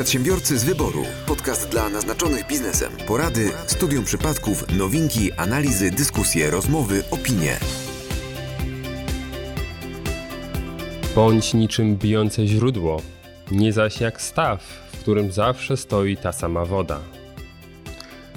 Przedsiębiorcy 0.00 0.58
z 0.58 0.64
wyboru. 0.64 1.04
Podcast 1.26 1.68
dla 1.68 1.88
naznaczonych 1.88 2.46
biznesem. 2.46 2.92
Porady, 3.06 3.50
studium 3.66 4.04
przypadków, 4.04 4.64
nowinki, 4.78 5.32
analizy, 5.32 5.90
dyskusje, 5.90 6.50
rozmowy, 6.50 7.02
opinie. 7.10 7.58
Bądź 11.14 11.54
niczym 11.54 11.96
bijące 11.96 12.46
źródło, 12.46 13.02
nie 13.50 13.72
zaś 13.72 14.00
jak 14.00 14.22
staw, 14.22 14.62
w 14.92 14.98
którym 14.98 15.32
zawsze 15.32 15.76
stoi 15.76 16.16
ta 16.16 16.32
sama 16.32 16.64
woda. 16.64 17.00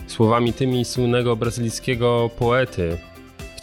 Słowami 0.08 0.54
tymi 0.54 0.86
słynnego 0.86 1.36
brazylijskiego 1.36 2.30
poety 2.40 2.98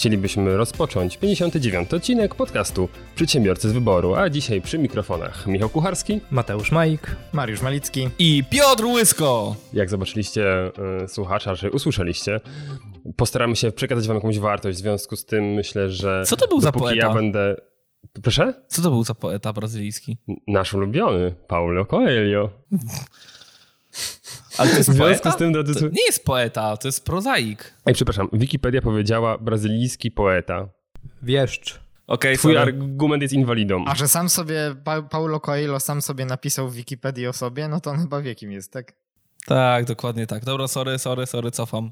chcielibyśmy 0.00 0.56
rozpocząć 0.56 1.16
59. 1.16 1.94
odcinek 1.94 2.34
podcastu 2.34 2.88
Przedsiębiorcy 3.14 3.68
z 3.68 3.72
Wyboru, 3.72 4.14
a 4.14 4.30
dzisiaj 4.30 4.62
przy 4.62 4.78
mikrofonach 4.78 5.46
Michał 5.46 5.68
Kucharski, 5.68 6.20
Mateusz 6.30 6.72
Majk, 6.72 7.16
Mariusz 7.32 7.62
Malicki. 7.62 8.08
i 8.18 8.44
Piotr 8.50 8.84
Łysko. 8.84 9.56
Jak 9.72 9.90
zobaczyliście 9.90 10.66
y, 11.04 11.08
słuchacza, 11.08 11.56
czy 11.56 11.70
usłyszeliście, 11.70 12.40
postaramy 13.16 13.56
się 13.56 13.72
przekazać 13.72 14.06
wam 14.06 14.16
jakąś 14.16 14.38
wartość, 14.38 14.78
w 14.78 14.80
związku 14.80 15.16
z 15.16 15.24
tym 15.24 15.44
myślę, 15.44 15.90
że 15.90 16.22
Co 16.26 16.36
to 16.36 16.48
był 16.48 16.60
za 16.60 16.72
poeta? 16.72 16.96
ja 16.96 17.14
będę... 17.14 17.56
Proszę? 18.22 18.54
Co 18.68 18.82
to 18.82 18.90
był 18.90 19.04
za 19.04 19.14
poeta 19.14 19.52
brazylijski? 19.52 20.16
Nasz 20.48 20.74
ulubiony, 20.74 21.34
Paulo 21.48 21.84
Coelho. 21.84 22.50
Ale 24.58 24.70
to 24.70 24.76
jest 24.76 24.90
W 24.90 24.92
związku 24.94 25.04
poeta? 25.22 25.32
z 25.32 25.36
tym, 25.36 25.52
drodzy 25.52 25.74
To 25.74 25.88
nie 25.88 26.06
jest 26.06 26.24
poeta, 26.24 26.76
to 26.76 26.88
jest 26.88 27.04
prozaik. 27.04 27.74
Ej, 27.86 27.94
przepraszam, 27.94 28.28
Wikipedia 28.32 28.82
powiedziała 28.82 29.38
brazylijski 29.38 30.10
poeta. 30.10 30.68
wieszcz. 31.22 31.80
Okej, 32.06 32.38
Twój 32.38 32.54
sorry. 32.54 32.72
argument 32.72 33.22
jest 33.22 33.34
inwalidą. 33.34 33.84
A 33.86 33.94
że 33.94 34.08
sam 34.08 34.28
sobie, 34.28 34.74
pa 34.84 35.02
Paulo 35.02 35.40
Coelho 35.40 35.80
sam 35.80 36.02
sobie 36.02 36.24
napisał 36.24 36.68
w 36.68 36.74
Wikipedii 36.74 37.26
o 37.26 37.32
sobie, 37.32 37.68
no 37.68 37.80
to 37.80 37.90
on 37.90 37.98
chyba 37.98 38.20
wie 38.22 38.34
kim 38.34 38.52
jest, 38.52 38.72
tak? 38.72 38.92
Tak, 39.46 39.84
dokładnie 39.84 40.26
tak. 40.26 40.44
Dobra, 40.44 40.68
sorry, 40.68 40.98
sorry, 40.98 41.26
sorry, 41.26 41.50
cofam. 41.50 41.90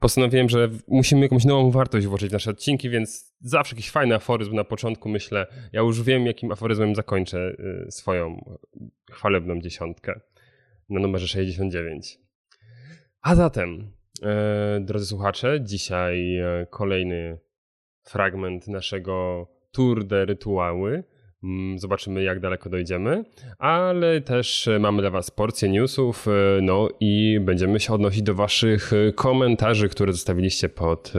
Postanowiłem, 0.00 0.48
że 0.48 0.68
musimy 0.88 1.22
jakąś 1.22 1.44
nową 1.44 1.70
wartość 1.70 2.06
włożyć 2.06 2.30
w 2.30 2.32
nasze 2.32 2.50
odcinki, 2.50 2.90
więc 2.90 3.32
zawsze 3.40 3.76
jakiś 3.76 3.90
fajny 3.90 4.14
aforyzm 4.14 4.54
na 4.54 4.64
początku 4.64 5.08
myślę. 5.08 5.46
Ja 5.72 5.80
już 5.80 6.02
wiem, 6.02 6.26
jakim 6.26 6.52
aforyzmem 6.52 6.94
zakończę 6.94 7.56
y, 7.86 7.92
swoją 7.92 8.54
chwalebną 9.12 9.60
dziesiątkę 9.60 10.20
na 10.88 11.00
numerze 11.00 11.28
69. 11.28 12.18
A 13.22 13.34
zatem, 13.34 13.92
e, 14.22 14.80
drodzy 14.80 15.06
słuchacze, 15.06 15.60
dzisiaj 15.62 16.38
e, 16.38 16.66
kolejny 16.70 17.38
fragment 18.02 18.68
naszego 18.68 19.46
Tour 19.72 20.04
de 20.04 20.24
Rytuały. 20.24 21.04
Mm, 21.42 21.78
Zobaczymy, 21.78 22.22
jak 22.22 22.40
daleko 22.40 22.70
dojdziemy, 22.70 23.24
ale 23.58 24.20
też 24.20 24.68
e, 24.68 24.78
mamy 24.78 25.02
dla 25.02 25.10
Was 25.10 25.30
porcję 25.30 25.68
newsów, 25.68 26.26
no 26.62 26.88
i 27.00 27.40
będziemy 27.40 27.80
się 27.80 27.92
odnosić 27.92 28.22
do 28.22 28.34
Waszych 28.34 28.90
komentarzy, 29.14 29.88
które 29.88 30.12
zostawiliście 30.12 30.68
pod 30.68 31.12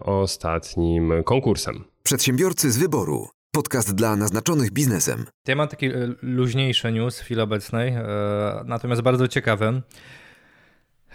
ostatnim 0.00 1.12
konkursem. 1.24 1.84
Przedsiębiorcy 2.02 2.70
z 2.70 2.78
wyboru. 2.78 3.33
Podcast 3.54 3.94
dla 3.94 4.16
naznaczonych 4.16 4.70
biznesem. 4.72 5.26
Ja 5.48 5.56
mam 5.56 5.68
taki 5.68 5.86
e, 5.86 5.92
luźniejszy 6.22 6.92
news 6.92 7.20
w 7.20 7.22
chwili 7.22 7.40
obecnej, 7.40 7.88
e, 7.88 8.04
natomiast 8.64 9.02
bardzo 9.02 9.28
ciekawy. 9.28 9.82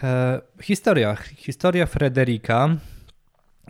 E, 0.03 0.41
historia. 0.61 1.15
Historia 1.37 1.85
Frederika, 1.85 2.69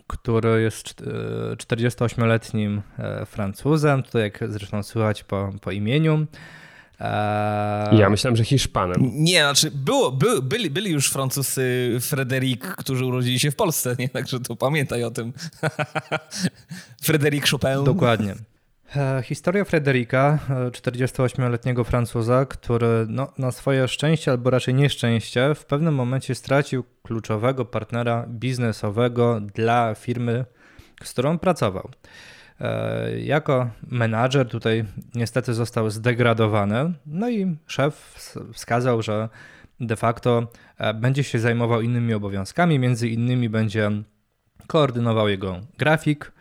który 0.06 0.62
jest 0.62 0.86
czt- 0.86 1.08
e, 1.52 1.56
48-letnim 1.56 2.82
e, 2.98 3.26
Francuzem, 3.26 4.02
tutaj 4.02 4.22
jak 4.22 4.38
zresztą 4.48 4.82
słychać 4.82 5.24
po, 5.24 5.52
po 5.60 5.70
imieniu. 5.70 6.26
Ja 7.92 8.10
myślałem, 8.10 8.36
że 8.36 8.44
Hiszpanem. 8.44 9.10
Nie, 9.14 9.40
znaczy 9.40 9.70
było, 9.70 10.12
by, 10.12 10.42
byli, 10.42 10.70
byli 10.70 10.90
już 10.90 11.10
Francusy 11.10 11.98
Frederic, 12.00 12.60
którzy 12.76 13.04
urodzili 13.04 13.38
się 13.40 13.50
w 13.50 13.56
Polsce, 13.56 13.96
nie? 13.98 14.08
Także 14.08 14.40
to 14.40 14.56
pamiętaj 14.56 15.04
o 15.04 15.10
tym. 15.10 15.32
Frederic 17.02 17.50
Chopin. 17.50 17.84
Dokładnie. 17.84 18.34
E, 18.96 19.22
Historia 19.22 19.64
Frederika, 19.64 20.38
e, 20.50 20.70
48-letniego 20.70 21.84
Francuza, 21.84 22.46
który 22.46 23.06
no, 23.08 23.32
na 23.38 23.50
swoje 23.50 23.88
szczęście, 23.88 24.30
albo 24.30 24.50
raczej 24.50 24.74
nieszczęście, 24.74 25.54
w 25.54 25.64
pewnym 25.64 25.94
momencie 25.94 26.34
stracił 26.34 26.84
kluczowego 27.02 27.64
partnera 27.64 28.24
biznesowego 28.28 29.40
dla 29.40 29.94
firmy, 29.94 30.44
z 31.02 31.12
którą 31.12 31.38
pracował. 31.38 31.90
E, 32.60 33.18
Jako 33.20 33.70
menadżer 33.82 34.48
tutaj 34.48 34.84
niestety 35.14 35.54
został 35.54 35.90
zdegradowany, 35.90 36.92
no 37.06 37.30
i 37.30 37.56
szef 37.66 38.14
ws- 38.18 38.52
wskazał, 38.54 39.02
że 39.02 39.28
de 39.80 39.96
facto 39.96 40.46
e, 40.78 40.94
będzie 40.94 41.24
się 41.24 41.38
zajmował 41.38 41.80
innymi 41.80 42.14
obowiązkami, 42.14 42.78
między 42.78 43.08
innymi 43.08 43.48
będzie 43.48 43.90
koordynował 44.66 45.28
jego 45.28 45.60
grafik, 45.78 46.32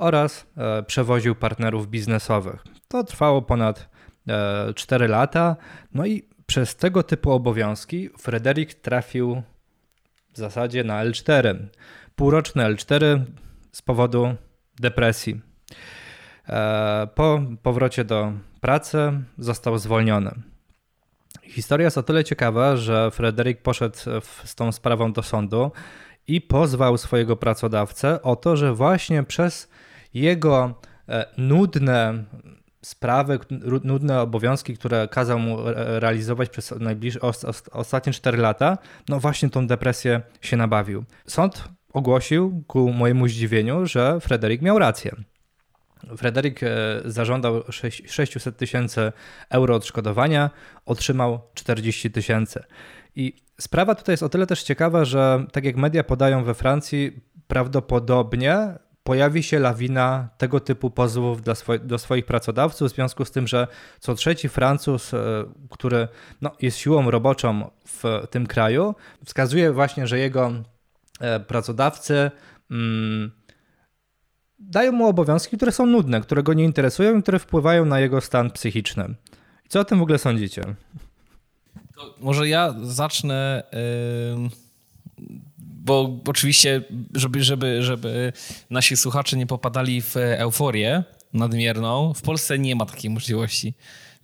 oraz 0.00 0.46
e, 0.56 0.82
przewoził 0.82 1.34
partnerów 1.34 1.88
biznesowych. 1.88 2.64
To 2.88 3.04
trwało 3.04 3.42
ponad 3.42 3.88
e, 4.28 4.74
4 4.74 5.08
lata, 5.08 5.56
no 5.94 6.06
i 6.06 6.22
przez 6.46 6.76
tego 6.76 7.02
typu 7.02 7.32
obowiązki 7.32 8.10
Frederick 8.18 8.74
trafił 8.74 9.42
w 10.32 10.38
zasadzie 10.38 10.84
na 10.84 11.04
L4. 11.04 11.56
Półroczne 12.16 12.74
L4 12.74 13.24
z 13.72 13.82
powodu 13.82 14.34
depresji. 14.80 15.40
E, 16.48 17.08
Po 17.14 17.42
powrocie 17.62 18.04
do 18.04 18.32
pracy 18.60 19.12
został 19.38 19.78
zwolniony. 19.78 20.30
Historia 21.42 21.84
jest 21.84 21.98
o 21.98 22.02
tyle 22.02 22.24
ciekawa, 22.24 22.76
że 22.76 23.10
Frederick 23.10 23.62
poszedł 23.62 23.96
z 24.44 24.54
tą 24.54 24.72
sprawą 24.72 25.12
do 25.12 25.22
sądu 25.22 25.72
i 26.26 26.40
pozwał 26.40 26.98
swojego 26.98 27.36
pracodawcę 27.36 28.22
o 28.22 28.36
to, 28.36 28.56
że 28.56 28.74
właśnie 28.74 29.22
przez 29.22 29.68
jego 30.14 30.74
e, 31.08 31.26
nudne 31.38 32.24
sprawy, 32.82 33.38
nudne 33.84 34.20
obowiązki, 34.20 34.76
które 34.76 35.08
kazał 35.08 35.38
mu 35.38 35.68
e, 35.68 36.00
realizować 36.00 36.48
przez 36.48 36.74
najbliższe, 36.80 37.20
os, 37.20 37.44
os, 37.44 37.62
ostatnie 37.72 38.12
4 38.12 38.38
lata, 38.38 38.78
no 39.08 39.20
właśnie 39.20 39.50
tą 39.50 39.66
depresję 39.66 40.20
się 40.40 40.56
nabawił. 40.56 41.04
Sąd 41.26 41.64
ogłosił 41.92 42.64
ku 42.66 42.92
mojemu 42.92 43.28
zdziwieniu, 43.28 43.86
że 43.86 44.20
Frederick 44.20 44.62
miał 44.62 44.78
rację. 44.78 45.12
Frederick 46.16 46.62
e, 46.62 46.68
zażądał 47.04 47.62
sześć- 47.62 48.02
600 48.12 48.56
tysięcy 48.56 49.12
euro 49.50 49.74
odszkodowania, 49.74 50.50
otrzymał 50.86 51.40
40 51.54 52.10
tysięcy. 52.10 52.62
I 53.16 53.36
sprawa 53.60 53.94
tutaj 53.94 54.12
jest 54.12 54.22
o 54.22 54.28
tyle 54.28 54.46
też 54.46 54.62
ciekawa, 54.62 55.04
że 55.04 55.46
tak 55.52 55.64
jak 55.64 55.76
media 55.76 56.04
podają 56.04 56.44
we 56.44 56.54
Francji, 56.54 57.20
prawdopodobnie 57.46 58.74
pojawi 59.02 59.42
się 59.42 59.58
lawina 59.58 60.28
tego 60.38 60.60
typu 60.60 60.90
pozwów 60.90 61.42
dla 61.42 61.54
swo- 61.54 61.78
do 61.86 61.98
swoich 61.98 62.26
pracodawców, 62.26 62.92
w 62.92 62.94
związku 62.94 63.24
z 63.24 63.30
tym, 63.30 63.46
że 63.46 63.66
co 64.00 64.14
trzeci 64.14 64.48
Francuz, 64.48 65.14
e, 65.14 65.44
który 65.70 66.08
no, 66.40 66.50
jest 66.60 66.78
siłą 66.78 67.10
roboczą 67.10 67.70
w 67.86 68.04
tym 68.30 68.46
kraju, 68.46 68.94
wskazuje 69.24 69.72
właśnie, 69.72 70.06
że 70.06 70.18
jego 70.18 70.52
e, 71.20 71.40
pracodawcy 71.40 72.30
mm, 72.70 73.30
dają 74.58 74.92
mu 74.92 75.06
obowiązki, 75.06 75.56
które 75.56 75.72
są 75.72 75.86
nudne, 75.86 76.20
które 76.20 76.42
go 76.42 76.52
nie 76.52 76.64
interesują 76.64 77.18
i 77.18 77.22
które 77.22 77.38
wpływają 77.38 77.84
na 77.84 78.00
jego 78.00 78.20
stan 78.20 78.50
psychiczny. 78.50 79.14
I 79.64 79.68
co 79.68 79.80
o 79.80 79.84
tym 79.84 79.98
w 79.98 80.02
ogóle 80.02 80.18
sądzicie? 80.18 80.62
To 81.96 82.14
może 82.20 82.48
ja 82.48 82.74
zacznę, 82.82 83.62
ym, 84.32 84.50
bo 85.84 86.20
oczywiście, 86.26 86.82
żeby, 87.14 87.44
żeby, 87.44 87.82
żeby 87.82 88.32
nasi 88.70 88.96
słuchacze 88.96 89.36
nie 89.36 89.46
popadali 89.46 90.02
w 90.02 90.16
euforię 90.16 91.04
nadmierną, 91.32 92.14
w 92.14 92.22
Polsce 92.22 92.58
nie 92.58 92.76
ma 92.76 92.86
takiej 92.86 93.10
możliwości. 93.10 93.74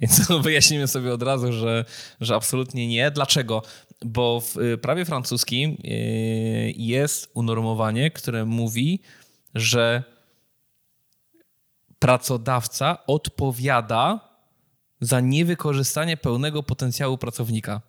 Więc 0.00 0.28
wyjaśnimy 0.42 0.88
sobie 0.88 1.14
od 1.14 1.22
razu, 1.22 1.52
że, 1.52 1.84
że 2.20 2.34
absolutnie 2.34 2.88
nie. 2.88 3.10
Dlaczego? 3.10 3.62
Bo 4.04 4.40
w 4.40 4.56
y, 4.56 4.78
prawie 4.78 5.04
francuskim 5.04 5.70
y, 5.84 6.74
jest 6.76 7.30
unormowanie, 7.34 8.10
które 8.10 8.44
mówi, 8.44 9.00
że 9.54 10.02
pracodawca 11.98 13.06
odpowiada 13.06 14.20
za 15.00 15.20
niewykorzystanie 15.20 16.16
pełnego 16.16 16.62
potencjału 16.62 17.18
pracownika. 17.18 17.80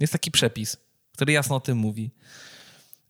Jest 0.00 0.12
taki 0.12 0.30
przepis, 0.30 0.76
który 1.12 1.32
jasno 1.32 1.56
o 1.56 1.60
tym 1.60 1.78
mówi. 1.78 2.10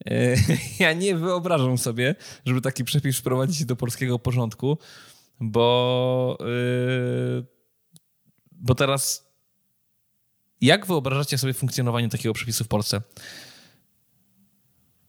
E, 0.06 0.36
Ja 0.84 0.92
nie 0.92 1.16
wyobrażam 1.16 1.78
sobie, 1.78 2.14
żeby 2.46 2.60
taki 2.60 2.84
przepis 2.84 3.18
wprowadzić 3.18 3.64
do 3.64 3.76
polskiego 3.76 4.18
porządku, 4.18 4.78
bo, 5.40 6.38
yy, 6.40 7.46
bo 8.52 8.74
teraz 8.74 9.30
jak 10.60 10.86
wyobrażacie 10.86 11.38
sobie 11.38 11.54
funkcjonowanie 11.54 12.08
takiego 12.08 12.32
przepisu 12.32 12.64
w 12.64 12.68
Polsce? 12.68 13.00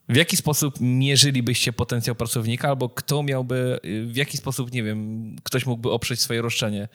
W 0.09 0.15
jaki 0.15 0.37
sposób 0.37 0.75
mierzylibyście 0.79 1.73
potencjał 1.73 2.15
pracownika, 2.15 2.69
albo 2.69 2.89
kto 2.89 3.23
miałby, 3.23 3.79
w 4.05 4.15
jaki 4.15 4.37
sposób, 4.37 4.71
nie 4.71 4.83
wiem, 4.83 5.35
ktoś 5.43 5.65
mógłby 5.65 5.91
oprzeć 5.91 6.19
swoje 6.19 6.41
roszczenie? 6.41 6.87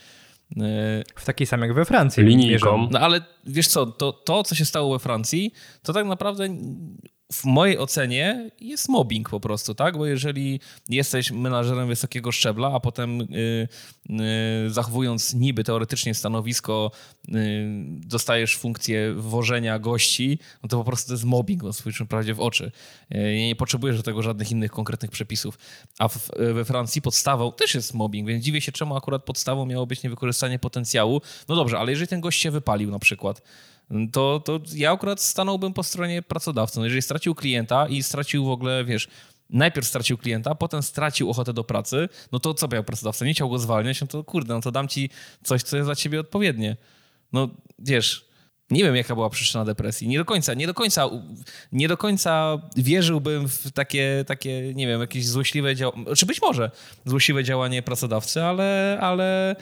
W 1.17 1.25
taki 1.25 1.47
sam 1.47 1.61
jak 1.61 1.75
we 1.75 1.85
Francji. 1.85 2.25
Linijką. 2.25 2.89
No 2.91 3.01
ale 3.01 3.21
wiesz 3.47 3.69
co, 3.69 3.87
to, 3.87 4.13
to 4.13 4.43
co 4.43 4.55
się 4.55 4.65
stało 4.65 4.93
we 4.93 4.99
Francji, 4.99 5.53
to 5.83 5.93
tak 5.93 6.07
naprawdę 6.07 6.49
w 7.33 7.45
mojej 7.45 7.79
ocenie 7.79 8.51
jest 8.61 8.89
mobbing 8.89 9.31
po 9.31 9.41
prostu, 9.41 9.75
tak? 9.75 9.97
Bo 9.97 10.07
jeżeli 10.07 10.61
jesteś 10.89 11.31
menadżerem 11.31 11.89
wysokiego 11.89 12.33
szczebla, 12.33 12.73
a 12.73 12.81
potem 12.81 13.19
yy, 13.19 13.69
yy, 14.09 14.71
zachowując 14.71 15.35
niby 15.35 15.65
teoretycznie 15.65 16.15
stanowisko, 16.15 16.91
yy, 17.29 17.39
dostajesz 17.87 18.57
funkcję 18.57 19.15
wożenia 19.15 19.79
gości, 19.79 20.39
no 20.63 20.69
to 20.69 20.79
po 20.79 20.85
prostu 20.85 21.09
to 21.09 21.15
jest 21.15 21.25
mobbing, 21.25 21.63
no 21.63 21.73
spójrzmy 21.73 22.07
prawdzie 22.07 22.35
w 22.35 22.41
oczy. 22.41 22.73
Nie 23.11 23.57
potrzebujesz 23.57 23.97
do 23.97 24.03
tego 24.03 24.23
żadnych 24.23 24.51
innych 24.51 24.71
konkretnych 24.71 25.11
przepisów. 25.11 25.59
A 25.99 26.09
w, 26.09 26.31
we 26.55 26.65
Francji 26.65 27.03
podstawą 27.03 27.53
też 27.53 27.75
jest 27.75 27.95
mobbing, 27.95 28.29
więc 28.29 28.45
dziwię 28.45 28.61
się, 28.61 28.73
czemu 28.73 28.97
akurat 28.97 29.25
podstawą 29.25 29.67
miało 29.67 29.87
być 29.87 30.03
niewykorzystanie 30.03 30.59
potencjału. 30.59 31.21
No 31.49 31.57
dobrze, 31.57 31.79
ale 31.79 31.91
jeżeli 31.91 32.09
ten 32.09 32.21
gość 32.21 32.41
się 32.41 32.51
wypalił 32.51 32.91
na 32.91 32.99
przykład, 32.99 33.43
to, 34.13 34.41
to 34.45 34.61
ja 34.75 34.93
akurat 34.93 35.21
stanąłbym 35.21 35.73
po 35.73 35.83
stronie 35.83 36.23
pracodawcy. 36.23 36.79
No 36.79 36.85
jeżeli 36.85 37.03
stracił 37.03 37.35
klienta 37.35 37.89
i 37.89 38.03
stracił 38.03 38.45
w 38.45 38.51
ogóle, 38.51 38.85
wiesz, 38.85 39.09
najpierw 39.51 39.87
stracił 39.87 40.19
klienta, 40.19 40.55
potem 40.55 40.83
stracił 40.83 41.31
ochotę 41.31 41.53
do 41.53 41.65
pracy, 41.65 42.09
no 42.33 42.41
to 42.41 42.55
co 42.55 42.69
miał 42.69 42.85
pracodawca? 42.85 43.25
Nie 43.25 43.35
chciał 43.35 43.51
go 43.51 43.59
zwalniać, 43.59 44.01
no 44.01 44.07
to 44.07 44.25
kurde, 44.25 44.55
no 44.55 44.61
to 44.61 44.73
dam 44.73 44.89
ci 44.89 45.11
coś, 45.45 45.63
co 45.63 45.77
jest 45.77 45.89
dla 45.89 45.95
ciebie 45.95 46.21
odpowiednie. 46.21 46.77
No 47.33 47.49
wiesz, 47.79 48.27
nie 48.71 48.85
wiem, 48.85 48.97
jaka 48.97 49.15
była 49.15 49.31
przyczyna 49.31 49.65
depresji. 49.65 50.09
Nie 50.09 50.19
do 50.19 50.25
końca, 50.25 50.55
nie 50.55 50.67
do 50.67 50.75
końca, 50.75 51.11
nie 51.73 51.89
do 51.89 51.97
końca 51.97 52.59
wierzyłbym 52.77 53.49
w 53.49 53.73
takie, 53.73 54.25
takie 54.27 54.75
nie 54.75 54.87
wiem, 54.87 55.01
jakieś 55.01 55.27
złośliwe 55.29 55.77
działanie, 55.77 56.15
czy 56.17 56.27
być 56.27 56.43
może 56.43 56.71
złośliwe 57.05 57.45
działanie 57.45 57.83
pracodawcy, 57.83 58.43
ale, 58.43 58.99
ale 59.01 59.57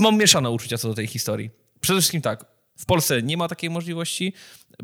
mam 0.00 0.16
mieszane 0.16 0.50
uczucia 0.50 0.78
co 0.78 0.88
do 0.88 0.94
tej 0.94 1.06
historii. 1.06 1.50
Przede 1.80 2.00
wszystkim 2.00 2.22
tak, 2.22 2.55
w 2.76 2.86
Polsce 2.86 3.22
nie 3.22 3.36
ma 3.36 3.48
takiej 3.48 3.70
możliwości. 3.70 4.32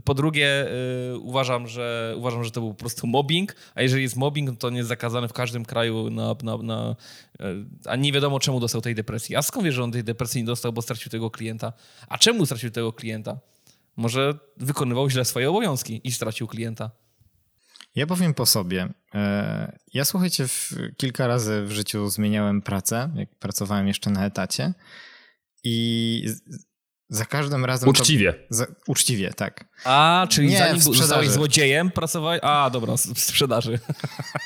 Po 0.05 0.15
drugie, 0.15 0.67
yy, 1.11 1.19
uważam, 1.19 1.69
że, 1.69 2.15
uważam, 2.17 2.45
że 2.45 2.51
to 2.51 2.61
był 2.61 2.71
po 2.71 2.81
prostu 2.81 3.07
mobbing, 3.07 3.57
a 3.75 3.83
jeżeli 3.83 4.03
jest 4.03 4.17
mobbing, 4.17 4.59
to 4.59 4.71
nie 4.71 4.77
jest 4.77 4.89
zakazany 4.89 5.29
w 5.29 5.33
każdym 5.33 5.65
kraju, 5.65 6.11
na, 6.11 6.37
na, 6.43 6.57
na, 6.57 6.97
yy, 7.41 7.67
a 7.87 7.97
nie 7.97 8.13
wiadomo 8.13 8.41
czemu 8.41 8.61
dostał 8.61 8.81
tej 8.81 8.95
depresji. 8.95 9.37
A 9.37 9.43
skąd 9.43 9.65
wiesz, 9.65 9.75
że 9.75 9.85
on 9.85 9.93
tej 9.93 10.05
depresji 10.05 10.41
nie 10.41 10.47
dostał, 10.47 10.73
bo 10.73 10.83
stracił 10.83 11.11
tego 11.11 11.31
klienta? 11.31 11.73
A 12.09 12.19
czemu 12.19 12.47
stracił 12.47 12.71
tego 12.71 12.93
klienta? 12.93 13.39
Może 13.97 14.39
wykonywał 14.57 15.11
źle 15.11 15.25
swoje 15.25 15.51
obowiązki 15.51 16.01
i 16.05 16.13
stracił 16.13 16.47
klienta. 16.47 16.91
Ja 17.95 18.07
powiem 18.07 18.35
po 18.35 18.47
sobie. 18.47 18.89
E, 19.15 19.79
ja 19.95 20.05
słuchajcie, 20.05 20.47
kilka 20.97 21.27
razy 21.27 21.63
w 21.63 21.71
życiu 21.71 22.11
zmieniałem 22.11 22.63
pracę, 22.63 23.11
jak 23.15 23.35
pracowałem 23.35 23.89
jeszcze 23.89 24.11
na 24.11 24.27
etacie 24.27 24.75
i 25.65 26.27
za 27.13 27.25
każdym 27.25 27.65
razem. 27.65 27.89
Uczciwie. 27.89 28.33
To, 28.33 28.39
za, 28.51 28.67
uczciwie, 28.87 29.33
tak. 29.37 29.65
A, 29.85 30.27
czyli 30.31 30.49
nie, 30.49 30.59
zanim 30.59 30.81
zostałeś 30.81 31.29
złodziejem, 31.29 31.91
pracowałeś. 31.91 32.41
A, 32.43 32.71
dobra, 32.71 32.97
w 32.97 33.21
sprzedaży. 33.21 33.79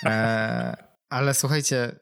E, 0.04 0.76
ale 1.08 1.34
słuchajcie. 1.34 1.96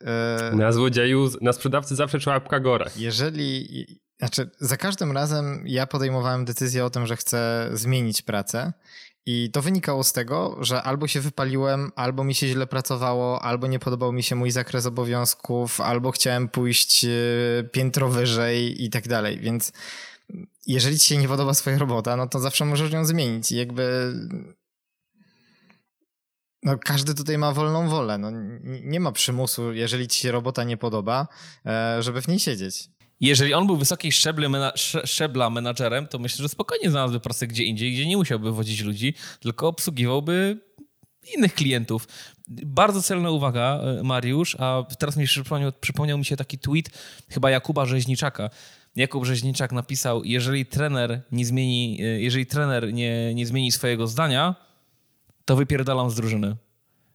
E, 0.50 0.56
na 0.56 0.72
złodzieju, 0.72 1.30
na 1.40 1.52
sprzedawcy 1.52 1.94
zawsze 1.94 2.18
trzeba 2.18 2.36
łapka 2.36 2.60
gora. 2.60 2.86
Jeżeli. 2.96 3.86
Znaczy, 4.18 4.50
za 4.60 4.76
każdym 4.76 5.12
razem 5.12 5.64
ja 5.66 5.86
podejmowałem 5.86 6.44
decyzję 6.44 6.84
o 6.84 6.90
tym, 6.90 7.06
że 7.06 7.16
chcę 7.16 7.70
zmienić 7.72 8.22
pracę. 8.22 8.72
I 9.26 9.50
to 9.52 9.62
wynikało 9.62 10.04
z 10.04 10.12
tego, 10.12 10.56
że 10.60 10.82
albo 10.82 11.08
się 11.08 11.20
wypaliłem, 11.20 11.92
albo 11.96 12.24
mi 12.24 12.34
się 12.34 12.48
źle 12.48 12.66
pracowało, 12.66 13.42
albo 13.42 13.66
nie 13.66 13.78
podobał 13.78 14.12
mi 14.12 14.22
się 14.22 14.34
mój 14.34 14.50
zakres 14.50 14.86
obowiązków, 14.86 15.80
albo 15.80 16.10
chciałem 16.10 16.48
pójść 16.48 17.04
e, 17.04 17.08
piętro 17.72 18.08
wyżej 18.08 18.84
i 18.84 18.90
tak 18.90 19.08
dalej. 19.08 19.38
Więc 19.38 19.72
jeżeli 20.66 20.98
ci 20.98 21.08
się 21.08 21.16
nie 21.16 21.28
podoba 21.28 21.54
swoja 21.54 21.78
robota, 21.78 22.16
no 22.16 22.26
to 22.26 22.40
zawsze 22.40 22.64
możesz 22.64 22.92
ją 22.92 23.04
zmienić 23.04 23.52
i 23.52 23.56
jakby 23.56 24.14
no 26.62 26.78
każdy 26.78 27.14
tutaj 27.14 27.38
ma 27.38 27.52
wolną 27.52 27.88
wolę. 27.88 28.18
No, 28.18 28.30
nie 28.62 29.00
ma 29.00 29.12
przymusu, 29.12 29.72
jeżeli 29.72 30.08
ci 30.08 30.20
się 30.20 30.32
robota 30.32 30.64
nie 30.64 30.76
podoba, 30.76 31.28
e, 31.66 32.02
żeby 32.02 32.22
w 32.22 32.28
niej 32.28 32.38
siedzieć. 32.38 32.88
Jeżeli 33.20 33.54
on 33.54 33.66
był 33.66 33.76
wysokiej 33.76 34.12
szczebli, 34.12 34.48
mena 34.48 34.72
szczebla 35.04 35.50
menadżerem, 35.50 36.06
to 36.06 36.18
myślę, 36.18 36.42
że 36.42 36.48
spokojnie 36.48 36.90
znalazłby 36.90 37.20
pracę 37.20 37.46
gdzie 37.46 37.64
indziej, 37.64 37.92
gdzie 37.92 38.06
nie 38.06 38.16
musiałby 38.16 38.52
wodzić 38.52 38.80
ludzi, 38.80 39.14
tylko 39.40 39.68
obsługiwałby 39.68 40.60
innych 41.36 41.54
klientów. 41.54 42.08
Bardzo 42.48 43.02
celna 43.02 43.30
uwaga, 43.30 43.80
e, 43.80 44.02
Mariusz, 44.02 44.56
a 44.60 44.82
teraz 44.98 45.16
mi 45.16 45.26
przypomniał, 45.26 45.72
przypomniał 45.80 46.18
mi 46.18 46.24
się 46.24 46.36
taki 46.36 46.58
tweet 46.58 46.90
chyba 47.28 47.50
Jakuba 47.50 47.86
Rzeźniczaka, 47.86 48.50
Jakub 48.96 49.24
Rzeźniczak 49.24 49.72
napisał, 49.72 50.24
jeżeli 50.24 50.66
trener 50.66 51.20
nie 51.32 51.46
zmieni, 51.46 51.98
e, 52.02 52.04
jeżeli 52.04 52.46
trener 52.46 52.92
nie, 52.92 53.34
nie 53.34 53.46
zmieni 53.46 53.72
swojego 53.72 54.06
zdania, 54.06 54.54
to 55.44 55.56
wypierdalam 55.56 56.10
z 56.10 56.14
drużyny. 56.14 56.56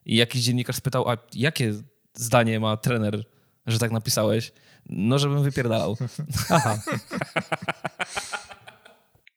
I 0.05 0.15
jakiś 0.15 0.41
dziennikarz 0.41 0.75
spytał, 0.75 1.09
a 1.09 1.17
jakie 1.33 1.73
zdanie 2.13 2.59
ma 2.59 2.77
trener, 2.77 3.23
że 3.67 3.79
tak 3.79 3.91
napisałeś? 3.91 4.51
No, 4.89 5.19
żebym 5.19 5.43
wypierdalał. 5.43 5.97
Aha. 6.49 6.79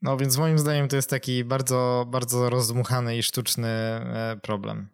No 0.02 0.16
więc 0.16 0.38
moim 0.38 0.58
zdaniem 0.58 0.88
to 0.88 0.96
jest 0.96 1.10
taki 1.10 1.44
bardzo, 1.44 2.06
bardzo 2.08 2.50
rozdmuchany 2.50 3.16
i 3.16 3.22
sztuczny 3.22 3.68
e, 3.68 4.38
problem. 4.42 4.88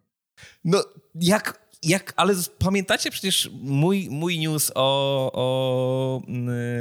No, 0.65 0.83
jak 1.15 1.69
jak, 1.83 2.13
ale 2.15 2.33
pamiętacie 2.59 3.11
przecież 3.11 3.49
mój, 3.61 4.07
mój 4.11 4.39
news 4.39 4.71
o, 4.75 5.31
o, 5.33 6.21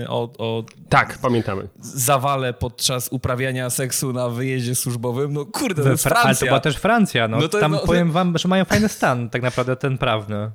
o, 0.08 0.30
o 0.38 0.64
Tak, 0.88 1.18
pamiętamy. 1.18 1.68
Zawale 1.80 2.52
podczas 2.52 3.08
uprawiania 3.08 3.70
seksu 3.70 4.12
na 4.12 4.28
wyjeździe 4.28 4.74
służbowym. 4.74 5.32
No 5.32 5.46
kurde, 5.46 5.82
to 5.82 5.90
jest 5.90 6.02
Francja. 6.02 6.24
Ale 6.24 6.36
to 6.36 6.46
była 6.46 6.60
też 6.60 6.76
Francja. 6.76 7.28
No. 7.28 7.38
no 7.38 7.48
to, 7.48 7.60
Tam 7.60 7.72
no, 7.72 7.78
powiem 7.78 8.12
wam, 8.12 8.38
że 8.38 8.48
mają 8.48 8.64
fajny 8.64 8.88
stan 8.88 9.30
tak 9.30 9.42
naprawdę 9.42 9.76
ten 9.76 9.98
prawny. 9.98 10.50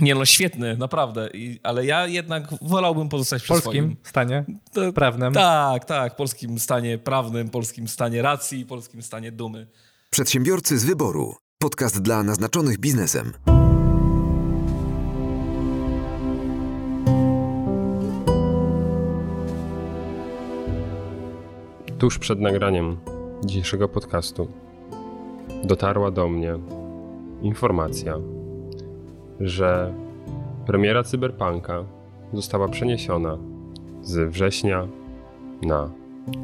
Nie 0.00 0.14
no, 0.14 0.24
świetny, 0.24 0.76
naprawdę. 0.76 1.28
I, 1.34 1.60
ale 1.62 1.86
ja 1.86 2.06
jednak 2.06 2.48
wolałbym 2.62 3.08
pozostać 3.08 3.42
przy 3.42 3.48
polskim 3.48 3.72
swoim. 3.72 3.96
stanie 4.02 4.44
prawnym. 4.94 5.32
Tak, 5.32 5.84
tak. 5.84 6.16
Polskim 6.16 6.58
stanie 6.58 6.98
prawnym, 6.98 7.48
polskim 7.48 7.88
stanie 7.88 8.22
racji, 8.22 8.66
polskim 8.66 9.02
stanie 9.02 9.32
dumy. 9.32 9.66
Przedsiębiorcy 10.10 10.78
z 10.78 10.84
wyboru. 10.84 11.34
Podcast 11.58 12.02
dla 12.02 12.22
naznaczonych 12.22 12.78
biznesem. 12.78 13.32
tuż 21.98 22.18
przed 22.18 22.40
nagraniem 22.40 22.96
dzisiejszego 23.44 23.88
podcastu 23.88 24.48
dotarła 25.64 26.10
do 26.10 26.28
mnie 26.28 26.54
informacja, 27.42 28.18
że 29.40 29.94
premiera 30.66 31.02
Cyberpunka 31.02 31.84
została 32.32 32.68
przeniesiona 32.68 33.38
z 34.02 34.30
września 34.30 34.86
na 35.62 35.90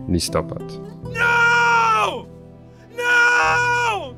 listopad. 0.09 0.63
No! 1.05 2.27
No! 2.97 4.15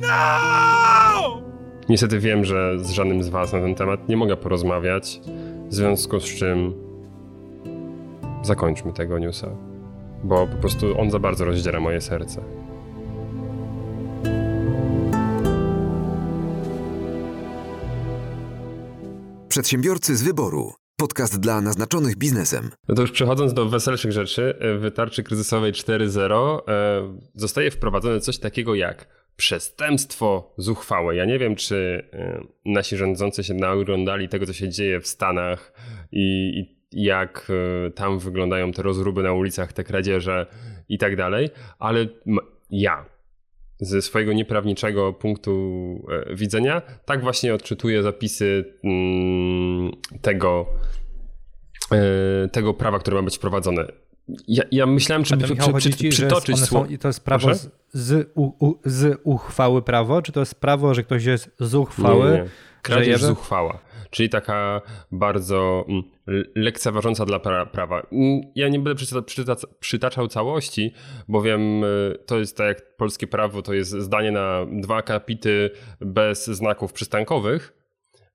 No! 0.00 1.42
Niestety 1.88 2.18
wiem, 2.18 2.44
że 2.44 2.78
z 2.78 2.90
żadnym 2.90 3.22
z 3.22 3.28
Was 3.28 3.52
na 3.52 3.60
ten 3.60 3.74
temat 3.74 4.08
nie 4.08 4.16
mogę 4.16 4.36
porozmawiać, 4.36 5.20
w 5.68 5.74
związku 5.74 6.20
z 6.20 6.24
czym 6.24 6.74
zakończmy 8.42 8.92
tego 8.92 9.18
newsa 9.18 9.48
bo 10.24 10.46
po 10.46 10.56
prostu 10.56 11.00
on 11.00 11.10
za 11.10 11.18
bardzo 11.18 11.44
rozdziera 11.44 11.80
moje 11.80 12.00
serce. 12.00 12.40
Przedsiębiorcy 19.52 20.16
z 20.16 20.22
wyboru. 20.22 20.72
Podcast 20.96 21.40
dla 21.40 21.60
naznaczonych 21.60 22.16
biznesem. 22.16 22.70
No 22.88 22.94
to 22.94 23.02
już 23.02 23.10
przechodząc 23.10 23.54
do 23.54 23.68
weselszych 23.68 24.12
rzeczy, 24.12 24.54
w 24.60 24.90
tarczy 24.94 25.22
kryzysowej 25.22 25.72
4.0 25.72 26.58
e, 26.68 27.18
zostaje 27.34 27.70
wprowadzone 27.70 28.20
coś 28.20 28.38
takiego 28.38 28.74
jak 28.74 29.08
przestępstwo 29.36 30.54
zuchwałe. 30.58 31.16
Ja 31.16 31.24
nie 31.24 31.38
wiem, 31.38 31.56
czy 31.56 32.08
e, 32.12 32.40
nasi 32.64 32.96
rządzący 32.96 33.44
się 33.44 33.54
naoglądali 33.54 34.28
tego, 34.28 34.46
co 34.46 34.52
się 34.52 34.68
dzieje 34.68 35.00
w 35.00 35.06
Stanach 35.06 35.72
i, 36.12 36.52
i 36.58 37.02
jak 37.04 37.52
e, 37.86 37.90
tam 37.90 38.18
wyglądają 38.18 38.72
te 38.72 38.82
rozruby 38.82 39.22
na 39.22 39.32
ulicach, 39.32 39.72
te 39.72 39.84
kradzieże 39.84 40.46
i 40.88 40.98
tak 40.98 41.16
dalej, 41.16 41.50
ale 41.78 42.06
ja 42.70 43.11
ze 43.82 44.02
swojego 44.02 44.32
nieprawniczego 44.32 45.12
punktu 45.12 45.52
e, 46.30 46.34
widzenia 46.34 46.82
tak 47.04 47.22
właśnie 47.22 47.54
odczytuję 47.54 48.02
zapisy 48.02 48.74
mm, 48.84 49.92
tego, 50.22 50.66
e, 51.92 52.48
tego 52.48 52.74
prawa, 52.74 52.98
które 52.98 53.16
ma 53.16 53.22
być 53.22 53.36
wprowadzone. 53.36 53.86
Ja, 54.48 54.62
ja 54.70 54.86
myślałem, 54.86 55.24
czy 55.24 55.36
przy, 55.36 55.56
przy, 55.78 55.90
przy, 55.90 56.08
przytoczyć 56.08 56.58
słowo. 56.60 56.86
I 56.86 56.98
to 56.98 57.08
jest 57.08 57.24
prawo 57.24 57.54
z, 57.54 57.68
z, 57.92 58.30
u, 58.34 58.66
u, 58.66 58.78
z, 58.84 59.20
uchwały 59.24 59.82
prawo, 59.82 60.22
czy 60.22 60.32
to 60.32 60.40
jest 60.40 60.60
prawo, 60.60 60.94
że 60.94 61.02
ktoś 61.02 61.24
jest 61.24 61.50
z 61.60 61.74
uchwały? 61.74 62.30
Nie, 62.30 62.38
nie. 62.38 62.48
Kradzież 62.82 63.22
z 63.22 63.30
uchwała 63.30 63.78
czyli 64.12 64.28
taka 64.28 64.80
bardzo 65.12 65.84
mm, 65.88 66.02
lekceważąca 66.54 67.24
dla 67.24 67.38
pra 67.38 67.66
prawa. 67.66 68.06
Ja 68.54 68.68
nie 68.68 68.78
będę 68.78 68.94
przyta 68.94 69.22
przyta 69.22 69.56
przytaczał 69.80 70.28
całości, 70.28 70.92
bowiem 71.28 71.84
y, 71.84 72.18
to 72.26 72.38
jest 72.38 72.56
tak 72.56 72.66
jak 72.66 72.96
polskie 72.96 73.26
prawo, 73.26 73.62
to 73.62 73.74
jest 73.74 73.90
zdanie 73.90 74.30
na 74.30 74.66
dwa 74.72 74.96
akapity 74.96 75.70
bez 76.00 76.46
znaków 76.46 76.92
przystankowych, 76.92 77.74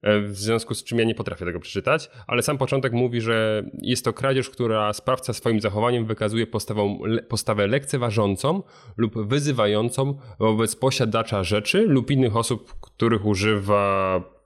e, 0.01 0.21
w 0.21 0.37
związku 0.37 0.75
z 0.75 0.83
czym 0.83 0.99
ja 0.99 1.05
nie 1.05 1.15
potrafię 1.15 1.45
tego 1.45 1.59
przeczytać, 1.59 2.09
ale 2.27 2.41
sam 2.41 2.57
początek 2.57 2.93
mówi, 2.93 3.21
że 3.21 3.63
jest 3.81 4.05
to 4.05 4.13
kradzież, 4.13 4.49
która 4.49 4.93
sprawca 4.93 5.33
swoim 5.33 5.61
zachowaniem 5.61 6.05
wykazuje 6.05 6.47
postawą, 6.47 6.99
postawę 7.27 7.67
lekceważącą 7.67 8.63
lub 8.97 9.27
wyzywającą 9.27 10.17
wobec 10.39 10.75
posiadacza 10.75 11.43
rzeczy 11.43 11.85
lub 11.87 12.11
innych 12.11 12.35
osób, 12.35 12.73
których 12.81 13.25
używa 13.25 14.36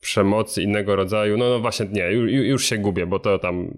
przemocy 0.00 0.62
innego 0.62 0.96
rodzaju. 0.96 1.36
No, 1.36 1.48
no 1.48 1.60
właśnie, 1.60 1.86
nie, 1.92 2.12
już, 2.12 2.32
już 2.32 2.64
się 2.64 2.78
gubię, 2.78 3.06
bo 3.06 3.18
to 3.18 3.38
tam 3.38 3.70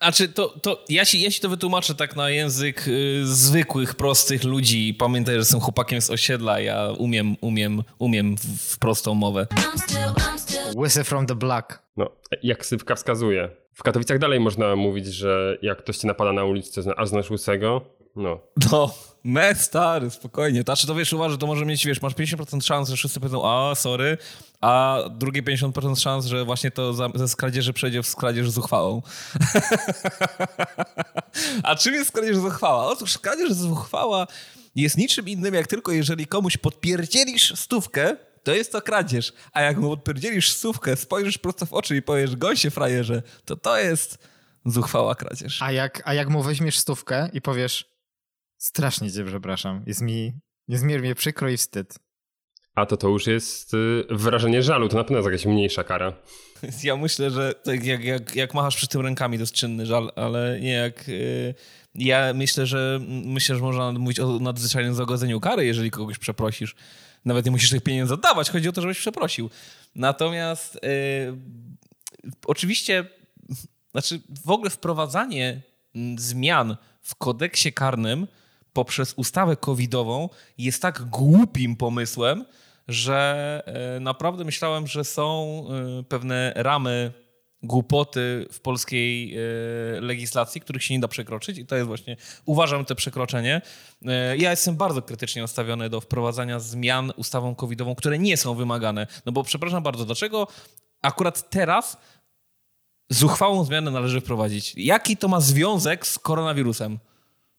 a 0.00 0.12
czy 0.12 0.28
to, 0.28 0.48
to 0.48 0.84
ja, 0.88 1.04
ci, 1.04 1.20
ja 1.20 1.30
ci 1.30 1.40
to 1.40 1.48
wytłumaczę 1.48 1.94
tak 1.94 2.16
na 2.16 2.30
język 2.30 2.88
y, 2.88 3.26
zwykłych, 3.26 3.94
prostych 3.94 4.44
ludzi. 4.44 4.94
Pamiętaj, 4.98 5.34
że 5.34 5.38
jestem 5.38 5.60
chłopakiem 5.60 6.00
z 6.00 6.10
osiedla, 6.10 6.60
ja 6.60 6.88
umiem, 6.98 7.36
umiem, 7.40 7.82
umiem 7.98 8.36
w, 8.36 8.78
prostą 8.78 9.14
mowę. 9.14 9.46
Łysy 10.76 11.04
from 11.04 11.26
the 11.26 11.34
block. 11.34 11.82
No, 11.96 12.10
jak 12.42 12.66
Sywka 12.66 12.94
wskazuje. 12.94 13.50
W 13.74 13.82
Katowicach 13.82 14.18
dalej 14.18 14.40
można 14.40 14.76
mówić, 14.76 15.06
że 15.06 15.58
jak 15.62 15.78
ktoś 15.78 15.96
ci 15.96 16.06
napada 16.06 16.32
na 16.32 16.44
ulicy, 16.44 16.82
a 16.96 17.06
znasz 17.06 17.30
łysego, 17.30 17.80
no. 18.16 18.40
No, 18.72 18.94
me 19.24 19.54
stary, 19.54 20.10
spokojnie. 20.10 20.62
Znaczy 20.62 20.86
to 20.86 20.94
wiesz, 20.94 21.12
uważaj, 21.12 21.38
to 21.38 21.46
może 21.46 21.66
mieć, 21.66 21.86
wiesz, 21.86 22.02
masz 22.02 22.14
50% 22.14 22.64
szans, 22.64 22.88
że 22.88 22.96
wszyscy 22.96 23.20
powiedzą, 23.20 23.48
a 23.48 23.74
sorry, 23.74 24.18
a 24.60 24.98
drugie 25.10 25.42
50% 25.42 26.00
szans, 26.00 26.26
że 26.26 26.44
właśnie 26.44 26.70
to 26.70 26.94
ze 27.14 27.28
skradzieży 27.28 27.72
przejdzie 27.72 28.02
w 28.02 28.06
skradzież 28.06 28.50
zuchwałą. 28.50 29.02
a 31.62 31.76
czym 31.76 31.94
jest 31.94 32.08
skradzież 32.08 32.36
zuchwała? 32.36 32.86
Otóż 32.86 33.12
skradzież 33.12 33.52
zuchwała 33.52 34.26
jest 34.74 34.96
niczym 34.96 35.28
innym, 35.28 35.54
jak 35.54 35.66
tylko 35.66 35.92
jeżeli 35.92 36.26
komuś 36.26 36.56
podpierdzielisz 36.56 37.58
stówkę, 37.58 38.16
to 38.42 38.54
jest 38.54 38.72
to 38.72 38.82
kradzież. 38.82 39.32
A 39.52 39.62
jak 39.62 39.76
mu 39.76 39.90
podpierdzielisz 39.90 40.52
stówkę, 40.52 40.96
spojrzysz 40.96 41.38
prosto 41.38 41.66
w 41.66 41.72
oczy 41.72 41.96
i 41.96 42.02
powiesz, 42.02 42.36
goń 42.36 42.56
się 42.56 42.70
frajerze, 42.70 43.22
to 43.44 43.56
to 43.56 43.78
jest 43.78 44.18
zuchwała 44.66 45.14
kradzież. 45.14 45.62
A 45.62 45.72
jak, 45.72 46.02
a 46.04 46.14
jak 46.14 46.28
mu 46.28 46.42
weźmiesz 46.42 46.78
stówkę 46.78 47.28
i 47.32 47.40
powiesz, 47.40 47.89
strasznie 48.60 49.12
cię 49.12 49.24
przepraszam, 49.24 49.82
jest 49.86 50.00
mi 50.00 50.32
niezmiernie 50.68 51.14
przykro 51.14 51.48
i 51.48 51.56
wstyd. 51.56 51.94
A 52.74 52.86
to 52.86 52.96
to 52.96 53.08
już 53.08 53.26
jest 53.26 53.74
y, 53.74 54.04
wyrażenie 54.10 54.62
żalu, 54.62 54.88
to 54.88 54.96
na 54.96 55.04
pewno 55.04 55.18
jest 55.18 55.26
jakaś 55.26 55.46
mniejsza 55.46 55.84
kara. 55.84 56.12
Ja 56.82 56.96
myślę, 56.96 57.30
że 57.30 57.54
tak 57.54 57.84
jak, 57.84 58.04
jak, 58.04 58.36
jak 58.36 58.54
machasz 58.54 58.76
przy 58.76 58.88
tym 58.88 59.00
rękami, 59.00 59.38
to 59.38 59.42
jest 59.42 59.52
czynny 59.52 59.86
żal, 59.86 60.12
ale 60.16 60.60
nie 60.60 60.72
jak... 60.72 61.08
Yy, 61.08 61.54
ja 61.94 62.34
myślę, 62.34 62.66
że 62.66 63.00
myślę, 63.08 63.56
że 63.56 63.62
można 63.62 63.92
mówić 63.92 64.20
o 64.20 64.38
nadzwyczajnym 64.38 64.94
zagodzeniu 64.94 65.40
kary, 65.40 65.66
jeżeli 65.66 65.90
kogoś 65.90 66.18
przeprosisz. 66.18 66.74
Nawet 67.24 67.44
nie 67.44 67.50
musisz 67.50 67.70
tych 67.70 67.82
pieniędzy 67.82 68.14
oddawać, 68.14 68.50
chodzi 68.50 68.68
o 68.68 68.72
to, 68.72 68.80
żebyś 68.80 68.98
przeprosił. 68.98 69.50
Natomiast 69.94 70.74
yy, 70.74 70.80
oczywiście, 72.46 73.04
znaczy 73.92 74.20
w 74.44 74.50
ogóle 74.50 74.70
wprowadzanie 74.70 75.62
zmian 76.16 76.76
w 77.02 77.14
kodeksie 77.14 77.72
karnym 77.72 78.26
poprzez 78.72 79.14
ustawę 79.16 79.56
covidową 79.56 80.28
jest 80.58 80.82
tak 80.82 81.02
głupim 81.02 81.76
pomysłem, 81.76 82.44
że 82.88 83.62
e, 83.96 84.00
naprawdę 84.00 84.44
myślałem, 84.44 84.86
że 84.86 85.04
są 85.04 85.64
e, 86.00 86.02
pewne 86.02 86.52
ramy 86.56 87.12
głupoty 87.62 88.46
w 88.52 88.60
polskiej 88.60 89.34
e, 89.34 89.40
legislacji, 90.00 90.60
których 90.60 90.84
się 90.84 90.94
nie 90.94 91.00
da 91.00 91.08
przekroczyć 91.08 91.58
i 91.58 91.66
to 91.66 91.76
jest 91.76 91.88
właśnie, 91.88 92.16
uważam, 92.44 92.84
te 92.84 92.94
przekroczenie. 92.94 93.62
Ja 94.38 94.50
jestem 94.50 94.76
bardzo 94.76 95.02
krytycznie 95.02 95.42
nastawiony 95.42 95.90
do 95.90 96.00
wprowadzania 96.00 96.60
zmian 96.60 97.12
ustawą 97.16 97.54
covidową, 97.54 97.94
które 97.94 98.18
nie 98.18 98.36
są 98.36 98.54
wymagane. 98.54 99.06
No 99.26 99.32
bo 99.32 99.44
przepraszam 99.44 99.82
bardzo, 99.82 100.04
dlaczego 100.04 100.46
akurat 101.02 101.50
teraz 101.50 101.96
zuchwałą 103.10 103.64
zmianę 103.64 103.90
należy 103.90 104.20
wprowadzić? 104.20 104.72
Jaki 104.76 105.16
to 105.16 105.28
ma 105.28 105.40
związek 105.40 106.06
z 106.06 106.18
koronawirusem? 106.18 106.98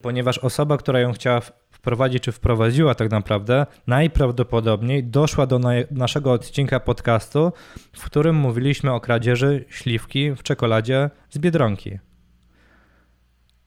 Ponieważ 0.02 0.38
osoba, 0.38 0.78
która 0.78 1.00
ją 1.00 1.14
chciała 1.14 1.42
wprowadzić, 1.72 2.24
czy 2.24 2.32
wprowadziła 2.32 2.96
tak 2.96 3.12
naprawdę, 3.12 3.66
najprawdopodobniej 3.88 5.04
doszła 5.04 5.46
do 5.46 5.60
na 5.60 5.72
naszego 5.92 6.32
odcinka 6.32 6.80
podcastu, 6.80 7.52
w 7.94 8.06
którym 8.06 8.36
mówiliśmy 8.36 8.94
o 8.94 9.00
kradzieży 9.00 9.66
śliwki 9.70 10.32
w 10.32 10.44
czekoladzie 10.44 11.10
z 11.30 11.38
Biedronki. 11.38 12.00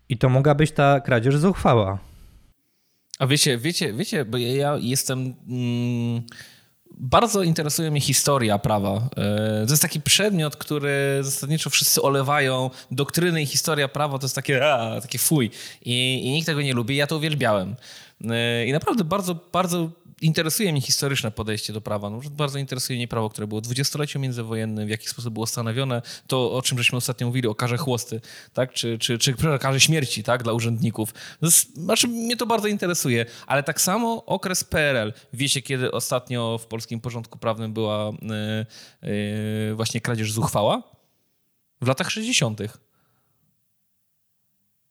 I 0.08 0.18
to 0.18 0.28
mogła 0.28 0.54
być 0.54 0.72
ta 0.72 1.00
kradzież 1.00 1.36
zuchwała. 1.36 1.98
A 3.18 3.26
wiecie, 3.26 3.58
wiecie, 3.58 3.92
wiecie, 3.92 4.24
bo 4.24 4.38
ja 4.38 4.76
jestem... 4.80 5.34
Mm 5.48 6.22
bardzo 6.98 7.42
interesuje 7.42 7.90
mnie 7.90 8.00
historia 8.00 8.58
prawa. 8.58 9.08
E, 9.16 9.66
to 9.66 9.72
jest 9.72 9.82
taki 9.82 10.00
przedmiot, 10.00 10.56
który 10.56 11.18
zasadniczo 11.20 11.70
wszyscy 11.70 12.02
olewają. 12.02 12.70
Doktryny 12.90 13.42
i 13.42 13.46
historia 13.46 13.88
prawa 13.88 14.18
to 14.18 14.24
jest 14.24 14.34
takie, 14.34 14.72
a, 14.72 15.00
takie 15.00 15.18
fuj. 15.18 15.50
I, 15.84 16.20
I 16.24 16.30
nikt 16.30 16.46
tego 16.46 16.62
nie 16.62 16.74
lubi. 16.74 16.96
Ja 16.96 17.06
to 17.06 17.16
uwielbiałem. 17.16 17.76
E, 18.30 18.66
I 18.66 18.72
naprawdę 18.72 19.04
bardzo, 19.04 19.36
bardzo 19.52 19.90
interesuje 20.20 20.72
mnie 20.72 20.80
historyczne 20.80 21.30
podejście 21.30 21.72
do 21.72 21.80
prawa. 21.80 22.10
No, 22.10 22.20
bardzo 22.30 22.58
interesuje 22.58 22.96
mnie 22.96 23.08
prawo, 23.08 23.30
które 23.30 23.46
było 23.46 23.60
dwudziestoleciu 23.60 24.20
międzywojennym, 24.20 24.86
w 24.86 24.90
jaki 24.90 25.08
sposób 25.08 25.34
było 25.34 25.46
stanowione, 25.46 26.02
to 26.26 26.52
o 26.52 26.62
czym 26.62 26.78
żeśmy 26.78 26.98
ostatnio 26.98 27.26
mówili, 27.26 27.48
o 27.48 27.54
karze 27.54 27.76
chłosty, 27.76 28.20
tak? 28.52 28.72
czy, 28.72 28.98
czy, 28.98 29.18
czy 29.18 29.34
karze 29.60 29.80
śmierci 29.80 30.22
tak? 30.22 30.42
dla 30.42 30.52
urzędników. 30.52 31.14
Znaczy, 31.74 32.08
mnie 32.08 32.36
to 32.36 32.46
bardzo 32.46 32.68
interesuje, 32.68 33.26
ale 33.46 33.62
tak 33.62 33.80
samo 33.80 34.24
okres 34.24 34.64
PRL. 34.64 35.12
Wiecie, 35.32 35.62
kiedy 35.62 35.92
ostatnio 35.92 36.58
w 36.58 36.66
polskim 36.66 37.00
porządku 37.00 37.38
prawnym 37.38 37.72
była 37.72 38.12
yy, 39.02 39.10
yy, 39.68 39.74
właśnie 39.74 40.00
kradzież 40.00 40.32
zuchwała? 40.32 40.82
W 41.80 41.88
latach 41.88 42.10
60. 42.10 42.60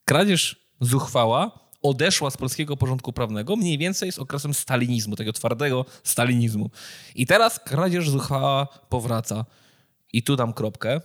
Kradzież 0.05 0.55
zuchwała 0.81 1.62
odeszła 1.83 2.29
z 2.29 2.37
polskiego 2.37 2.77
porządku 2.77 3.13
prawnego 3.13 3.55
mniej 3.55 3.77
więcej 3.77 4.11
z 4.11 4.19
okresem 4.19 4.53
stalinizmu, 4.53 5.15
tego 5.15 5.33
twardego 5.33 5.85
stalinizmu. 6.03 6.69
I 7.15 7.25
teraz 7.25 7.59
kradzież 7.59 8.09
zuchwała 8.09 8.67
powraca. 8.89 9.45
I 10.13 10.23
tu 10.23 10.35
dam 10.35 10.53
kropkę. 10.53 11.01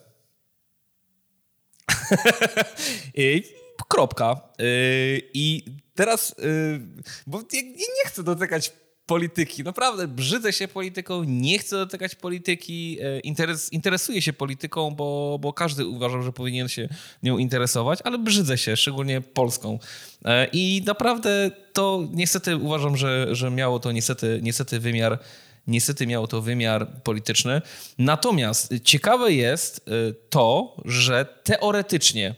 I 3.15 3.43
kropka. 3.89 4.41
Y, 4.61 5.31
I 5.35 5.65
teraz, 5.95 6.35
y, 6.39 6.81
bo 7.27 7.39
ja 7.53 7.63
nie 7.63 8.07
chcę 8.07 8.23
dotykać 8.23 8.73
polityki. 9.09 9.65
Naprawdę 9.65 10.09
brzydzę 10.09 10.53
się 10.53 10.69
polityką, 10.69 11.25
nie 11.25 11.59
chcę 11.59 11.77
dotykać 11.77 12.15
polityki, 12.15 12.99
e, 13.03 13.21
interes, 13.21 13.73
interesuję 13.73 14.23
się 14.23 14.33
polityką, 14.33 14.91
bo, 14.91 15.39
bo 15.41 15.53
każdy 15.53 15.87
uważał, 15.87 16.23
że 16.23 16.33
powinien 16.33 16.69
się 16.69 16.89
nią 17.23 17.39
interesować, 17.39 17.99
ale 18.05 18.19
brzydzę 18.19 18.59
się, 18.59 18.77
szczególnie 18.77 19.21
polską. 19.21 19.79
E, 20.25 20.47
I 20.53 20.83
naprawdę 20.87 21.51
to 21.73 22.09
niestety 22.13 22.57
uważam, 22.57 22.97
że, 22.97 23.29
że 23.31 23.51
miało 23.51 23.81
to 23.81 23.93
niestety, 23.93 24.41
niestety 24.43 24.81
wymiar 24.81 25.19
niestety 25.67 26.07
miało 26.07 26.27
to 26.27 26.43
wymiar 26.43 27.03
polityczny. 27.03 27.63
Natomiast 27.99 28.75
ciekawe 28.85 29.33
jest 29.33 29.79
e, 29.79 30.13
to, 30.31 30.77
że 30.85 31.27
teoretycznie, 31.45 32.35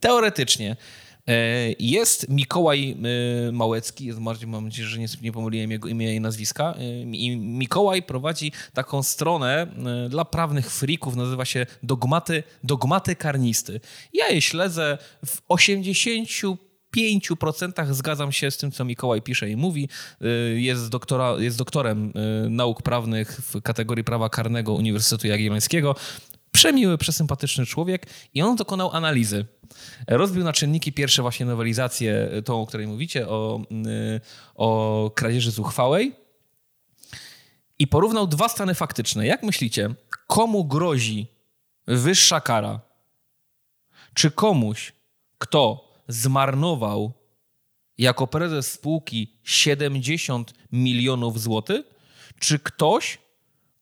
teoretycznie 0.00 0.76
jest 1.78 2.28
Mikołaj 2.28 2.96
e, 3.48 3.52
Małecki, 3.52 4.10
mam 4.46 4.64
nadzieję, 4.64 4.88
że 4.88 4.98
nie, 4.98 5.06
nie 5.22 5.32
pomyliłem 5.32 5.70
jego 5.70 5.88
imienia 5.88 6.12
i 6.12 6.20
nazwiska. 6.20 6.74
E, 6.78 7.00
I 7.02 7.36
Mikołaj 7.36 8.02
prowadzi 8.02 8.52
taką 8.72 9.02
stronę 9.02 9.66
dla 10.08 10.24
prawnych 10.24 10.70
frików, 10.70 11.16
nazywa 11.16 11.44
się 11.44 11.66
Dogmaty, 11.82 12.42
Dogmaty 12.64 13.16
Karnisty. 13.16 13.80
Ja 14.12 14.28
je 14.28 14.40
śledzę 14.40 14.98
w 15.26 15.40
80 15.48 16.28
5% 16.96 17.92
zgadzam 17.92 18.32
się 18.32 18.50
z 18.50 18.56
tym, 18.56 18.72
co 18.72 18.84
Mikołaj 18.84 19.22
pisze 19.22 19.50
i 19.50 19.56
mówi. 19.56 19.88
Jest, 20.54 20.88
doktora, 20.88 21.34
jest 21.38 21.58
doktorem 21.58 22.12
nauk 22.50 22.82
prawnych 22.82 23.40
w 23.42 23.62
kategorii 23.62 24.04
prawa 24.04 24.28
karnego 24.28 24.72
Uniwersytetu 24.72 25.26
Jagiellońskiego. 25.26 25.96
Przemiły, 26.54 26.98
przesympatyczny 26.98 27.66
człowiek 27.66 28.06
i 28.34 28.42
on 28.42 28.56
dokonał 28.56 28.92
analizy. 28.92 29.46
Rozbił 30.08 30.44
na 30.44 30.52
czynniki 30.52 30.92
pierwsze 30.92 31.22
właśnie 31.22 31.46
nowelizację, 31.46 32.30
tą, 32.44 32.62
o 32.62 32.66
której 32.66 32.86
mówicie, 32.86 33.28
o, 33.28 33.60
y, 33.86 34.20
o 34.54 35.10
kradzieży 35.14 35.50
zuchwałej 35.50 36.12
i 37.78 37.86
porównał 37.86 38.26
dwa 38.26 38.48
stany 38.48 38.74
faktyczne. 38.74 39.26
Jak 39.26 39.42
myślicie, 39.42 39.94
komu 40.26 40.64
grozi 40.64 41.26
wyższa 41.86 42.40
kara? 42.40 42.80
Czy 44.14 44.30
komuś, 44.30 44.92
kto 45.38 45.92
zmarnował 46.08 47.12
jako 47.98 48.26
prezes 48.26 48.72
spółki 48.72 49.36
70 49.44 50.54
milionów 50.72 51.40
złotych, 51.40 51.82
czy 52.38 52.58
ktoś, 52.58 53.18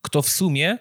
kto 0.03 0.23
w 0.23 0.29
sumie 0.29 0.79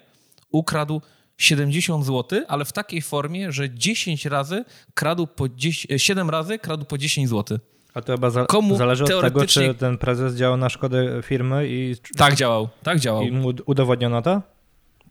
ukradł 0.52 1.02
70 1.44 2.06
zł, 2.06 2.42
ale 2.48 2.66
w 2.66 2.74
takiej 2.74 3.02
formie, 3.02 3.52
że 3.52 3.70
10 3.70 4.26
razy 4.26 4.66
kradł 4.94 5.28
po 5.28 5.50
10, 5.50 6.04
7 6.04 6.30
razy 6.30 6.60
kradł 6.60 6.86
po 6.86 6.98
10 6.98 7.30
zł. 7.30 7.60
A 7.94 8.02
to 8.02 8.14
chyba 8.14 8.30
za, 8.30 8.46
Komu 8.46 8.76
zależy 8.78 9.04
od 9.04 9.22
tego, 9.22 9.46
czy 9.46 9.74
ten 9.74 9.98
prezes 9.98 10.36
działał 10.36 10.58
na 10.58 10.70
szkodę 10.70 11.22
firmy 11.24 11.68
i, 11.68 11.96
Tak 12.18 12.36
działał, 12.36 12.70
tak 12.84 13.00
działał. 13.00 13.24
i 13.24 13.32
mu 13.32 13.54
udowodniono 13.66 14.22
to? 14.22 14.42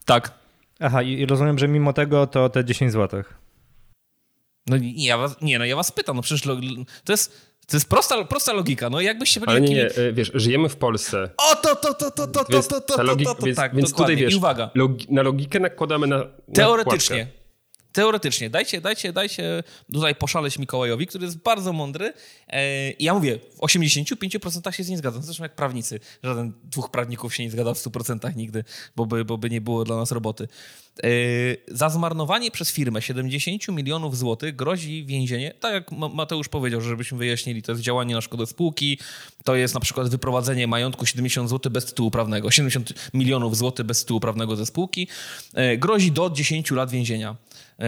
Tak. 0.05 0.35
Aha, 0.81 1.03
i, 1.03 1.27
rozumiem, 1.27 1.59
że 1.59 1.69
mimo 1.69 1.93
tego 1.93 2.27
to 2.27 2.49
te 2.49 2.65
10 2.65 2.93
zł. 2.93 3.23
No 4.67 4.77
nie, 4.77 5.07
ja 5.07 5.19
was, 5.19 5.37
nie, 5.43 5.59
no 5.59 5.65
ja 5.65 5.77
was 5.77 5.93
pytam, 5.93 6.17
no 6.17 6.23
przecież 6.23 6.49
to 7.05 7.13
jest, 7.13 7.50
to 7.67 7.77
jest 7.77 7.89
prosta, 7.89 8.25
prosta 8.25 8.53
logika. 8.53 8.91
No 8.91 9.01
jakbyście 9.01 9.41
byli 9.41 9.51
Ale 9.51 9.61
nie, 9.61 9.77
jakimi... 9.77 10.03
nie, 10.03 10.09
e, 10.09 10.13
wiesz, 10.13 10.31
żyjemy 10.35 10.69
w 10.69 10.77
Polsce. 10.77 11.31
O, 11.37 11.57
to, 11.57 11.77
to, 11.77 11.95
to, 11.95 12.11
to, 12.11 12.27
to, 12.27 12.45
to, 12.45 12.53
Więc, 12.53 12.69
to, 12.69 12.81
to, 12.81 12.87
ta 12.87 12.97
to, 12.97 13.03
logik, 13.03 13.29
to, 13.29 13.35
to, 13.35 13.47
więc, 13.47 13.57
tak, 13.57 13.75
więc 13.75 13.91
dokładnie. 13.91 14.15
tutaj 14.15 14.25
wiesz, 14.25 14.35
I 14.35 14.37
uwaga, 14.37 14.71
logi, 14.75 15.07
na 15.11 15.23
logikę 15.23 15.61
nakładamy 15.61 16.07
na. 16.07 16.19
na 16.19 16.25
teoretycznie, 16.55 17.17
wkładkę. 17.17 17.40
Teoretycznie, 18.01 18.51
dajcie, 18.51 18.81
dajcie, 18.81 19.13
dajcie 19.13 19.63
tutaj 19.93 20.15
poszaleć 20.15 20.59
Mikołajowi, 20.59 21.07
który 21.07 21.25
jest 21.25 21.39
bardzo 21.39 21.73
mądry. 21.73 22.13
E, 22.49 22.91
I 22.91 23.05
ja 23.05 23.15
mówię, 23.15 23.39
w 23.57 23.59
85% 23.59 24.73
się 24.73 24.85
z 24.85 24.89
nim 24.89 24.99
zgadzam. 24.99 25.23
Zresztą 25.23 25.43
jak 25.43 25.55
prawnicy. 25.55 26.01
Żaden 26.23 26.53
dwóch 26.65 26.91
prawników 26.91 27.35
się 27.35 27.43
nie 27.43 27.51
zgadza 27.51 27.75
w 27.75 27.79
100% 27.79 28.37
nigdy, 28.37 28.65
bo 28.97 29.07
by, 29.07 29.25
bo 29.25 29.39
by 29.39 29.51
nie 29.51 29.61
było 29.61 29.85
dla 29.85 29.97
nas 29.97 30.13
roboty. 30.13 30.49
E, 31.03 31.09
za 31.69 31.89
zmarnowanie 31.89 32.51
przez 32.51 32.71
firmę 32.71 33.03
70 33.03 33.69
milionów 33.69 34.17
złotych 34.17 34.57
grozi 34.57 35.05
więzienie. 35.05 35.55
Tak 35.61 35.73
jak 35.73 35.93
Ma- 35.93 36.09
Mateusz 36.09 36.49
powiedział, 36.49 36.81
że 36.81 36.89
żebyśmy 36.89 37.19
wyjaśnili, 37.19 37.63
to 37.63 37.73
jest 37.73 37.83
działanie 37.83 38.15
na 38.15 38.21
szkodę 38.21 38.47
spółki, 38.47 38.99
to 39.45 39.57
jest 39.57 39.75
na 39.75 39.81
przykład 39.81 40.09
wyprowadzenie 40.09 40.67
majątku 40.67 41.07
70 41.07 41.51
zł 41.51 41.73
bez 41.73 41.85
tytułu 41.85 42.11
prawnego, 42.11 42.51
70 42.51 42.93
milionów 43.15 43.57
złotych 43.57 43.87
bez 43.87 44.01
tytułu 44.01 44.21
prawnego 44.21 44.57
ze 44.57 44.67
spółki. 44.67 45.09
E, 45.55 45.77
grozi 45.77 46.13
do 46.13 46.31
10 46.31 46.71
lat 46.71 46.91
więzienia. 46.91 47.37
E, 47.81 47.85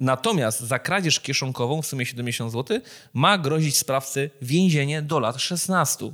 Natomiast 0.00 0.60
za 0.60 0.78
kradzież 0.78 1.20
kieszonkową 1.20 1.82
w 1.82 1.86
sumie 1.86 2.06
70 2.06 2.52
zł 2.52 2.80
ma 3.14 3.38
grozić 3.38 3.76
sprawcy 3.76 4.30
więzienie 4.42 5.02
do 5.02 5.18
lat 5.20 5.40
16. 5.40 6.12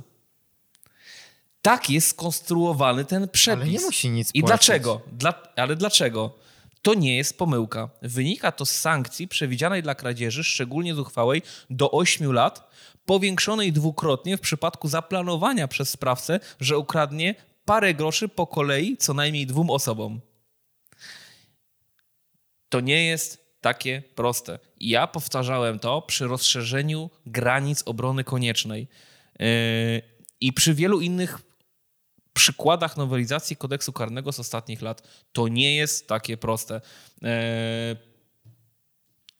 Tak 1.61 1.89
jest 1.89 2.07
skonstruowany 2.07 3.05
ten 3.05 3.29
przepis. 3.29 3.61
Ale 3.63 3.71
nie 3.71 3.79
musi 3.79 4.09
nic 4.09 4.29
I 4.33 4.41
płacić. 4.41 4.47
dlaczego? 4.47 5.01
Dla, 5.11 5.33
ale 5.55 5.75
dlaczego? 5.75 6.35
To 6.81 6.93
nie 6.93 7.17
jest 7.17 7.37
pomyłka. 7.37 7.89
Wynika 8.01 8.51
to 8.51 8.65
z 8.65 8.71
sankcji 8.71 9.27
przewidzianej 9.27 9.83
dla 9.83 9.95
kradzieży, 9.95 10.43
szczególnie 10.43 10.95
zuchwałej, 10.95 11.41
do 11.69 11.91
8 11.91 12.31
lat, 12.33 12.69
powiększonej 13.05 13.71
dwukrotnie 13.73 14.37
w 14.37 14.41
przypadku 14.41 14.87
zaplanowania 14.87 15.67
przez 15.67 15.89
sprawcę, 15.89 16.39
że 16.59 16.77
ukradnie 16.77 17.35
parę 17.65 17.93
groszy 17.93 18.29
po 18.29 18.47
kolei 18.47 18.97
co 18.97 19.13
najmniej 19.13 19.47
dwóm 19.47 19.69
osobom. 19.69 20.21
To 22.73 22.79
nie 22.79 23.05
jest 23.05 23.57
takie 23.61 24.03
proste. 24.15 24.59
I 24.79 24.89
ja 24.89 25.07
powtarzałem 25.07 25.79
to 25.79 26.01
przy 26.01 26.27
rozszerzeniu 26.27 27.09
granic 27.25 27.83
obrony 27.85 28.23
koniecznej 28.23 28.87
yy, 29.39 29.47
i 30.41 30.53
przy 30.53 30.73
wielu 30.73 31.01
innych 31.01 31.41
przykładach 32.33 32.97
nowelizacji 32.97 33.55
kodeksu 33.55 33.93
karnego 33.93 34.31
z 34.31 34.39
ostatnich 34.39 34.81
lat. 34.81 35.07
To 35.31 35.47
nie 35.47 35.75
jest 35.75 36.07
takie 36.07 36.37
proste. 36.37 36.81
Yy, 37.21 37.29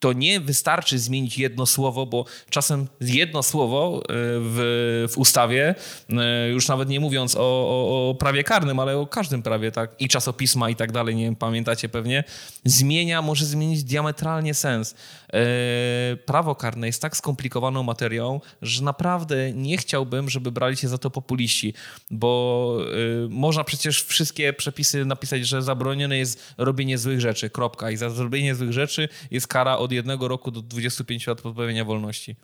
to 0.04 0.12
nie 0.12 0.40
wystarczy 0.40 0.98
zmienić 0.98 1.38
jedno 1.38 1.66
słowo, 1.66 2.06
bo 2.06 2.24
czasem 2.50 2.86
jedno 3.00 3.42
słowo 3.42 4.02
y, 4.02 4.02
w, 4.10 5.06
w 5.12 5.18
ustawie, 5.18 5.74
y, 6.10 6.50
już 6.50 6.68
nawet 6.68 6.88
nie 6.88 7.00
mówiąc 7.00 7.36
o, 7.36 7.40
o, 7.40 8.10
o 8.10 8.14
prawie 8.14 8.44
karnym, 8.44 8.80
ale 8.80 8.98
o 8.98 9.06
każdym 9.06 9.42
prawie, 9.42 9.72
tak, 9.72 9.90
i 9.98 10.08
czasopisma 10.08 10.70
i 10.70 10.76
tak 10.76 10.92
dalej, 10.92 11.14
nie 11.16 11.36
pamiętacie 11.36 11.88
pewnie, 11.88 12.24
zmienia, 12.64 13.22
może 13.22 13.46
zmienić 13.46 13.84
diametralnie 13.84 14.54
sens. 14.54 14.94
Y, 14.94 16.16
Prawo 16.16 16.54
karne 16.54 16.86
jest 16.86 17.02
tak 17.02 17.16
skomplikowaną 17.16 17.82
materią, 17.82 18.40
że 18.62 18.82
naprawdę 18.82 19.52
nie 19.52 19.76
chciałbym, 19.76 20.30
żeby 20.30 20.52
brali 20.52 20.76
się 20.76 20.88
za 20.88 20.98
to 20.98 21.10
populiści, 21.10 21.74
bo 22.10 22.78
można 23.28 23.64
przecież 23.64 24.02
wszystkie 24.02 24.52
przepisy 24.52 25.04
napisać, 25.04 25.46
że 25.46 25.62
zabronione 25.62 26.18
jest 26.18 26.54
robienie 26.58 26.98
złych 26.98 27.20
rzeczy, 27.20 27.50
kropka. 27.50 27.90
I 27.90 27.96
za 27.96 28.10
zrobienie 28.10 28.54
złych 28.54 28.72
rzeczy 28.72 29.08
jest 29.30 29.46
kara 29.46 29.76
od 29.76 29.93
jednego 29.94 30.28
roku 30.28 30.50
do 30.50 30.62
25 30.62 31.26
lat 31.26 31.40
pozbawienia 31.40 31.84
wolności. 31.84 32.36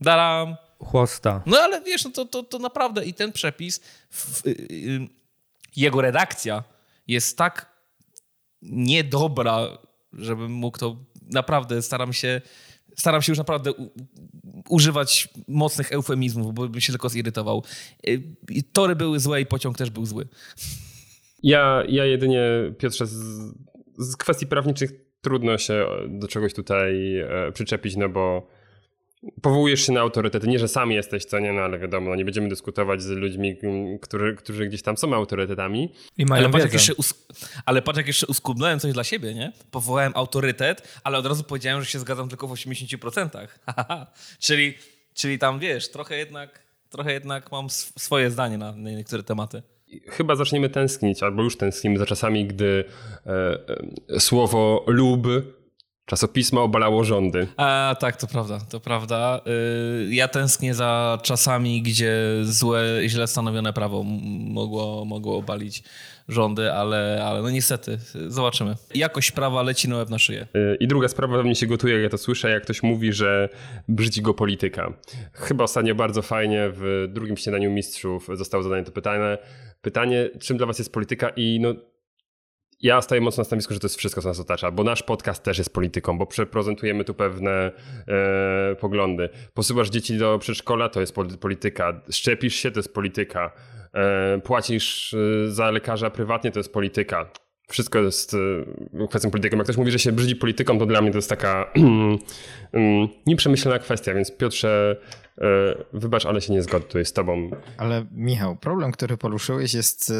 Daram! 0.00 0.56
Chłosta. 0.78 1.42
No 1.46 1.58
ale 1.58 1.80
wiesz, 1.80 2.04
no 2.04 2.10
to, 2.10 2.24
to, 2.24 2.42
to 2.42 2.58
naprawdę 2.58 3.04
i 3.04 3.14
ten 3.14 3.32
przepis, 3.32 3.80
w, 4.10 4.46
y, 4.46 4.50
y, 4.50 5.08
jego 5.76 6.00
redakcja 6.00 6.64
jest 7.06 7.38
tak 7.38 7.76
niedobra, 8.62 9.78
żebym 10.12 10.52
mógł 10.52 10.78
to 10.78 10.96
naprawdę, 11.22 11.82
staram 11.82 12.12
się, 12.12 12.40
staram 12.96 13.22
się 13.22 13.32
już 13.32 13.38
naprawdę 13.38 13.72
u, 13.72 13.90
używać 14.68 15.28
mocnych 15.48 15.92
eufemizmów, 15.92 16.54
bo 16.54 16.68
bym 16.68 16.80
się 16.80 16.92
tylko 16.92 17.08
zirytował. 17.08 17.64
Y, 18.08 18.22
i 18.50 18.64
Tory 18.64 18.96
były 18.96 19.20
złe 19.20 19.40
i 19.40 19.46
pociąg 19.46 19.78
też 19.78 19.90
był 19.90 20.06
zły. 20.06 20.28
Ja, 21.42 21.82
ja 21.88 22.04
jedynie, 22.04 22.40
Piotrze, 22.78 23.06
z, 23.06 23.14
z 23.98 24.16
kwestii 24.16 24.46
prawniczych 24.46 25.05
trudno 25.26 25.58
się 25.58 25.86
do 26.08 26.28
czegoś 26.28 26.54
tutaj 26.54 27.18
e, 27.18 27.52
przyczepić, 27.52 27.96
no 27.96 28.08
bo 28.08 28.48
powołujesz 29.42 29.86
się 29.86 29.92
na 29.92 30.00
autorytety. 30.00 30.46
Nie, 30.48 30.58
że 30.58 30.68
sam 30.68 30.92
jesteś, 30.92 31.24
co 31.24 31.38
nie, 31.38 31.52
no 31.52 31.62
ale 31.62 31.78
wiadomo, 31.78 32.10
no 32.10 32.16
nie 32.16 32.24
będziemy 32.24 32.48
dyskutować 32.48 33.02
z 33.02 33.08
ludźmi, 33.08 33.56
którzy, 34.02 34.34
którzy 34.34 34.66
gdzieś 34.66 34.82
tam 34.82 34.96
są 34.96 35.14
autorytetami. 35.14 35.92
I 36.18 36.24
mają 36.24 36.42
Ale 36.42 36.52
patrz, 36.52 36.64
jak 36.64 36.72
wiedzę. 36.72 36.92
ale 37.66 37.82
patrz, 37.82 37.96
jak 37.96 38.06
jeszcze 38.06 38.26
uskubnąłem 38.26 38.80
coś 38.80 38.92
dla 38.92 39.04
siebie, 39.04 39.34
nie? 39.34 39.52
Powołałem 39.70 40.12
autorytet, 40.14 41.00
ale 41.04 41.18
od 41.18 41.26
razu 41.26 41.44
powiedziałem, 41.44 41.80
że 41.82 41.90
się 41.90 41.98
zgadzam 41.98 42.28
tylko 42.28 42.48
w 42.48 42.52
80%. 42.52 43.48
czyli, 44.46 44.74
czyli 45.14 45.38
tam, 45.38 45.58
wiesz, 45.58 45.90
trochę 45.90 46.16
jednak, 46.16 46.62
trochę 46.90 47.12
jednak 47.12 47.52
mam 47.52 47.66
sw- 47.66 47.98
swoje 47.98 48.30
zdanie 48.30 48.58
na 48.58 48.72
niektóre 48.76 49.22
tematy. 49.22 49.62
Chyba 50.08 50.36
zaczniemy 50.36 50.68
tęsknić, 50.68 51.22
albo 51.22 51.42
już 51.42 51.56
tęsknimy 51.56 51.98
za 51.98 52.06
czasami, 52.06 52.46
gdy 52.46 52.84
e, 53.26 53.30
e, 54.10 54.20
słowo 54.20 54.84
lub 54.86 55.26
czasopisma 56.06 56.60
obalało 56.60 57.04
rządy. 57.04 57.46
A 57.56 57.96
tak, 58.00 58.16
to 58.16 58.26
prawda, 58.26 58.60
to 58.70 58.80
prawda. 58.80 59.40
Y, 59.46 60.14
Ja 60.14 60.28
tęsknię 60.28 60.74
za 60.74 61.18
czasami, 61.22 61.82
gdzie 61.82 62.14
złe, 62.42 62.84
źle 63.06 63.26
stanowione 63.26 63.72
prawo 63.72 64.02
mogło, 64.38 65.04
mogło 65.04 65.36
obalić 65.36 65.82
rządy, 66.28 66.72
ale, 66.72 67.24
ale 67.24 67.42
no 67.42 67.50
niestety, 67.50 67.98
zobaczymy. 68.26 68.74
Jakość 68.94 69.32
prawa 69.32 69.62
leci 69.62 69.88
na 69.88 69.96
łeb 69.96 70.10
na 70.10 70.18
szyję. 70.18 70.46
Y, 70.56 70.76
I 70.80 70.88
druga 70.88 71.08
sprawa 71.08 71.42
mnie 71.42 71.54
się 71.54 71.66
gotuje, 71.66 71.94
jak 71.94 72.02
ja 72.02 72.08
to 72.08 72.18
słyszę, 72.18 72.50
jak 72.50 72.62
ktoś 72.62 72.82
mówi, 72.82 73.12
że 73.12 73.48
brzydzi 73.88 74.22
go 74.22 74.34
polityka. 74.34 74.92
Chyba 75.32 75.64
ostatnio 75.64 75.94
bardzo 75.94 76.22
fajnie 76.22 76.70
w 76.72 77.06
drugim 77.08 77.36
śniadaniu 77.36 77.70
mistrzów 77.70 78.28
zostało 78.34 78.62
zadane 78.62 78.84
to 78.84 78.92
pytanie. 78.92 79.38
Pytanie, 79.86 80.30
czym 80.40 80.56
dla 80.56 80.66
was 80.66 80.78
jest 80.78 80.92
polityka 80.92 81.28
i 81.28 81.60
no 81.60 81.74
ja 82.80 83.02
staję 83.02 83.20
mocno 83.20 83.40
na 83.40 83.44
stanowisku, 83.44 83.74
że 83.74 83.80
to 83.80 83.86
jest 83.86 83.96
wszystko, 83.96 84.22
co 84.22 84.28
nas 84.28 84.40
otacza, 84.40 84.70
bo 84.70 84.84
nasz 84.84 85.02
podcast 85.02 85.42
też 85.42 85.58
jest 85.58 85.72
polityką, 85.72 86.18
bo 86.18 86.26
przeprezentujemy 86.26 87.04
tu 87.04 87.14
pewne 87.14 87.72
e, 88.08 88.76
poglądy. 88.80 89.28
Posyłasz 89.54 89.90
dzieci 89.90 90.18
do 90.18 90.38
przedszkola, 90.38 90.88
to 90.88 91.00
jest 91.00 91.14
pol- 91.14 91.38
polityka. 91.38 92.00
Szczepisz 92.10 92.54
się, 92.54 92.70
to 92.70 92.78
jest 92.78 92.94
polityka. 92.94 93.52
E, 93.94 94.40
płacisz 94.44 95.14
e, 95.14 95.50
za 95.50 95.70
lekarza 95.70 96.10
prywatnie, 96.10 96.50
to 96.50 96.60
jest 96.60 96.72
polityka. 96.72 97.30
Wszystko 97.68 97.98
jest 97.98 98.34
e, 98.34 99.08
kwestią 99.08 99.30
polityką. 99.30 99.56
Jak 99.56 99.64
ktoś 99.64 99.76
mówi, 99.76 99.90
że 99.90 99.98
się 99.98 100.12
brzydzi 100.12 100.36
polityką, 100.36 100.78
to 100.78 100.86
dla 100.86 101.00
mnie 101.02 101.10
to 101.10 101.18
jest 101.18 101.28
taka 101.28 101.72
mm, 101.74 103.08
nieprzemyślana 103.26 103.78
kwestia, 103.78 104.14
więc 104.14 104.36
Piotrze, 104.36 104.96
e, 105.38 105.44
wybacz, 105.92 106.26
ale 106.26 106.40
się 106.40 106.52
nie 106.52 106.62
zgodzę 106.62 107.04
z 107.04 107.12
tobą. 107.12 107.50
Ale 107.76 108.06
Michał, 108.12 108.56
problem, 108.56 108.92
który 108.92 109.16
poruszyłeś 109.16 109.74
jest 109.74 110.10
e, 110.10 110.14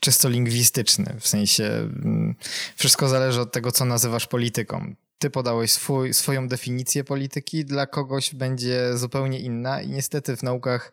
czysto 0.00 0.28
lingwistyczny. 0.28 1.16
W 1.20 1.28
sensie 1.28 1.64
mm, 1.64 2.34
wszystko 2.76 3.08
zależy 3.08 3.40
od 3.40 3.52
tego, 3.52 3.72
co 3.72 3.84
nazywasz 3.84 4.26
polityką. 4.26 4.94
Ty 5.18 5.30
podałeś 5.30 5.72
swój, 5.72 6.14
swoją 6.14 6.48
definicję 6.48 7.04
polityki, 7.04 7.64
dla 7.64 7.86
kogoś 7.86 8.34
będzie 8.34 8.96
zupełnie 8.98 9.40
inna 9.40 9.82
i 9.82 9.88
niestety 9.88 10.36
w 10.36 10.42
naukach 10.42 10.92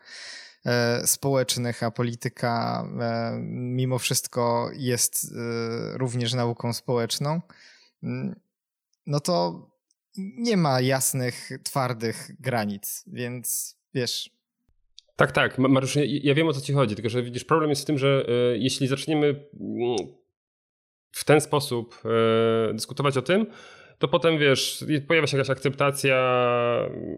społecznych, 1.06 1.84
a 1.84 1.92
polityka 1.92 2.84
e, 3.02 3.38
mimo 3.52 4.00
wszystko 4.00 4.70
jest 4.74 5.26
e, 5.26 5.98
również 5.98 6.34
nauką 6.34 6.74
społeczną, 6.74 7.42
mm, 8.04 8.40
no 9.06 9.20
to 9.20 9.68
nie 10.18 10.58
ma 10.58 10.82
jasnych, 10.82 11.50
twardych 11.64 12.32
granic, 12.40 13.04
więc 13.08 13.78
wiesz, 13.94 14.30
Tak, 15.16 15.32
tak. 15.32 15.58
Ma- 15.58 15.68
Mariusz, 15.68 15.96
ja, 16.06 16.34
wiem 16.34 16.48
o 16.48 16.54
co 16.54 16.62
ci 16.62 16.74
chodzi, 16.74 16.96
tylko 16.96 17.10
że 17.10 17.24
widzisz, 17.24 17.44
problem 17.44 17.70
jest 17.70 17.82
w 17.82 17.86
tym, 17.86 17.98
że 17.98 18.26
e, 18.28 18.58
jeśli 18.58 18.88
zaczniemy 18.88 19.28
mm, 19.28 19.98
w 21.12 21.24
ten 21.24 21.42
sposób 21.42 22.02
e, 22.70 22.74
dyskutować 22.74 23.18
o 23.18 23.22
tym, 23.22 23.46
to 24.02 24.08
potem 24.08 24.38
wiesz, 24.38 24.86
pojawia 25.08 25.28
się 25.28 25.38
jakaś 25.38 25.50
akceptacja, 25.50 26.16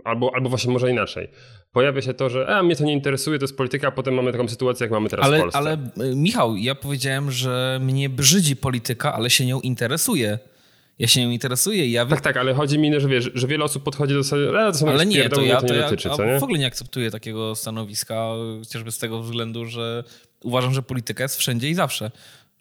albo, 0.04 0.32
albo 0.36 0.50
właśnie 0.50 0.74
może 0.74 0.92
inaczej. 0.92 1.28
Pojawia 1.72 2.02
się 2.02 2.14
to, 2.14 2.30
że 2.30 2.48
a 2.48 2.64
mnie 2.64 2.76
to 2.76 2.84
nie 2.84 2.94
interesuje, 2.94 3.40
to 3.40 3.44
jest 3.44 3.58
polityka, 3.58 3.88
a 3.88 3.92
potem 3.92 4.14
mamy 4.14 4.32
taką 4.32 4.48
sytuację, 4.48 4.84
jak 4.84 4.92
mamy 4.92 5.10
teraz 5.10 5.26
ale, 5.26 5.38
w 5.38 5.42
Polsce. 5.42 5.58
Ale 5.58 5.74
y, 5.74 6.16
Michał, 6.16 6.56
ja 6.56 6.76
powiedziałem, 6.76 7.32
że 7.32 7.80
mnie 7.82 8.10
brzydzi 8.10 8.56
polityka, 8.56 9.14
ale 9.14 9.30
się 9.30 9.46
nią 9.46 9.62
interesuje. 9.62 10.40
Ja 11.00 11.08
się 11.08 11.22
nią 11.22 11.30
interesuję 11.30 11.92
ja... 11.92 12.06
Tak, 12.06 12.22
tak, 12.22 12.38
ale 12.38 12.54
chodzi 12.54 12.80
mi, 12.80 13.00
że 13.00 13.08
wiesz, 13.08 13.32
że 13.34 13.48
wiele 13.48 13.64
osób 13.64 13.84
podchodzi 13.84 14.14
do 14.14 14.24
sobie, 14.24 14.50
ale 14.50 14.72
to 14.72 14.78
są 14.78 14.90
ale 14.90 15.06
nie, 15.06 15.30
to 15.30 15.42
ja, 15.42 15.56
to, 15.56 15.68
to 15.68 15.74
nie 15.74 15.80
ja 15.80 15.84
dotyczy, 15.84 16.10
co 16.10 16.26
nie? 16.26 16.40
w 16.40 16.44
ogóle 16.44 16.60
nie 16.60 16.68
akceptuję 16.68 17.12
takiego 17.12 17.56
stanowiska, 17.56 18.28
chociażby 18.60 18.92
z 18.92 18.98
tego 18.98 19.22
względu, 19.22 19.66
że 19.66 20.04
uważam, 20.44 20.74
że 20.74 20.82
polityka 20.82 21.24
jest 21.24 21.38
wszędzie 21.38 21.70
i 21.70 21.74
zawsze. 21.74 22.12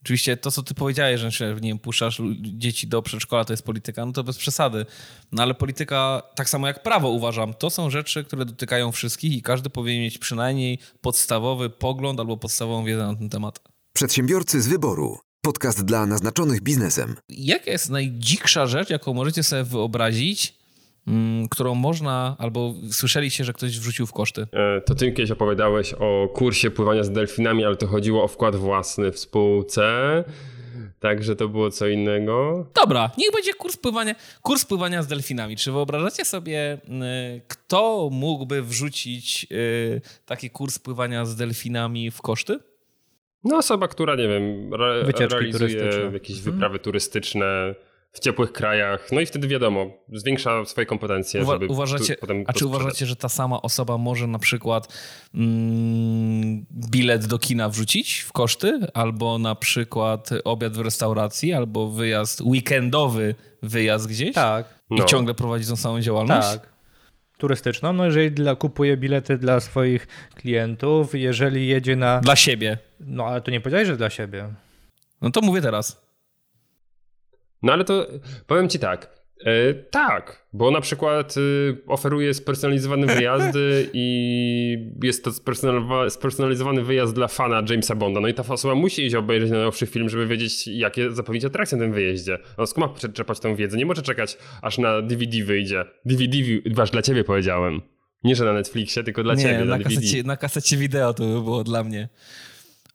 Oczywiście 0.02 0.36
to, 0.36 0.50
co 0.50 0.62
ty 0.62 0.74
powiedziałeś, 0.74 1.20
że 1.20 1.54
nie 1.54 1.68
wiem, 1.68 1.78
puszczasz 1.78 2.20
dzieci 2.40 2.86
do 2.86 3.02
przedszkola, 3.02 3.44
to 3.44 3.52
jest 3.52 3.62
polityka, 3.62 4.06
no 4.06 4.12
to 4.12 4.24
bez 4.24 4.36
przesady. 4.36 4.86
No 5.32 5.42
ale 5.42 5.54
polityka, 5.54 6.22
tak 6.34 6.48
samo 6.48 6.66
jak 6.66 6.82
prawo 6.82 7.08
uważam, 7.08 7.54
to 7.54 7.70
są 7.70 7.90
rzeczy, 7.90 8.24
które 8.24 8.44
dotykają 8.44 8.92
wszystkich 8.92 9.32
i 9.32 9.42
każdy 9.42 9.70
powinien 9.70 10.02
mieć 10.02 10.18
przynajmniej 10.18 10.78
podstawowy 11.00 11.70
pogląd 11.70 12.20
albo 12.20 12.36
podstawową 12.36 12.84
wiedzę 12.84 13.06
na 13.06 13.14
ten 13.14 13.28
temat. 13.28 13.60
Przedsiębiorcy 13.92 14.62
z 14.62 14.68
wyboru. 14.68 15.18
Podcast 15.40 15.84
dla 15.84 16.06
naznaczonych 16.06 16.60
biznesem. 16.60 17.16
Jaka 17.28 17.70
jest 17.70 17.90
najdziksza 17.90 18.66
rzecz, 18.66 18.90
jaką 18.90 19.14
możecie 19.14 19.42
sobie 19.42 19.64
wyobrazić, 19.64 20.62
którą 21.50 21.74
można, 21.74 22.36
albo 22.38 22.74
słyszeliście, 22.90 23.44
że 23.44 23.52
ktoś 23.52 23.78
wrzucił 23.78 24.06
w 24.06 24.12
koszty? 24.12 24.46
E, 24.52 24.80
to 24.80 24.94
ty 24.94 25.12
kiedyś 25.12 25.30
opowiadałeś 25.30 25.94
o 25.94 26.28
kursie 26.34 26.70
pływania 26.70 27.04
z 27.04 27.10
delfinami, 27.10 27.64
ale 27.64 27.76
to 27.76 27.86
chodziło 27.86 28.24
o 28.24 28.28
wkład 28.28 28.56
własny 28.56 29.12
w 29.12 29.18
spółce. 29.18 30.24
Także 31.00 31.36
to 31.36 31.48
było 31.48 31.70
co 31.70 31.86
innego. 31.88 32.66
Dobra, 32.74 33.10
niech 33.18 33.32
będzie 33.32 33.54
kurs 33.54 33.76
pływania, 33.76 34.14
kurs 34.42 34.64
pływania 34.64 35.02
z 35.02 35.06
delfinami. 35.06 35.56
Czy 35.56 35.72
wyobrażacie 35.72 36.24
sobie, 36.24 36.78
y, 37.36 37.40
kto 37.48 38.08
mógłby 38.12 38.62
wrzucić 38.62 39.46
y, 39.52 40.00
taki 40.26 40.50
kurs 40.50 40.78
pływania 40.78 41.24
z 41.24 41.36
delfinami 41.36 42.10
w 42.10 42.22
koszty? 42.22 42.58
No 43.44 43.56
osoba, 43.56 43.88
która, 43.88 44.14
nie 44.16 44.28
wiem, 44.28 44.74
re 44.74 45.04
Wycieczki 45.04 45.34
realizuje 45.34 45.70
turystyczne. 45.70 46.12
jakieś 46.12 46.36
Mhm. 46.38 46.54
wyprawy 46.54 46.78
turystyczne 46.78 47.74
w 48.12 48.20
ciepłych 48.20 48.53
krajach, 48.53 49.12
no 49.12 49.20
i 49.20 49.27
wtedy 49.27 49.48
wiadomo, 49.48 49.87
zwiększa 50.12 50.64
swoje 50.64 50.87
kompetencje, 50.87 51.42
Uwa- 51.42 51.53
żeby 51.53 51.66
uważacie, 51.66 52.16
potem 52.16 52.44
a 52.46 52.53
czy 52.53 52.66
uważacie, 52.66 53.07
że 53.07 53.16
ta 53.16 53.29
sama 53.29 53.62
osoba 53.62 53.98
może 53.98 54.27
na 54.27 54.38
przykład 54.38 54.88
mm, 55.35 56.66
bilet 56.90 57.27
do 57.27 57.38
kina 57.38 57.68
wrzucić 57.68 58.18
w 58.20 58.33
koszty, 58.33 58.81
albo 58.94 59.38
na 59.38 59.55
przykład 59.55 60.31
obiad 60.44 60.72
w 60.77 60.81
restauracji, 60.81 61.53
albo 61.53 61.88
wyjazd 61.88 62.40
weekendowy, 62.40 63.35
wyjazd 63.62 64.07
gdzieś 64.09 64.35
Tak, 64.35 64.66
i 64.90 64.94
No. 64.94 65.05
ciągle 65.05 65.35
prowadzić 65.35 65.68
tą 65.68 65.77
samą 65.77 66.01
działalność? 66.01 66.48
tak. 66.48 66.72
Turystyczną, 67.38 67.92
no 67.92 68.05
jeżeli 68.05 68.31
dla, 68.31 68.57
kupuje 68.57 68.96
bilety 68.96 69.38
dla 69.38 69.61
swoich 69.61 70.07
klientów, 70.35 71.14
jeżeli 71.14 71.66
jedzie 71.68 71.96
na... 71.96 72.20
Dla 72.20 72.37
siebie. 72.37 72.79
No 73.01 73.25
ale 73.27 73.40
to 73.40 73.51
nie 73.51 73.61
powiedziałeś, 73.61 73.88
że 73.88 73.96
dla 73.96 74.11
siebie. 74.11 74.48
No 75.22 75.31
to 75.31 75.40
mówię 75.40 75.61
teraz. 75.62 76.03
No 77.62 77.72
ale 77.72 77.85
to 77.85 78.07
powiem 78.46 78.68
ci 78.68 78.79
tak. 78.79 79.22
E, 79.44 79.75
tak, 79.75 80.46
bo 80.53 80.70
na 80.70 80.81
przykład 80.81 81.37
y, 81.37 81.77
oferuje 81.87 82.35
spersonalizowane 82.35 83.07
wyjazdy 83.07 83.87
i 83.92 84.92
jest 85.03 85.25
to 85.25 85.31
spersonalizowa- 85.31 86.11
spersonalizowany 86.11 86.83
wyjazd 86.83 87.14
dla 87.14 87.29
fana 87.29 87.62
Jamesa 87.70 87.94
Bonda. 87.94 88.20
No 88.20 88.29
i 88.29 88.35
ta 88.35 88.44
osoba 88.48 88.75
musi 88.75 89.07
iść 89.07 89.14
obejrzeć 89.14 89.51
najnowszy 89.51 89.87
film, 89.87 90.09
żeby 90.09 90.27
wiedzieć, 90.27 90.66
jakie 90.66 91.11
zapewnić 91.11 91.44
atrakcje 91.44 91.79
na 91.79 91.85
tym 91.85 91.92
wyjeździe. 91.92 92.38
No 92.59 92.66
skąd 92.66 92.87
ma 92.87 92.94
przeczepać 92.94 93.40
tą 93.40 93.57
wiedzę? 93.57 93.77
Nie 93.77 93.87
może 93.87 94.03
czekać, 94.03 94.38
aż 94.62 94.79
na 94.79 95.03
DVD 95.03 95.44
wyjdzie. 95.44 95.85
DVD, 96.05 96.38
wasz 96.70 96.90
dla 96.90 97.03
ciebie 97.03 97.25
powiedziałem. 97.25 97.81
Nie, 98.25 98.37
że 98.37 98.44
na 98.44 98.53
Netflixie, 98.53 99.05
tylko 99.05 99.22
dla 99.22 99.35
nie, 99.35 99.42
ciebie, 99.42 99.64
na 99.64 99.79
kasecie, 99.79 100.22
na 100.22 100.37
kasecie 100.37 100.77
wideo 100.77 101.14
to 101.14 101.25
by 101.25 101.42
było 101.42 101.64
dla 101.64 101.85
mnie. 101.85 102.09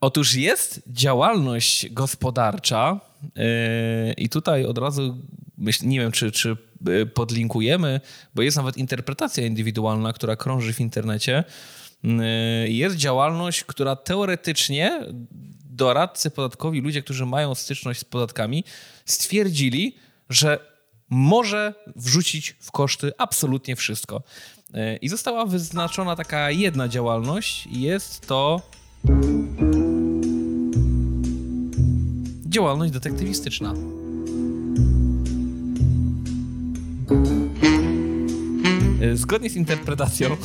Otóż 0.01 0.35
jest 0.35 0.83
działalność 0.87 1.89
gospodarcza 1.89 2.99
i 4.17 4.29
tutaj 4.29 4.65
od 4.65 4.77
razu 4.77 5.17
nie 5.83 5.99
wiem, 5.99 6.11
czy, 6.11 6.31
czy 6.31 6.57
yy, 6.85 7.05
podlinkujemy, 7.05 8.01
bo 8.35 8.41
jest 8.41 8.57
nawet 8.57 8.77
interpretacja 8.77 9.45
indywidualna, 9.45 10.13
która 10.13 10.35
krąży 10.35 10.73
w 10.73 10.79
internecie. 10.79 11.43
Yy, 12.03 12.69
Jest 12.69 12.95
działalność, 12.95 13.63
która 13.63 13.95
teoretycznie 13.95 15.05
doradcy 15.69 16.31
podatkowi, 16.31 16.81
ludzie, 16.81 17.01
którzy 17.01 17.25
mają 17.25 17.55
styczność 17.55 17.99
z 17.99 18.03
podatkami, 18.03 18.63
stwierdzili, 19.05 19.95
że 20.29 20.59
może 21.09 21.73
wrzucić 21.95 22.55
w 22.59 22.71
koszty 22.71 23.11
absolutnie 23.17 23.75
wszystko. 23.75 24.23
Yy, 24.73 24.97
I 24.97 25.09
została 25.09 25.45
wyznaczona 25.45 26.15
taka 26.15 26.51
jedna 26.51 26.87
działalność, 26.87 27.67
jest 27.71 28.27
to 28.27 28.61
działalność 32.57 32.93
detektywistyczna. 32.93 33.73
Yy, 39.01 39.17
Zgodnie 39.17 39.49
z 39.49 39.55
interpretacją 39.55 40.29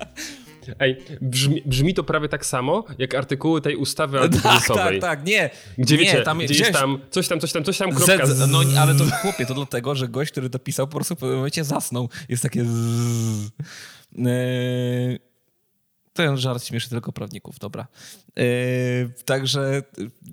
Ej, 0.78 0.96
brzmi, 1.20 1.62
brzmi 1.66 1.94
to 1.94 2.04
prawie 2.04 2.28
tak 2.28 2.46
samo, 2.46 2.85
jak 2.98 3.14
artykuły 3.14 3.61
tej 3.61 3.76
ustawy 3.76 4.18
Tak, 4.18 4.30
tak, 4.30 4.35
antykryzysowej. 4.44 5.00
tak, 5.00 5.24
nie. 5.26 5.50
Gdzie 5.78 5.96
nie, 5.96 6.04
wiecie, 6.04 6.22
tam, 6.22 6.38
gdzie 6.38 6.54
jest 6.64 6.72
tam 6.72 6.98
coś 7.11 7.28
tam, 7.28 7.40
coś 7.40 7.52
tam, 7.52 7.64
coś 7.64 7.78
tam, 7.78 7.92
kropka 7.92 8.26
Z, 8.26 8.37
z... 8.37 8.50
no 8.50 8.61
ale 8.78 8.94
to 8.94 9.04
chłopie, 9.04 9.46
to 9.46 9.54
dlatego, 9.54 9.94
że 9.94 10.09
gość, 10.09 10.30
który 10.30 10.50
to 10.50 10.59
pisał, 10.59 10.87
po 10.87 10.92
prostu 10.96 11.14
w 11.14 11.18
pewnym 11.18 11.37
momencie 11.37 11.64
zasnął. 11.64 12.09
Jest 12.28 12.42
takie 12.42 12.64
z... 12.64 13.50
Eee, 14.18 15.29
ten 16.26 16.37
żart 16.37 16.64
śmieszy 16.64 16.90
tylko 16.90 17.12
prawników, 17.12 17.59
dobra. 17.59 17.87
Eee, 18.37 18.46
także 19.24 19.83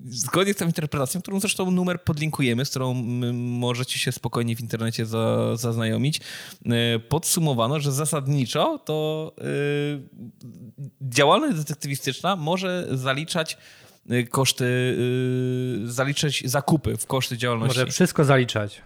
zgodnie 0.08 0.54
z 0.54 0.56
tą 0.56 0.66
interpretacją, 0.66 1.22
którą 1.22 1.40
zresztą 1.40 1.70
numer 1.70 2.02
podlinkujemy, 2.04 2.64
z 2.64 2.70
którą 2.70 2.94
możecie 3.34 3.98
się 3.98 4.12
spokojnie 4.12 4.56
w 4.56 4.60
internecie 4.60 5.06
za, 5.06 5.56
zaznajomić, 5.56 6.20
eee, 6.66 7.00
podsumowano, 7.00 7.80
że 7.80 7.92
zasadniczo 7.92 8.78
to 8.78 9.32
eee, 9.38 10.08
działalność 11.00 11.56
detektywistyczna 11.56 12.36
może 12.36 12.86
zaliczać 12.90 13.58
y, 14.10 14.26
koszty, 14.26 14.64
y, 15.84 15.92
zaliczać 15.92 16.42
zakupy 16.44 16.96
w 16.96 17.06
koszty 17.06 17.38
działalności. 17.38 17.78
Może 17.78 17.92
wszystko 17.92 18.24
zaliczać. 18.24 18.82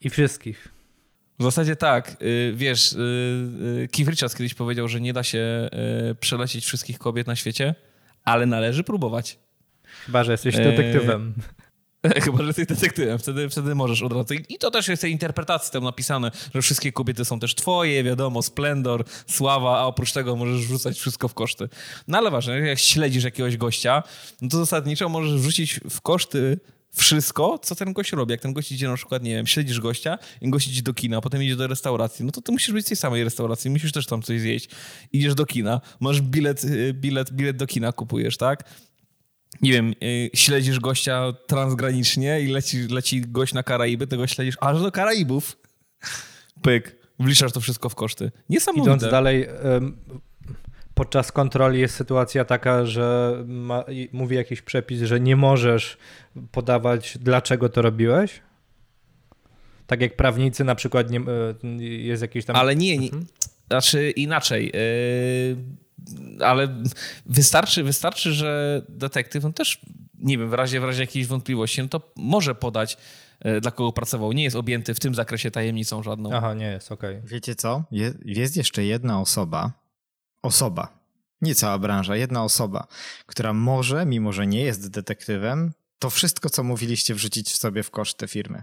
I 0.00 0.10
wszystkich. 0.10 0.75
W 1.38 1.42
zasadzie 1.42 1.76
tak. 1.76 2.16
y, 2.22 2.52
Wiesz, 2.56 2.92
y, 2.92 2.96
y, 3.84 3.88
Keith 3.92 4.10
Richards 4.10 4.34
kiedyś 4.34 4.54
powiedział, 4.54 4.88
że 4.88 5.00
nie 5.00 5.12
da 5.12 5.22
się 5.22 5.68
przelecieć 6.20 6.64
wszystkich 6.64 6.98
kobiet 6.98 7.26
na 7.26 7.36
świecie, 7.36 7.74
ale 8.24 8.46
należy 8.46 8.84
próbować. 8.84 9.38
Chyba, 10.06 10.24
że 10.24 10.32
jesteś 10.32 10.56
detektywem. 10.56 11.34
Chyba, 12.24 12.38
że 12.38 12.46
jesteś 12.46 12.66
detektywem, 12.66 13.18
wtedy, 13.18 13.48
wtedy 13.48 13.74
możesz 13.74 14.02
od 14.02 14.12
razu. 14.12 14.34
I 14.48 14.58
to 14.58 14.70
też 14.70 14.88
jest 14.88 15.02
tej 15.02 15.12
interpretacji 15.12 15.72
tam 15.72 15.84
napisane, 15.84 16.30
że 16.54 16.62
wszystkie 16.62 16.92
kobiety 16.92 17.24
są 17.24 17.40
też 17.40 17.54
twoje, 17.54 18.04
wiadomo, 18.04 18.42
splendor, 18.42 19.04
sława, 19.26 19.78
a 19.78 19.82
oprócz 19.82 20.12
tego 20.12 20.36
możesz 20.36 20.66
wrzucać 20.66 20.98
wszystko 20.98 21.28
w 21.28 21.34
koszty. 21.34 21.68
No 22.08 22.18
ale 22.18 22.30
ważne, 22.30 22.60
jak 22.60 22.78
śledzisz 22.78 23.24
jakiegoś 23.24 23.56
gościa, 23.56 24.02
no 24.42 24.48
to 24.48 24.58
zasadniczo 24.58 25.08
możesz 25.08 25.40
wrzucić 25.40 25.80
w 25.90 26.00
koszty 26.00 26.58
wszystko, 26.94 27.58
co 27.58 27.74
ten 27.74 27.92
gość 27.92 28.12
robi. 28.12 28.32
Jak 28.32 28.40
ten 28.40 28.52
gość 28.52 28.72
idzie 28.72 28.88
na 28.88 28.96
przykład, 28.96 29.22
nie 29.22 29.30
wiem, 29.30 29.46
śledzisz 29.46 29.80
gościa, 29.80 30.18
i 30.40 30.50
gość 30.50 30.68
idzie 30.68 30.82
do 30.82 30.94
kina, 30.94 31.20
potem 31.20 31.42
idzie 31.42 31.56
do 31.56 31.66
restauracji, 31.66 32.24
no 32.24 32.32
to 32.32 32.42
ty 32.42 32.52
musisz 32.52 32.72
być 32.72 32.86
w 32.86 32.88
tej 32.88 32.96
samej 32.96 33.24
restauracji, 33.24 33.70
musisz 33.70 33.92
też 33.92 34.06
tam 34.06 34.22
coś 34.22 34.40
zjeść. 34.40 34.68
Idziesz 35.12 35.34
do 35.34 35.46
kina, 35.46 35.80
masz 36.00 36.20
bilet, 36.20 36.64
y, 36.64 36.94
bilet, 36.94 37.32
bilet 37.32 37.56
do 37.56 37.66
kina 37.66 37.92
kupujesz, 37.92 38.36
tak? 38.36 38.64
nie 39.62 39.72
wiem, 39.72 39.94
y, 40.02 40.30
śledzisz 40.34 40.80
gościa 40.80 41.32
transgranicznie 41.46 42.40
i 42.40 42.46
leci, 42.46 42.86
leci 42.88 43.20
gość 43.20 43.54
na 43.54 43.62
Karaiby, 43.62 44.06
tego 44.06 44.26
śledzisz 44.26 44.56
aż 44.60 44.82
do 44.82 44.92
Karaibów. 44.92 45.56
Pyk. 46.62 46.96
Wliczasz 47.18 47.52
to 47.52 47.60
wszystko 47.60 47.88
w 47.88 47.94
koszty. 47.94 48.32
Niesamowite. 48.48 48.96
Idąc 48.96 49.12
dalej, 49.12 49.46
podczas 50.96 51.32
kontroli 51.32 51.80
jest 51.80 51.94
sytuacja 51.94 52.44
taka, 52.44 52.86
że 52.86 53.36
ma, 53.46 53.84
mówi 54.12 54.36
jakiś 54.36 54.62
przepis, 54.62 55.02
że 55.02 55.20
nie 55.20 55.36
możesz 55.36 55.96
podawać, 56.52 57.18
dlaczego 57.20 57.68
to 57.68 57.82
robiłeś. 57.82 58.40
Tak 59.86 60.00
jak 60.00 60.16
prawnicy 60.16 60.64
na 60.64 60.74
przykład 60.74 61.10
nie, 61.10 61.20
e, 61.20 61.84
jest 61.84 62.22
jakiś 62.22 62.44
tam... 62.44 62.56
Ale 62.56 62.76
nie, 62.76 62.98
nie 62.98 63.06
Mhm. 63.06 63.26
znaczy 63.66 64.10
inaczej. 64.10 64.72
Yy, 64.74 66.44
ale 66.44 66.68
wystarczy, 67.26 67.82
wystarczy, 67.82 68.32
że 68.32 68.82
detektyw 68.88 69.44
on 69.44 69.52
też 69.52 69.80
nie 70.18 70.38
wiem, 70.38 70.50
w 70.50 70.54
razie, 70.54 70.80
w 70.80 70.84
razie 70.84 71.00
jakiejś 71.00 71.26
wątpliwości, 71.26 71.82
no 71.82 71.88
to 71.88 72.12
może 72.16 72.54
podać, 72.54 72.96
e, 73.40 73.60
dla 73.60 73.70
kogo 73.70 73.92
pracował. 73.92 74.32
Nie 74.32 74.44
jest 74.44 74.56
objęty 74.56 74.94
w 74.94 75.00
tym 75.00 75.14
zakresie 75.14 75.50
tajemnicą 75.50 76.02
żadną. 76.02 76.30
Aha, 76.32 76.54
nie 76.54 76.66
jest, 76.66 76.92
okej. 76.92 77.16
Okay. 77.16 77.28
Wiecie 77.28 77.54
co? 77.54 77.84
Je, 77.90 78.12
jest 78.24 78.56
jeszcze 78.56 78.84
jedna 78.84 79.20
osoba, 79.20 79.72
osoba, 80.46 80.98
nie 81.42 81.54
cała 81.54 81.78
branża, 81.78 82.16
jedna 82.16 82.44
osoba, 82.44 82.86
która 83.26 83.52
może, 83.52 84.06
mimo 84.06 84.32
że 84.32 84.46
nie 84.46 84.60
jest 84.60 84.90
detektywem, 84.90 85.72
to 85.98 86.10
wszystko, 86.10 86.50
co 86.50 86.62
mówiliście, 86.62 87.14
wrzucić 87.14 87.50
w 87.50 87.56
sobie 87.56 87.82
w 87.82 87.90
koszty 87.90 88.28
firmy. 88.28 88.62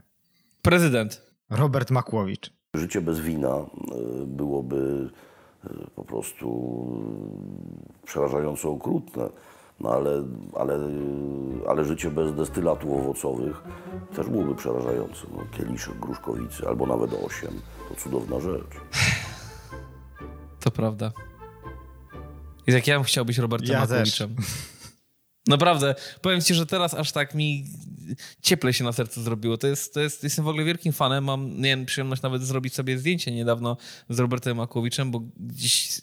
Prezydent. 0.61 1.21
Robert 1.49 1.91
Makłowicz. 1.91 2.53
Życie 2.75 3.01
bez 3.01 3.19
wina 3.19 3.47
e, 3.49 3.65
byłoby 4.25 5.09
e, 5.65 5.69
po 5.95 6.05
prostu 6.05 6.47
przerażająco 8.05 8.69
okrutne. 8.69 9.29
No 9.79 9.89
ale, 9.89 10.23
ale, 10.55 10.79
ale 11.67 11.85
życie 11.85 12.09
bez 12.11 12.35
destylatów 12.35 12.91
owocowych 12.91 13.63
też 14.15 14.27
byłoby 14.29 14.55
przerażające. 14.55 15.27
No, 15.31 15.43
kieliszek 15.57 15.99
gruszkowicy 15.99 16.67
albo 16.67 16.85
nawet 16.85 17.13
osiem. 17.13 17.61
To 17.89 17.95
cudowna 17.95 18.39
rzecz. 18.39 18.73
To 20.59 20.71
prawda. 20.71 21.11
I 22.67 22.71
tak 22.71 22.87
ja 22.87 22.95
bym 22.95 23.03
chciał 23.03 23.25
być 23.25 23.37
Robertem 23.37 23.69
Ja 23.69 23.79
Makowiczem. 23.79 24.35
Naprawdę, 25.47 25.95
powiem 26.21 26.41
ci, 26.41 26.53
że 26.53 26.65
teraz 26.65 26.93
aż 26.93 27.11
tak 27.11 27.35
mi 27.35 27.65
cieplej 28.41 28.73
się 28.73 28.83
na 28.83 28.91
sercu 28.91 29.23
zrobiło. 29.23 29.57
To 29.57 29.67
jest, 29.67 29.93
to 29.93 29.99
jest, 29.99 30.23
jestem 30.23 30.45
w 30.45 30.47
ogóle 30.47 30.65
wielkim 30.65 30.93
fanem. 30.93 31.23
Mam 31.23 31.57
nie 31.57 31.69
wiem, 31.69 31.85
przyjemność 31.85 32.21
nawet 32.21 32.43
zrobić 32.43 32.73
sobie 32.73 32.97
zdjęcie 32.97 33.31
niedawno 33.31 33.77
z 34.09 34.19
Robertem 34.19 34.57
Makowiczem, 34.57 35.11
bo 35.11 35.21
gdzieś 35.37 35.99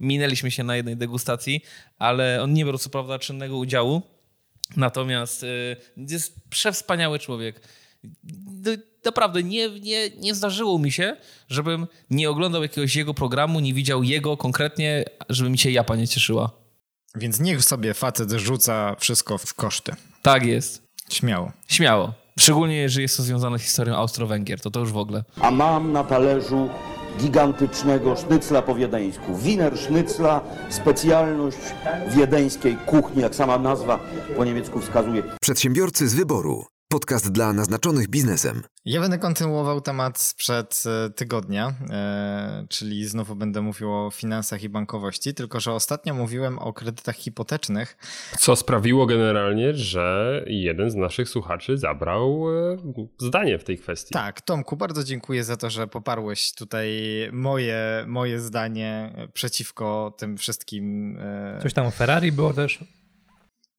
minęliśmy 0.00 0.50
się 0.50 0.64
na 0.64 0.76
jednej 0.76 0.96
degustacji, 0.96 1.60
ale 1.98 2.42
on 2.42 2.52
nie 2.52 2.64
brał 2.64 2.78
co 2.78 2.90
prawda 2.90 3.18
czynnego 3.18 3.56
udziału. 3.56 4.02
Natomiast 4.76 5.42
y, 5.42 5.76
jest 5.96 6.34
przewspaniały 6.50 7.18
człowiek. 7.18 7.60
No, 8.64 8.72
Naprawdę 9.04 9.42
nie, 9.42 9.80
nie, 9.80 10.10
nie 10.10 10.34
zdarzyło 10.34 10.78
mi 10.78 10.92
się, 10.92 11.16
żebym 11.48 11.86
nie 12.10 12.30
oglądał 12.30 12.62
jakiegoś 12.62 12.96
jego 12.96 13.14
programu, 13.14 13.60
nie 13.60 13.74
widział 13.74 14.02
jego 14.02 14.36
konkretnie, 14.36 15.04
żeby 15.28 15.50
mi 15.50 15.58
się 15.58 15.70
japa 15.70 15.96
nie 15.96 16.08
cieszyła. 16.08 16.50
Więc 17.14 17.40
niech 17.40 17.64
sobie 17.64 17.94
facet 17.94 18.30
rzuca 18.30 18.96
wszystko 18.98 19.38
w 19.38 19.54
koszty. 19.54 19.92
Tak 20.22 20.46
jest. 20.46 20.82
Śmiało. 21.10 21.52
Śmiało. 21.68 22.12
Szczególnie 22.38 22.76
jeżeli 22.76 23.02
jest 23.02 23.16
to 23.16 23.22
związane 23.22 23.58
z 23.58 23.62
historią 23.62 23.94
Austro-Węgier, 23.94 24.60
to 24.60 24.70
to 24.70 24.80
już 24.80 24.92
w 24.92 24.96
ogóle. 24.96 25.24
A 25.40 25.50
mam 25.50 25.92
na 25.92 26.04
talerzu 26.04 26.68
gigantycznego 27.18 28.16
sznycla 28.16 28.62
po 28.62 28.74
wiedeńsku. 28.74 29.38
Wiener 29.38 29.78
sznycla, 29.78 30.40
specjalność 30.70 31.58
wiedeńskiej 32.16 32.76
kuchni, 32.76 33.22
jak 33.22 33.34
sama 33.34 33.58
nazwa 33.58 33.98
po 34.36 34.44
niemiecku 34.44 34.80
wskazuje. 34.80 35.22
Przedsiębiorcy 35.40 36.08
z 36.08 36.14
wyboru. 36.14 36.73
Podcast 36.94 37.32
dla 37.32 37.52
naznaczonych 37.52 38.08
biznesem. 38.08 38.62
Ja 38.84 39.00
będę 39.00 39.18
kontynuował 39.18 39.80
temat 39.80 40.18
sprzed 40.18 40.82
e, 40.86 41.10
tygodnia, 41.10 41.74
e, 41.90 42.66
czyli 42.68 43.06
znowu 43.06 43.36
będę 43.36 43.62
mówił 43.62 43.92
o 43.92 44.10
finansach 44.10 44.62
i 44.62 44.68
bankowości, 44.68 45.34
tylko 45.34 45.60
że 45.60 45.72
ostatnio 45.72 46.14
mówiłem 46.14 46.58
o 46.58 46.72
kredytach 46.72 47.16
hipotecznych. 47.16 47.96
Co 48.38 48.56
sprawiło 48.56 49.06
generalnie, 49.06 49.74
że 49.74 50.44
jeden 50.46 50.90
z 50.90 50.94
naszych 50.94 51.28
słuchaczy 51.28 51.78
zabrał 51.78 52.44
e, 52.72 52.76
zdanie 53.18 53.58
w 53.58 53.64
tej 53.64 53.78
kwestii. 53.78 54.14
Tak, 54.14 54.40
Tomku, 54.40 54.76
bardzo 54.76 55.04
dziękuję 55.04 55.44
za 55.44 55.56
to, 55.56 55.70
że 55.70 55.86
poparłeś 55.86 56.52
tutaj 56.52 56.88
moje, 57.32 58.04
moje 58.06 58.40
zdanie 58.40 59.14
przeciwko 59.32 60.14
tym 60.18 60.36
wszystkim. 60.36 61.18
Coś 61.62 61.74
tam 61.74 61.86
o 61.86 61.90
Ferrari 61.90 62.32
było 62.32 62.52
też. 62.52 62.84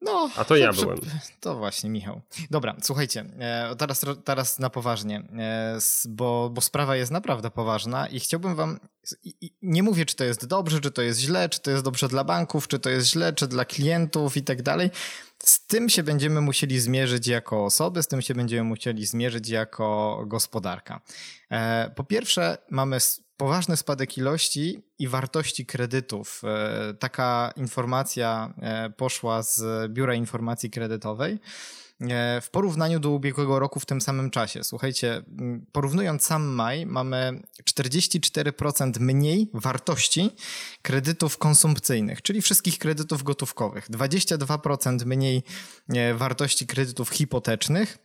No, 0.05 0.29
A 0.35 0.45
to 0.45 0.55
ja 0.55 0.73
byłem. 0.73 0.99
To 1.39 1.55
właśnie, 1.55 1.89
Michał. 1.89 2.21
Dobra, 2.51 2.75
słuchajcie, 2.81 3.25
e, 3.39 3.75
teraz, 3.75 4.05
teraz 4.23 4.59
na 4.59 4.69
poważnie, 4.69 5.23
e, 5.37 5.77
bo, 6.09 6.49
bo 6.53 6.61
sprawa 6.61 6.95
jest 6.95 7.11
naprawdę 7.11 7.51
poważna 7.51 8.07
i 8.07 8.19
chciałbym 8.19 8.55
wam, 8.55 8.79
nie 9.61 9.83
mówię, 9.83 10.05
czy 10.05 10.15
to 10.15 10.23
jest 10.23 10.45
dobrze, 10.45 10.81
czy 10.81 10.91
to 10.91 11.01
jest 11.01 11.19
źle, 11.19 11.49
czy 11.49 11.61
to 11.61 11.71
jest 11.71 11.83
dobrze 11.83 12.07
dla 12.07 12.23
banków, 12.23 12.67
czy 12.67 12.79
to 12.79 12.89
jest 12.89 13.07
źle, 13.07 13.33
czy 13.33 13.47
dla 13.47 13.65
klientów 13.65 14.37
i 14.37 14.43
tak 14.43 14.61
dalej. 14.61 14.91
Z 15.43 15.67
tym 15.67 15.89
się 15.89 16.03
będziemy 16.03 16.41
musieli 16.41 16.79
zmierzyć 16.79 17.27
jako 17.27 17.65
osoby, 17.65 18.03
z 18.03 18.07
tym 18.07 18.21
się 18.21 18.35
będziemy 18.35 18.63
musieli 18.63 19.05
zmierzyć 19.05 19.49
jako 19.49 20.23
gospodarka. 20.27 21.01
E, 21.51 21.91
po 21.95 22.03
pierwsze, 22.03 22.57
mamy 22.69 22.99
poważny 23.37 23.77
spadek 23.77 24.17
ilości 24.17 24.83
i 24.99 25.07
wartości 25.07 25.65
kredytów. 25.65 26.41
E, 26.43 26.93
taka 26.93 27.53
informacja 27.55 28.53
e, 28.61 28.89
poszła 28.89 29.43
z 29.43 29.91
Biura 29.91 30.13
Informacji 30.13 30.69
Kredytowej 30.69 31.39
e, 32.01 32.41
w 32.41 32.49
porównaniu 32.49 32.99
do 32.99 33.09
ubiegłego 33.09 33.59
roku 33.59 33.79
w 33.79 33.85
tym 33.85 34.01
samym 34.01 34.29
czasie. 34.29 34.63
Słuchajcie, 34.63 35.23
porównując 35.71 36.23
sam 36.23 36.43
maj, 36.43 36.85
mamy 36.85 37.41
44% 37.69 38.99
mniej 38.99 39.49
wartości 39.53 40.29
kredytów 40.81 41.37
konsumpcyjnych, 41.37 42.21
czyli 42.21 42.41
wszystkich 42.41 42.79
kredytów 42.79 43.23
gotówkowych, 43.23 43.89
22% 43.89 45.05
mniej 45.05 45.43
wartości 46.15 46.67
kredytów 46.67 47.09
hipotecznych, 47.09 48.04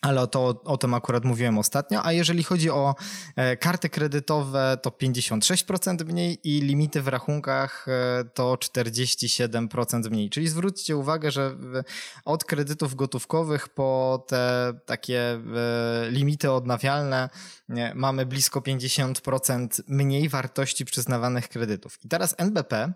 ale 0.00 0.26
to, 0.26 0.62
o 0.64 0.76
tym 0.76 0.94
akurat 0.94 1.24
mówiłem 1.24 1.58
ostatnio. 1.58 2.04
A 2.04 2.12
jeżeli 2.12 2.44
chodzi 2.44 2.70
o 2.70 2.94
e, 3.36 3.56
karty 3.56 3.88
kredytowe, 3.88 4.78
to 4.82 4.90
56% 4.90 6.04
mniej 6.04 6.38
i 6.44 6.60
limity 6.60 7.02
w 7.02 7.08
rachunkach 7.08 7.86
e, 7.88 8.24
to 8.34 8.54
47% 8.54 10.10
mniej. 10.10 10.30
Czyli 10.30 10.48
zwróćcie 10.48 10.96
uwagę, 10.96 11.30
że 11.30 11.56
od 12.24 12.44
kredytów 12.44 12.94
gotówkowych 12.94 13.68
po 13.68 14.24
te 14.28 14.72
takie 14.86 15.20
e, 15.20 15.40
limity 16.10 16.50
odnawialne 16.50 17.28
mamy 17.94 18.26
blisko 18.26 18.60
50% 18.60 19.82
mniej 19.88 20.28
wartości 20.28 20.84
przyznawanych 20.84 21.48
kredytów. 21.48 21.98
I 22.04 22.08
teraz 22.08 22.34
NBP 22.38 22.92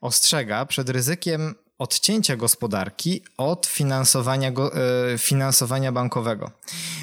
ostrzega 0.00 0.66
przed 0.66 0.88
ryzykiem 0.88 1.54
odcięcia 1.78 2.36
gospodarki 2.36 3.22
od 3.36 3.66
finansowania, 3.66 4.50
go, 4.50 4.72
e, 4.74 5.18
finansowania 5.18 5.92
bankowego. 5.92 6.50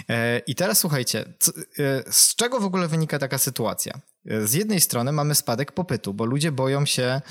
E, 0.09 0.39
I 0.39 0.55
teraz 0.55 0.79
słuchajcie, 0.79 1.19
e, 1.19 2.12
z 2.12 2.36
czego 2.36 2.59
w 2.59 2.65
ogóle 2.65 2.88
wynika 2.88 3.19
taka 3.19 3.38
sytuacja? 3.38 3.99
Z 4.25 4.53
jednej 4.53 4.81
strony 4.81 5.12
mamy 5.12 5.36
spadek 5.36 5.71
popytu, 5.71 6.13
bo 6.13 6.25
ludzie 6.25 6.51
boją 6.51 6.86
się 6.86 7.21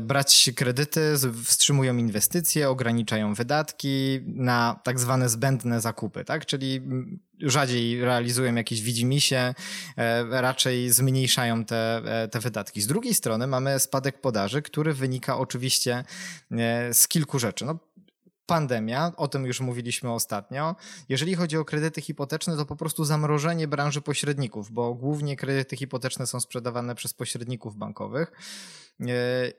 brać 0.00 0.50
kredyty, 0.56 1.14
wstrzymują 1.44 1.96
inwestycje, 1.96 2.70
ograniczają 2.70 3.34
wydatki 3.34 4.20
na 4.26 4.80
tak 4.84 5.00
zwane 5.00 5.28
zbędne 5.28 5.80
zakupy, 5.80 6.24
tak? 6.24 6.46
Czyli 6.46 6.82
rzadziej 7.40 8.00
realizują 8.00 8.54
jakieś 8.54 8.82
widzimisię, 8.82 9.54
raczej 10.30 10.90
zmniejszają 10.90 11.64
te, 11.64 12.02
te 12.30 12.40
wydatki. 12.40 12.80
Z 12.80 12.86
drugiej 12.86 13.14
strony 13.14 13.46
mamy 13.46 13.78
spadek 13.78 14.20
podaży, 14.20 14.62
który 14.62 14.94
wynika 14.94 15.38
oczywiście 15.38 16.04
z 16.92 17.08
kilku 17.08 17.38
rzeczy. 17.38 17.64
No, 17.64 17.78
pandemia, 18.48 19.12
o 19.16 19.28
tym 19.28 19.46
już 19.46 19.60
mówiliśmy 19.60 20.12
ostatnio. 20.12 20.76
Jeżeli 21.08 21.34
chodzi 21.34 21.56
o 21.56 21.64
kredyty 21.64 22.00
hipoteczne, 22.00 22.56
to 22.56 22.66
po 22.66 22.76
prostu 22.76 23.04
zamrożenie 23.04 23.68
branży 23.68 24.00
pośredników, 24.00 24.70
bo 24.70 24.94
głównie 24.94 25.36
kredyty 25.36 25.76
hipoteczne 25.76 26.26
są 26.26 26.40
sprzedawane 26.40 26.94
przez 26.94 27.14
pośredników 27.14 27.76
bankowych. 27.76 28.32
E, 29.00 29.04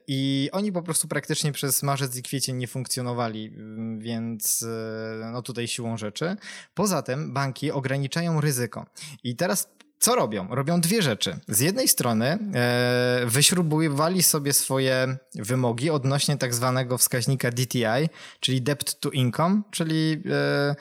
I 0.06 0.48
oni 0.52 0.72
po 0.72 0.82
prostu 0.82 1.08
praktycznie 1.08 1.52
przez 1.52 1.82
marzec 1.82 2.16
i 2.16 2.22
kwiecień 2.22 2.56
nie 2.56 2.68
funkcjonowali, 2.68 3.56
więc 3.98 4.62
e, 4.62 5.30
no 5.32 5.42
tutaj 5.42 5.68
siłą 5.68 5.96
rzeczy. 5.96 6.36
Poza 6.74 7.02
tym 7.02 7.32
banki 7.32 7.70
ograniczają 7.72 8.40
ryzyko. 8.40 8.86
I 9.24 9.36
teraz 9.36 9.68
co 10.00 10.14
robią? 10.14 10.48
Robią 10.50 10.80
dwie 10.80 11.02
rzeczy. 11.02 11.38
Z 11.48 11.60
jednej 11.60 11.88
strony 11.88 12.26
e, 12.54 13.22
wyśrubowali 13.26 14.22
sobie 14.22 14.52
swoje 14.52 15.16
wymogi 15.34 15.90
odnośnie 15.90 16.36
tak 16.36 16.54
zwanego 16.54 16.98
wskaźnika 16.98 17.50
DTI, 17.50 18.08
czyli 18.40 18.62
debt 18.62 19.00
to 19.00 19.10
income, 19.10 19.62
czyli 19.70 20.22
e, 20.30 20.74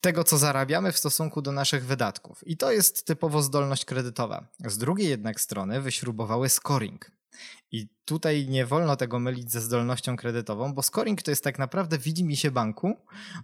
tego, 0.00 0.24
co 0.24 0.38
zarabiamy 0.38 0.92
w 0.92 0.98
stosunku 0.98 1.42
do 1.42 1.52
naszych 1.52 1.86
wydatków. 1.86 2.46
I 2.46 2.56
to 2.56 2.72
jest 2.72 3.06
typowo 3.06 3.42
zdolność 3.42 3.84
kredytowa. 3.84 4.46
Z 4.64 4.78
drugiej 4.78 5.08
jednak 5.08 5.40
strony 5.40 5.80
wyśrubowały 5.80 6.48
scoring. 6.48 7.10
I 7.72 7.88
tutaj 8.08 8.46
nie 8.48 8.66
wolno 8.66 8.96
tego 8.96 9.18
mylić 9.18 9.52
ze 9.52 9.60
zdolnością 9.60 10.16
kredytową, 10.16 10.74
bo 10.74 10.82
scoring 10.82 11.22
to 11.22 11.30
jest 11.30 11.44
tak 11.44 11.58
naprawdę 11.58 11.98
widzi 11.98 12.24
mi 12.24 12.36
się 12.36 12.50
banku 12.50 12.96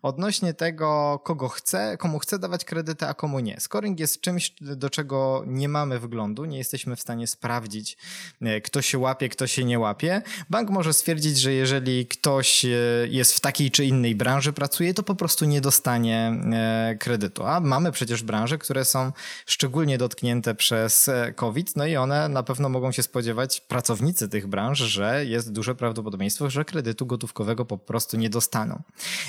odnośnie 0.03 0.55
tego, 0.55 1.21
kogo 1.25 1.49
chce, 1.49 1.97
komu 1.97 2.19
chce 2.19 2.39
dawać 2.39 2.65
kredyty, 2.65 3.07
a 3.07 3.15
komu 3.15 3.41
nie. 3.41 3.61
Scoring 3.61 4.01
jest 4.01 4.21
czymś, 4.21 4.55
do 4.61 4.91
czego 4.91 5.45
nie 5.47 5.69
mamy 5.69 5.99
wglądu, 5.99 6.45
nie 6.45 6.59
jesteśmy 6.59 6.97
w 6.97 7.01
stanie 7.01 7.27
sprawdzić, 7.27 7.97
e, 8.43 8.61
kto 8.61 8.83
się 8.83 8.99
łapie, 8.99 9.29
kto 9.29 9.47
się 9.47 9.65
nie 9.65 9.79
łapie. 9.79 10.23
Bank 10.51 10.71
może 10.71 10.93
stwierdzić, 10.93 11.39
że 11.39 11.53
jeżeli 11.53 12.07
ktoś 12.07 12.65
e, 12.65 12.69
jest 13.09 13.33
w 13.33 13.41
takiej 13.41 13.71
czy 13.71 13.85
innej 13.85 14.15
branży 14.15 14.53
pracuje, 14.53 14.95
to 14.95 15.03
po 15.03 15.15
prostu 15.15 15.45
nie 15.45 15.61
dostanie 15.61 16.41
e, 16.53 16.97
kredytu. 17.01 17.47
A 17.47 17.61
mamy 17.61 17.93
przecież 17.93 18.23
branże, 18.23 18.59
które 18.59 18.85
są 18.85 19.13
szczególnie 19.47 19.99
dotknięte 19.99 20.55
przez 20.55 21.11
COVID, 21.37 21.77
no 21.77 21.87
i 21.87 21.97
one 21.97 22.29
na 22.29 22.43
pewno 22.43 22.69
mogą 22.69 22.93
się 22.93 23.03
spodziewać, 23.03 23.61
pracownicy 23.61 24.29
tych 24.29 24.47
branż, 24.47 24.54
że 24.75 25.25
jest 25.27 25.53
duże 25.53 25.75
prawdopodobieństwo, 25.75 26.51
że 26.51 26.65
kredytu 26.65 27.07
gotówkowego 27.07 27.65
po 27.65 27.79
prostu 27.79 28.17
nie 28.17 28.31
dostaną. 28.31 28.83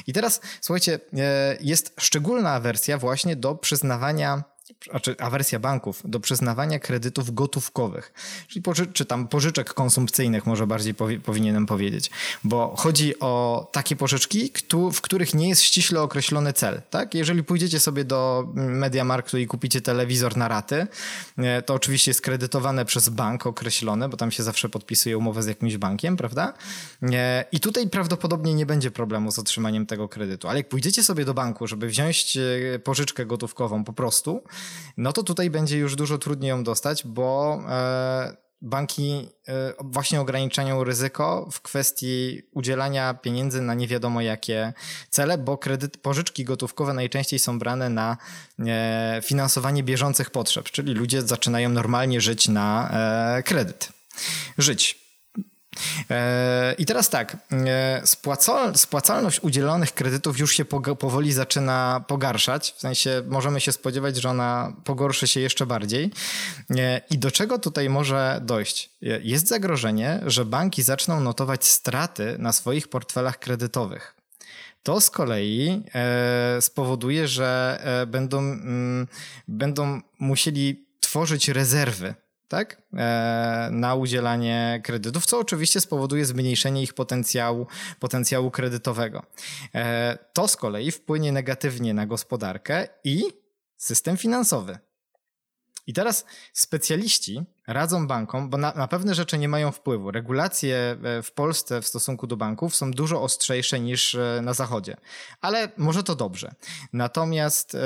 I 0.08 0.14
teraz, 0.14 0.42
słuchajcie, 0.62 1.00
e, 1.18 1.58
jest 1.62 1.94
szczególna 2.00 2.60
wersja 2.60 2.98
właśnie 2.98 3.36
do 3.36 3.56
przyznawania 3.56 4.44
znaczy 4.90 5.16
awersja 5.20 5.60
banków 5.60 6.02
do 6.06 6.20
przyznawania 6.20 6.80
kredytów 6.80 7.34
gotówkowych, 7.34 8.14
czyli 8.48 8.62
poży, 8.62 8.88
czy 8.88 9.06
tam 9.06 9.28
pożyczek 9.28 9.74
konsumpcyjnych, 9.74 10.46
może 10.46 10.68
bardziej 10.68 10.94
powi, 10.94 11.20
powinienem 11.20 11.66
powiedzieć, 11.66 12.12
bo 12.44 12.76
chodzi 12.78 13.20
o 13.20 13.68
takie 13.72 13.96
pożyczki, 13.96 14.52
w 14.94 15.02
których 15.02 15.34
nie 15.34 15.50
jest 15.50 15.62
ściśle 15.62 16.02
określony 16.02 16.54
cel. 16.54 16.82
Tak? 16.90 17.14
Jeżeli 17.14 17.44
pójdziecie 17.44 17.80
sobie 17.80 18.04
do 18.04 18.48
Mediamarktu 18.56 19.38
i 19.38 19.48
kupicie 19.48 19.82
telewizor 19.82 20.38
na 20.38 20.48
raty, 20.48 20.88
e, 21.38 21.62
to 21.62 21.74
oczywiście 21.74 22.12
jest 22.12 22.22
kredytowane 22.22 22.86
przez 22.86 23.10
bank 23.10 23.48
określone, 23.48 24.10
bo 24.10 24.18
tam 24.18 24.32
się 24.32 24.44
zawsze 24.44 24.70
podpisuje 24.70 25.18
umowę 25.18 25.44
z 25.44 25.48
jakimś 25.48 25.78
bankiem, 25.78 26.18
prawda? 26.18 26.54
E, 27.04 27.46
I 27.52 27.60
tutaj 27.60 27.90
prawdopodobnie 27.90 28.54
nie 28.54 28.66
będzie 28.66 28.92
problemu 28.92 29.32
z 29.32 29.40
otrzymaniem 29.40 29.86
tego 29.86 30.10
kredytu, 30.10 30.48
ale 30.48 30.60
jak 30.60 30.70
pójdziecie 30.70 31.04
sobie 31.04 31.26
do 31.26 31.34
banku, 31.34 31.68
żeby 31.68 31.88
wziąć 31.88 32.38
e, 32.38 32.80
pożyczkę 32.80 33.26
gotówkową 33.26 33.84
po 33.84 33.94
prostu, 33.94 34.44
no 34.98 35.14
to 35.14 35.24
tutaj 35.24 35.50
będzie 35.50 35.78
już 35.78 35.96
dużo 35.96 36.18
trudniej 36.18 36.50
ją 36.50 36.64
dostać, 36.64 37.04
bo 37.08 37.60
e, 37.70 38.38
banki 38.62 39.30
e, 39.48 39.74
właśnie 39.80 40.22
ograniczają 40.22 40.84
ryzyko 40.84 41.50
w 41.52 41.62
kwestii 41.62 42.42
udzielania 42.52 43.14
pieniędzy 43.14 43.62
na 43.62 43.74
nie 43.74 43.88
wiadomo 43.88 44.22
jakie 44.22 44.74
cele, 45.10 45.38
bo 45.38 45.58
kredyt, 45.58 45.98
pożyczki 45.98 46.46
gotówkowe 46.46 46.94
najczęściej 46.94 47.40
są 47.40 47.60
brane 47.60 47.90
na 47.90 48.18
e, 48.60 49.22
finansowanie 49.24 49.84
bieżących 49.84 50.30
potrzeb, 50.30 50.70
czyli 50.70 50.94
ludzie 50.94 51.22
zaczynają 51.22 51.70
normalnie 51.70 52.22
żyć 52.22 52.48
na 52.48 52.92
kredyt. 53.46 53.90
Żyć. 54.58 55.05
E, 56.10 56.76
I 56.78 56.86
teraz 56.86 57.10
tak, 57.10 57.38
e, 57.52 58.02
spłacalność 58.76 59.40
udzielonych 59.40 59.94
kredytów 59.94 60.40
już 60.40 60.54
się 60.54 60.66
powoli 61.00 61.34
zaczyna 61.34 62.04
pogarszać. 62.08 62.74
W 62.78 62.80
sensie 62.80 63.24
możemy 63.28 63.62
się 63.62 63.72
spodziewać, 63.72 64.18
że 64.18 64.30
ona 64.30 64.74
pogorszy 64.84 65.28
się 65.28 65.40
jeszcze 65.40 65.66
bardziej. 65.66 66.12
E, 66.78 67.02
I 67.10 67.18
do 67.18 67.32
czego 67.32 67.60
tutaj 67.60 67.90
może 67.90 68.42
dojść? 68.44 68.90
Jest 69.02 69.48
zagrożenie, 69.48 70.22
że 70.26 70.46
banki 70.46 70.84
zaczną 70.84 71.20
notować 71.20 71.66
straty 71.66 72.36
na 72.40 72.54
swoich 72.54 72.88
portfelach 72.88 73.40
kredytowych. 73.40 74.16
To 74.84 75.02
z 75.02 75.10
kolei 75.10 75.84
spowoduje, 76.60 77.28
że 77.28 77.80
będą, 78.08 78.40
mm, 78.40 79.08
będą 79.48 80.02
musieli 80.20 80.86
tworzyć 81.00 81.50
rezerwy 81.50 82.16
tak? 82.56 82.82
E, 82.94 83.70
na 83.72 83.96
udzielanie 83.96 84.82
kredytów, 84.84 85.26
co 85.26 85.40
oczywiście 85.40 85.82
spowoduje 85.82 86.26
zmniejszenie 86.26 86.84
ich 86.84 86.94
potencjału, 86.94 87.68
potencjału 88.00 88.52
kredytowego. 88.52 89.26
E, 89.76 90.18
to 90.34 90.48
z 90.48 90.56
kolei 90.56 90.92
wpłynie 90.92 91.32
negatywnie 91.32 91.94
na 91.94 92.06
gospodarkę 92.06 92.88
i 93.04 93.24
system 93.78 94.18
finansowy. 94.18 94.78
I 95.88 95.94
teraz 95.94 96.26
specjaliści 96.54 97.44
radzą 97.68 98.08
bankom, 98.08 98.50
bo 98.50 98.58
na, 98.58 98.74
na, 98.74 98.88
pewne 98.88 99.16
rzeczy 99.16 99.38
nie 99.38 99.50
mają 99.50 99.72
wpływu. 99.72 100.12
Regulacje 100.12 100.98
e, 101.04 101.24
w 101.24 101.32
Polsce 101.32 101.82
w 101.82 101.88
stosunku 101.88 102.28
do 102.28 102.38
banków 102.38 102.76
są 102.76 102.92
dużo 102.92 103.22
ostrzejsze 103.22 103.80
niż 103.80 104.16
e, 104.16 104.40
na 104.44 104.54
Zachodzie, 104.54 104.98
ale 105.42 105.72
może 105.78 106.04
to 106.04 106.16
dobrze. 106.16 106.52
Natomiast 106.94 107.76
e, 107.76 107.80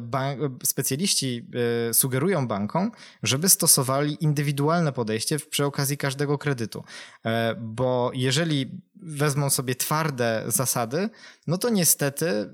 bank, 0.00 0.40
specjaliści 0.64 1.48
sugerują 1.92 2.46
bankom, 2.46 2.90
żeby 3.22 3.48
stosowali 3.48 4.16
indywidualne 4.20 4.92
podejście 4.92 5.38
przy 5.38 5.64
okazji 5.64 5.96
każdego 5.96 6.38
kredytu, 6.38 6.84
bo 7.58 8.10
jeżeli 8.14 8.70
wezmą 9.02 9.50
sobie 9.50 9.74
twarde 9.74 10.44
zasady, 10.46 11.10
no 11.46 11.58
to 11.58 11.68
niestety 11.68 12.50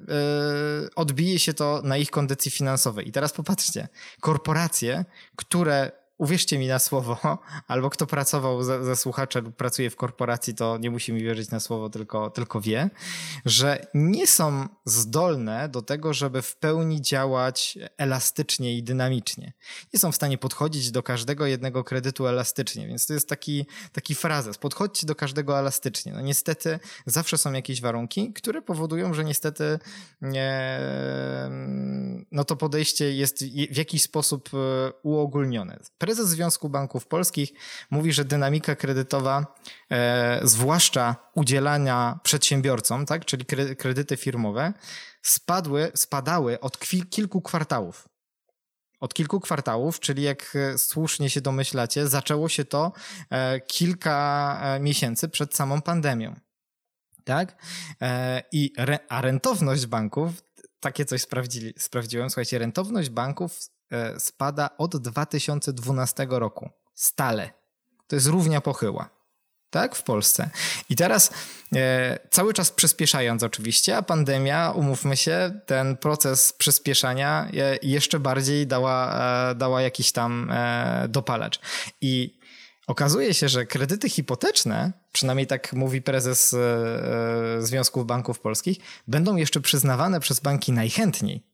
odbije 0.97 1.39
się 1.39 1.55
to 1.55 1.81
na 1.85 1.97
ich 1.97 2.11
kondycji 2.11 2.51
finansowej. 2.51 3.09
I 3.09 3.13
teraz 3.13 3.33
popatrzcie, 3.33 3.89
korporacje, 4.21 5.05
które 5.37 6.04
uwierzcie 6.19 6.59
mi 6.59 6.67
na 6.67 6.79
słowo, 6.79 7.39
albo 7.69 7.91
kto 7.91 8.07
pracował 8.07 8.63
ze, 8.63 8.85
ze 8.85 8.97
słuchacza 8.97 9.41
lub 9.41 9.57
pracuje 9.57 9.91
w 9.91 9.97
korporacji, 9.97 10.55
to 10.55 10.79
nie 10.79 10.91
musi 10.91 11.13
mi 11.13 11.23
wierzyć 11.23 11.51
na 11.51 11.61
słowo, 11.61 11.91
tylko, 11.91 12.31
tylko 12.31 12.61
wie, 12.61 12.91
że 13.45 13.87
nie 13.95 14.27
są 14.27 14.69
zdolne 14.85 15.69
do 15.69 15.83
tego, 15.83 16.15
żeby 16.15 16.43
w 16.43 16.57
pełni 16.57 17.03
działać 17.03 17.79
elastycznie 17.99 18.77
i 18.77 18.83
dynamicznie. 18.83 19.53
Nie 19.95 20.01
są 20.01 20.13
w 20.13 20.15
stanie 20.15 20.39
podchodzić 20.39 20.91
do 20.91 21.03
każdego 21.03 21.47
jednego 21.47 21.85
kredytu 21.85 22.27
elastycznie, 22.27 22.87
więc 22.87 23.07
to 23.07 23.15
jest 23.15 23.29
taki, 23.29 23.67
taki 23.93 24.15
frazes. 24.15 24.59
Podchodźcie 24.59 25.07
do 25.07 25.15
każdego 25.15 25.59
elastycznie. 25.59 26.13
No 26.13 26.21
niestety 26.21 26.79
zawsze 27.07 27.39
są 27.39 27.53
jakieś 27.53 27.81
warunki, 27.81 28.33
które 28.33 28.63
powodują, 28.63 29.15
że 29.15 29.25
niestety 29.25 29.79
nie, 30.23 30.81
no 32.33 32.45
to 32.45 32.57
podejście 32.57 33.13
jest 33.13 33.45
w 33.71 33.77
jakiś 33.77 34.03
sposób 34.03 34.51
e, 34.55 34.93
uogólnione 35.03 35.79
Związku 36.23 36.69
Banków 36.69 37.07
Polskich 37.07 37.53
mówi, 37.91 38.13
że 38.13 38.25
dynamika 38.25 38.77
kredytowa, 38.77 39.57
e, 39.91 40.41
zwłaszcza 40.43 41.17
udzielania 41.35 42.21
przedsiębiorcom, 42.23 43.07
tak, 43.07 43.25
czyli 43.25 43.45
kredyty 43.79 44.17
firmowe, 44.17 44.73
spadły, 45.23 45.93
spadały 45.95 46.61
od 46.61 46.79
kilku 47.11 47.43
kwartałów. 47.43 48.09
Od 49.01 49.15
kilku 49.15 49.41
kwartałów, 49.41 50.01
czyli 50.01 50.23
jak 50.23 50.57
e, 50.57 50.79
słusznie 50.79 51.31
się 51.31 51.41
domyślacie, 51.41 52.09
zaczęło 52.09 52.49
się 52.49 52.65
to 52.65 52.93
e, 53.31 53.61
kilka 53.61 54.61
e, 54.63 54.81
miesięcy 54.81 55.29
przed 55.29 55.55
samą 55.55 55.83
pandemią. 55.83 56.35
Tak? 57.25 57.57
I 58.53 58.73
a 59.09 59.21
rentowność 59.21 59.87
banków, 59.87 60.33
takie 60.81 61.05
coś 61.05 61.23
sprawdzili, 61.23 61.75
sprawdziłem, 61.79 62.31
słuchajcie, 62.31 62.59
rentowność 62.59 63.11
banków 63.11 63.61
spada 64.19 64.71
od 64.79 64.97
2012 64.97 66.27
roku. 66.31 66.71
Stale. 66.95 67.51
To 68.07 68.17
jest 68.17 68.27
równia 68.27 68.61
pochyła. 68.61 69.11
Tak, 69.75 69.97
w 69.97 70.03
Polsce. 70.03 70.51
I 70.91 70.97
teraz 70.97 71.31
e, 71.75 72.19
cały 72.31 72.55
czas 72.55 72.71
przyspieszając 72.71 73.43
oczywiście, 73.43 73.97
a 73.97 74.03
pandemia, 74.03 74.71
umówmy 74.71 75.17
się, 75.17 75.61
ten 75.67 75.97
proces 75.97 76.53
przyspieszania 76.53 77.49
e, 77.57 77.79
jeszcze 77.83 78.21
bardziej 78.21 78.67
dała, 78.67 79.21
e, 79.51 79.55
dała 79.55 79.83
jakiś 79.83 80.13
tam 80.13 80.51
e, 80.51 81.07
dopalacz. 81.09 81.61
I 82.01 82.39
okazuje 82.87 83.35
się, 83.35 83.49
że 83.49 83.67
kredyty 83.67 84.09
hipoteczne, 84.09 84.93
przynajmniej 85.13 85.47
tak 85.47 85.73
mówi 85.73 86.03
prezes 86.03 86.55
e, 86.55 87.63
Związków 87.63 88.07
Banków 88.07 88.41
Polskich, 88.41 88.79
będą 89.09 89.37
jeszcze 89.37 89.61
przyznawane 89.61 90.21
przez 90.21 90.41
banki 90.41 90.73
najchętniej 90.73 91.54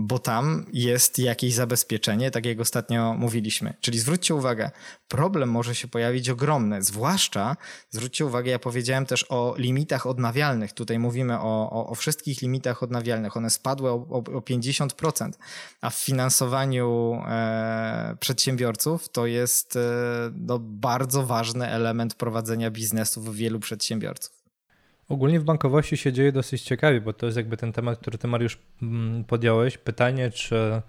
bo 0.00 0.18
tam 0.18 0.66
jest 0.72 1.18
jakieś 1.18 1.54
zabezpieczenie, 1.54 2.30
tak 2.30 2.46
jak 2.46 2.60
ostatnio 2.60 3.14
mówiliśmy. 3.14 3.74
Czyli 3.80 3.98
zwróćcie 3.98 4.34
uwagę, 4.34 4.70
problem 5.08 5.50
może 5.50 5.74
się 5.74 5.88
pojawić 5.88 6.30
ogromny, 6.30 6.82
zwłaszcza, 6.82 7.56
zwróćcie 7.90 8.26
uwagę, 8.26 8.50
ja 8.50 8.58
powiedziałem 8.58 9.06
też 9.06 9.26
o 9.28 9.54
limitach 9.58 10.06
odnawialnych, 10.06 10.72
tutaj 10.72 10.98
mówimy 10.98 11.40
o, 11.40 11.70
o, 11.70 11.86
o 11.86 11.94
wszystkich 11.94 12.42
limitach 12.42 12.82
odnawialnych, 12.82 13.36
one 13.36 13.50
spadły 13.50 13.90
o, 13.90 13.94
o, 13.94 14.16
o 14.16 14.40
50%, 14.40 15.30
a 15.80 15.90
w 15.90 15.94
finansowaniu 15.94 17.20
e, 17.26 18.16
przedsiębiorców 18.20 19.08
to 19.08 19.26
jest 19.26 19.76
e, 19.76 19.80
no, 20.34 20.58
bardzo 20.58 21.26
ważny 21.26 21.68
element 21.68 22.14
prowadzenia 22.14 22.70
biznesu 22.70 23.20
w 23.20 23.34
wielu 23.34 23.60
przedsiębiorców. 23.60 24.39
Ogólnie 25.10 25.40
w 25.40 25.44
bankowości 25.44 25.96
się 25.96 26.12
dzieje 26.12 26.32
dosyć 26.32 26.62
ciekawie, 26.62 27.00
bo 27.00 27.12
to 27.12 27.26
jest 27.26 27.36
jakby 27.38 27.56
ten 27.56 27.72
temat, 27.72 27.98
który 27.98 28.18
ty 28.18 28.28
Mariusz 28.28 28.58
mm, 28.82 29.24
podjąłeś. 29.24 29.78
Pytanie, 29.78 30.30
czy 30.30 30.82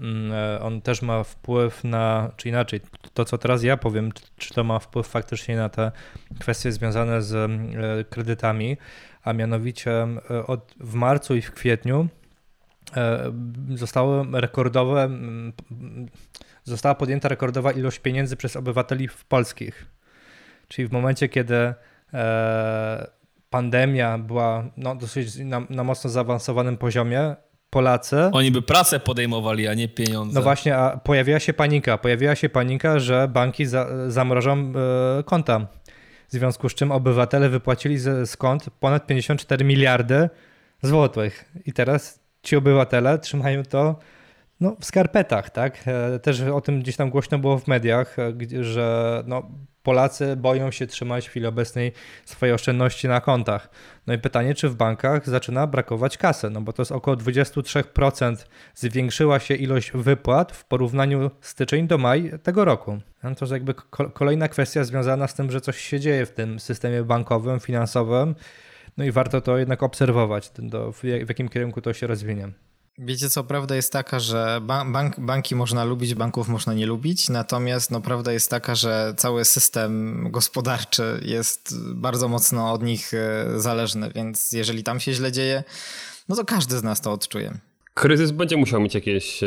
mm, 0.00 0.32
e, 0.32 0.60
on 0.60 0.80
też 0.80 1.02
ma 1.02 1.24
wpływ 1.24 1.84
na, 1.84 2.32
czy 2.36 2.48
inaczej, 2.48 2.80
to 3.14 3.24
co 3.24 3.38
teraz 3.38 3.62
ja 3.62 3.76
powiem, 3.76 4.12
czy 4.36 4.54
to 4.54 4.64
ma 4.64 4.78
wpływ 4.78 5.06
faktycznie 5.06 5.56
na 5.56 5.68
te 5.68 5.92
kwestie 6.40 6.72
związane 6.72 7.22
z 7.22 7.34
e, 7.34 8.04
kredytami, 8.04 8.76
a 9.22 9.32
mianowicie 9.32 9.90
e, 10.30 10.46
od, 10.46 10.74
w 10.80 10.94
marcu 10.94 11.36
i 11.36 11.42
w 11.42 11.52
kwietniu 11.52 12.08
zostały 13.74 14.40
rekordowe, 14.40 15.10
została 16.64 16.94
podjęta 16.94 17.28
rekordowa 17.28 17.72
ilość 17.72 17.98
pieniędzy 17.98 18.36
przez 18.36 18.56
obywateli 18.56 19.08
polskich. 19.28 19.86
Czyli 20.68 20.88
w 20.88 20.92
momencie, 20.92 21.28
kiedy 21.28 21.74
pandemia 23.50 24.18
była 24.18 24.70
no, 24.76 24.96
dosyć 24.96 25.36
na, 25.36 25.62
na 25.70 25.84
mocno 25.84 26.10
zaawansowanym 26.10 26.76
poziomie, 26.76 27.36
Polacy. 27.70 28.16
Oni 28.32 28.50
by 28.50 28.62
pracę 28.62 29.00
podejmowali, 29.00 29.68
a 29.68 29.74
nie 29.74 29.88
pieniądze. 29.88 30.34
No 30.34 30.42
właśnie, 30.42 30.76
a 30.76 30.96
pojawiła 30.96 31.40
się 31.40 31.52
panika. 31.52 31.98
Pojawiła 31.98 32.34
się 32.34 32.48
panika, 32.48 32.98
że 32.98 33.28
banki 33.28 33.66
za, 33.66 34.10
zamrożą 34.10 34.72
y, 35.20 35.24
konta. 35.24 35.66
W 36.28 36.32
związku 36.32 36.68
z 36.68 36.74
czym 36.74 36.92
obywatele 36.92 37.48
wypłacili 37.48 37.98
z, 37.98 38.30
z 38.30 38.36
kont 38.36 38.70
ponad 38.80 39.06
54 39.06 39.64
miliardy 39.64 40.28
złotych. 40.82 41.52
I 41.66 41.72
teraz 41.72 42.20
ci 42.42 42.56
obywatele 42.56 43.18
trzymają 43.18 43.62
to 43.62 43.98
no, 44.60 44.76
w 44.80 44.84
skarpetach, 44.84 45.50
tak? 45.50 45.84
E, 45.86 46.18
też 46.18 46.40
o 46.40 46.60
tym 46.60 46.80
gdzieś 46.80 46.96
tam 46.96 47.10
głośno 47.10 47.38
było 47.38 47.58
w 47.58 47.66
mediach, 47.66 48.16
e, 48.18 48.64
że 48.64 49.22
no, 49.26 49.50
Polacy 49.88 50.36
boją 50.36 50.70
się 50.70 50.86
trzymać 50.86 51.26
w 51.26 51.30
chwili 51.30 51.46
obecnej 51.46 51.92
swoje 52.24 52.54
oszczędności 52.54 53.08
na 53.08 53.20
kontach. 53.20 53.70
No 54.06 54.14
i 54.14 54.18
pytanie, 54.18 54.54
czy 54.54 54.68
w 54.68 54.74
bankach 54.74 55.28
zaczyna 55.28 55.66
brakować 55.66 56.18
kasy, 56.18 56.50
no 56.50 56.60
bo 56.60 56.72
to 56.72 56.82
jest 56.82 56.92
około 56.92 57.16
23% 57.16 58.36
zwiększyła 58.74 59.38
się 59.38 59.54
ilość 59.54 59.90
wypłat 59.94 60.52
w 60.52 60.64
porównaniu 60.64 61.30
styczeń 61.40 61.86
do 61.86 61.98
maj 61.98 62.32
tego 62.42 62.64
roku. 62.64 62.98
No 63.22 63.34
to 63.34 63.44
jest 63.44 63.52
jakby 63.52 63.74
kolejna 64.14 64.48
kwestia 64.48 64.84
związana 64.84 65.28
z 65.28 65.34
tym, 65.34 65.50
że 65.50 65.60
coś 65.60 65.80
się 65.80 66.00
dzieje 66.00 66.26
w 66.26 66.30
tym 66.30 66.60
systemie 66.60 67.02
bankowym, 67.02 67.60
finansowym, 67.60 68.34
no 68.96 69.04
i 69.04 69.12
warto 69.12 69.40
to 69.40 69.58
jednak 69.58 69.82
obserwować, 69.82 70.50
w 71.24 71.28
jakim 71.28 71.48
kierunku 71.48 71.80
to 71.80 71.92
się 71.92 72.06
rozwinie. 72.06 72.48
Wiecie 72.98 73.30
co, 73.30 73.44
prawda 73.44 73.76
jest 73.76 73.92
taka, 73.92 74.20
że 74.20 74.60
bank, 74.86 75.20
banki 75.20 75.54
można 75.54 75.84
lubić, 75.84 76.14
banków 76.14 76.48
można 76.48 76.74
nie 76.74 76.86
lubić, 76.86 77.28
natomiast 77.28 77.90
no, 77.90 78.00
prawda 78.00 78.32
jest 78.32 78.50
taka, 78.50 78.74
że 78.74 79.14
cały 79.16 79.44
system 79.44 80.26
gospodarczy 80.30 81.20
jest 81.24 81.74
bardzo 81.94 82.28
mocno 82.28 82.72
od 82.72 82.82
nich 82.82 83.14
e, 83.14 83.46
zależny, 83.60 84.10
więc 84.14 84.52
jeżeli 84.52 84.82
tam 84.82 85.00
się 85.00 85.12
źle 85.12 85.32
dzieje, 85.32 85.64
no 86.28 86.36
to 86.36 86.44
każdy 86.44 86.78
z 86.78 86.82
nas 86.82 87.00
to 87.00 87.12
odczuje. 87.12 87.58
Kryzys 87.94 88.30
będzie 88.30 88.56
musiał 88.56 88.80
mieć 88.80 88.94
jakieś 88.94 89.42
e, 89.42 89.46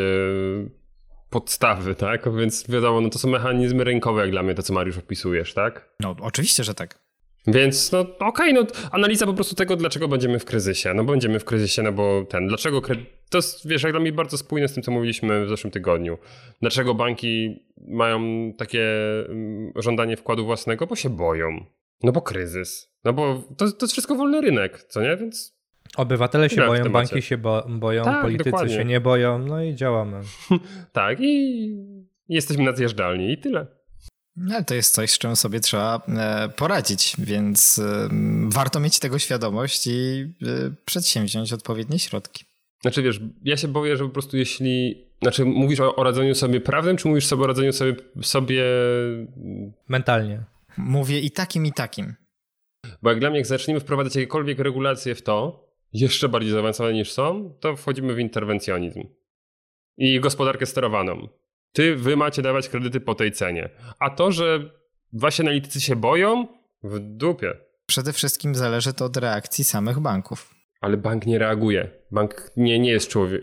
podstawy, 1.30 1.96
tak? 1.96 2.36
Więc 2.36 2.68
wiadomo, 2.70 3.02
no 3.02 3.10
to 3.10 3.20
są 3.20 3.30
mechanizmy 3.30 3.84
rynkowe, 3.84 4.22
jak 4.22 4.32
dla 4.32 4.44
mnie 4.44 4.56
to, 4.56 4.64
co 4.64 4.74
Mariusz 4.74 4.98
opisujesz, 4.98 5.54
tak? 5.54 5.90
No 6.00 6.16
oczywiście, 6.22 6.64
że 6.64 6.74
tak. 6.74 7.00
Więc 7.48 7.92
no 7.92 8.00
okej, 8.00 8.20
okay, 8.20 8.54
no 8.54 8.66
analiza 8.92 9.26
po 9.26 9.34
prostu 9.34 9.56
tego, 9.56 9.76
dlaczego 9.76 10.08
będziemy 10.08 10.40
w 10.40 10.46
kryzysie. 10.46 10.94
No 10.94 11.04
będziemy 11.04 11.40
w 11.40 11.46
kryzysie, 11.46 11.84
no 11.84 11.92
bo 11.92 12.26
ten, 12.30 12.48
dlaczego 12.48 12.82
to 13.30 13.38
jest, 13.38 13.68
wiesz, 13.68 13.84
jak 13.84 13.92
dla 13.92 14.02
mnie 14.02 14.12
bardzo 14.12 14.38
spójne 14.38 14.68
z 14.68 14.74
tym, 14.74 14.84
co 14.84 14.92
mówiliśmy 14.92 15.46
w 15.46 15.50
zeszłym 15.50 15.72
tygodniu. 15.72 16.18
Dlaczego 16.62 16.94
banki 16.94 17.64
mają 17.88 18.22
takie 18.58 18.86
mm, 19.30 19.72
żądanie 19.76 20.18
wkładu 20.18 20.46
własnego? 20.46 20.88
Bo 20.88 20.96
się 20.96 21.10
boją. 21.10 21.66
No 22.04 22.12
bo 22.12 22.22
kryzys. 22.22 22.92
No 23.04 23.14
bo 23.14 23.44
to, 23.58 23.72
to 23.72 23.86
jest 23.86 23.92
wszystko 23.92 24.16
wolny 24.16 24.42
rynek, 24.42 24.84
co 24.84 25.02
nie? 25.02 25.18
Więc 25.18 25.62
Obywatele 25.98 26.50
się 26.50 26.68
boją, 26.68 26.90
banki 26.92 27.22
się 27.22 27.38
bo 27.38 27.66
boją, 27.70 28.04
tak, 28.04 28.22
politycy 28.22 28.52
dokładnie. 28.52 28.76
się 28.76 28.86
nie 28.86 29.02
boją, 29.02 29.40
no 29.40 29.64
i 29.64 29.76
działamy. 29.76 30.20
tak, 30.94 31.18
i 31.22 31.76
jesteśmy 32.30 32.64
nadzjeżdżalni 32.64 33.32
i 33.32 33.38
tyle. 33.38 33.68
No, 34.44 34.64
to 34.64 34.74
jest 34.74 34.94
coś, 34.94 35.12
z 35.12 35.18
czym 35.18 35.36
sobie 35.36 35.60
trzeba 35.60 36.02
e, 36.08 36.50
poradzić, 36.50 37.16
więc 37.20 37.80
e, 37.80 38.10
warto 38.48 38.80
mieć 38.80 39.00
tego 39.00 39.20
świadomość 39.20 39.88
i 39.88 40.28
e, 40.42 40.48
przedsięwziąć 40.86 41.54
odpowiednie 41.54 42.00
środki. 42.00 42.46
Znaczy 42.82 43.02
wiesz, 43.02 43.20
ja 43.44 43.58
się 43.58 43.68
boję, 43.68 43.98
że 43.98 44.04
po 44.04 44.10
prostu 44.10 44.38
jeśli. 44.38 45.06
Znaczy, 45.22 45.46
mówisz 45.46 45.80
o, 45.80 45.96
o 45.96 46.04
radzeniu 46.04 46.36
sobie 46.36 46.62
prawem, 46.62 46.98
czy 46.98 47.08
mówisz 47.08 47.26
sobie 47.26 47.44
o 47.44 47.48
radzeniu 47.48 47.74
sobie, 47.74 47.96
sobie. 48.22 48.64
Mentalnie. 49.88 50.44
Mówię 50.78 51.20
i 51.20 51.32
takim, 51.32 51.66
i 51.66 51.74
takim. 51.74 52.14
Bo 53.02 53.10
jak 53.10 53.20
dla 53.20 53.30
mnie, 53.30 53.40
jak 53.40 53.48
zaczniemy 53.48 53.80
wprowadzać 53.80 54.16
jakiekolwiek 54.16 54.60
regulacje 54.60 55.16
w 55.16 55.22
to, 55.22 55.68
jeszcze 55.94 56.30
bardziej 56.30 56.52
zaawansowane 56.52 56.94
niż 56.94 57.12
są, 57.12 57.54
to 57.60 57.76
wchodzimy 57.76 58.14
w 58.14 58.20
interwencjonizm 58.20 59.04
i 59.98 60.20
gospodarkę 60.20 60.66
sterowaną. 60.66 61.28
Ty, 61.72 61.96
wy 61.96 62.16
macie 62.16 62.42
dawać 62.42 62.70
kredyty 62.70 63.00
po 63.00 63.16
tej 63.16 63.32
cenie. 63.32 63.70
A 64.00 64.10
to, 64.10 64.32
że 64.32 64.72
wasi 65.14 65.42
analitycy 65.42 65.82
się 65.82 65.96
boją, 65.96 66.48
w 66.84 67.00
dupie. 67.00 67.54
Przede 67.86 68.14
wszystkim 68.14 68.56
zależy 68.56 68.94
to 68.94 69.06
od 69.06 69.18
reakcji 69.18 69.64
samych 69.64 70.00
banków. 70.00 70.56
Ale 70.82 70.98
bank 70.98 71.26
nie 71.26 71.40
reaguje. 71.40 71.90
Bank 72.12 72.52
nie, 72.58 72.80
nie 72.80 72.92
jest 72.92 73.10
człowiek. 73.10 73.42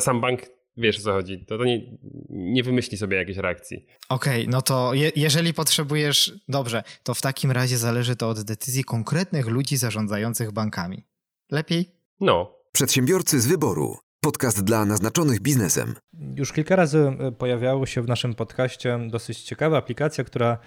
Sam, 0.00 0.20
bank 0.20 0.40
wiesz 0.76 0.98
o 0.98 1.02
co 1.02 1.12
chodzi. 1.12 1.44
To, 1.46 1.58
to 1.58 1.64
nie, 1.64 1.98
nie 2.30 2.62
wymyśli 2.62 2.98
sobie 2.98 3.16
jakiejś 3.16 3.38
reakcji. 3.38 3.86
Okej, 4.08 4.40
okay, 4.40 4.52
no 4.52 4.62
to 4.62 4.94
je, 4.94 5.12
jeżeli 5.16 5.54
potrzebujesz. 5.54 6.32
Dobrze, 6.48 6.82
to 7.02 7.14
w 7.14 7.20
takim 7.20 7.50
razie 7.50 7.78
zależy 7.78 8.16
to 8.16 8.28
od 8.28 8.40
decyzji 8.40 8.84
konkretnych 8.84 9.46
ludzi 9.46 9.76
zarządzających 9.76 10.52
bankami. 10.52 11.04
Lepiej? 11.50 11.96
No. 12.20 12.56
Przedsiębiorcy 12.72 13.40
z 13.40 13.46
wyboru. 13.46 13.96
Podcast 14.24 14.64
dla 14.64 14.84
naznaczonych 14.84 15.40
biznesem. 15.40 15.94
Już 16.36 16.52
kilka 16.52 16.76
razy 16.76 17.16
e, 17.18 17.32
pojawiało 17.32 17.86
się 17.86 18.02
w 18.02 18.08
naszym 18.08 18.34
podcaście 18.34 18.98
dosyć 19.10 19.42
ciekawa 19.42 19.78
aplikacja, 19.78 20.24
która 20.24 20.58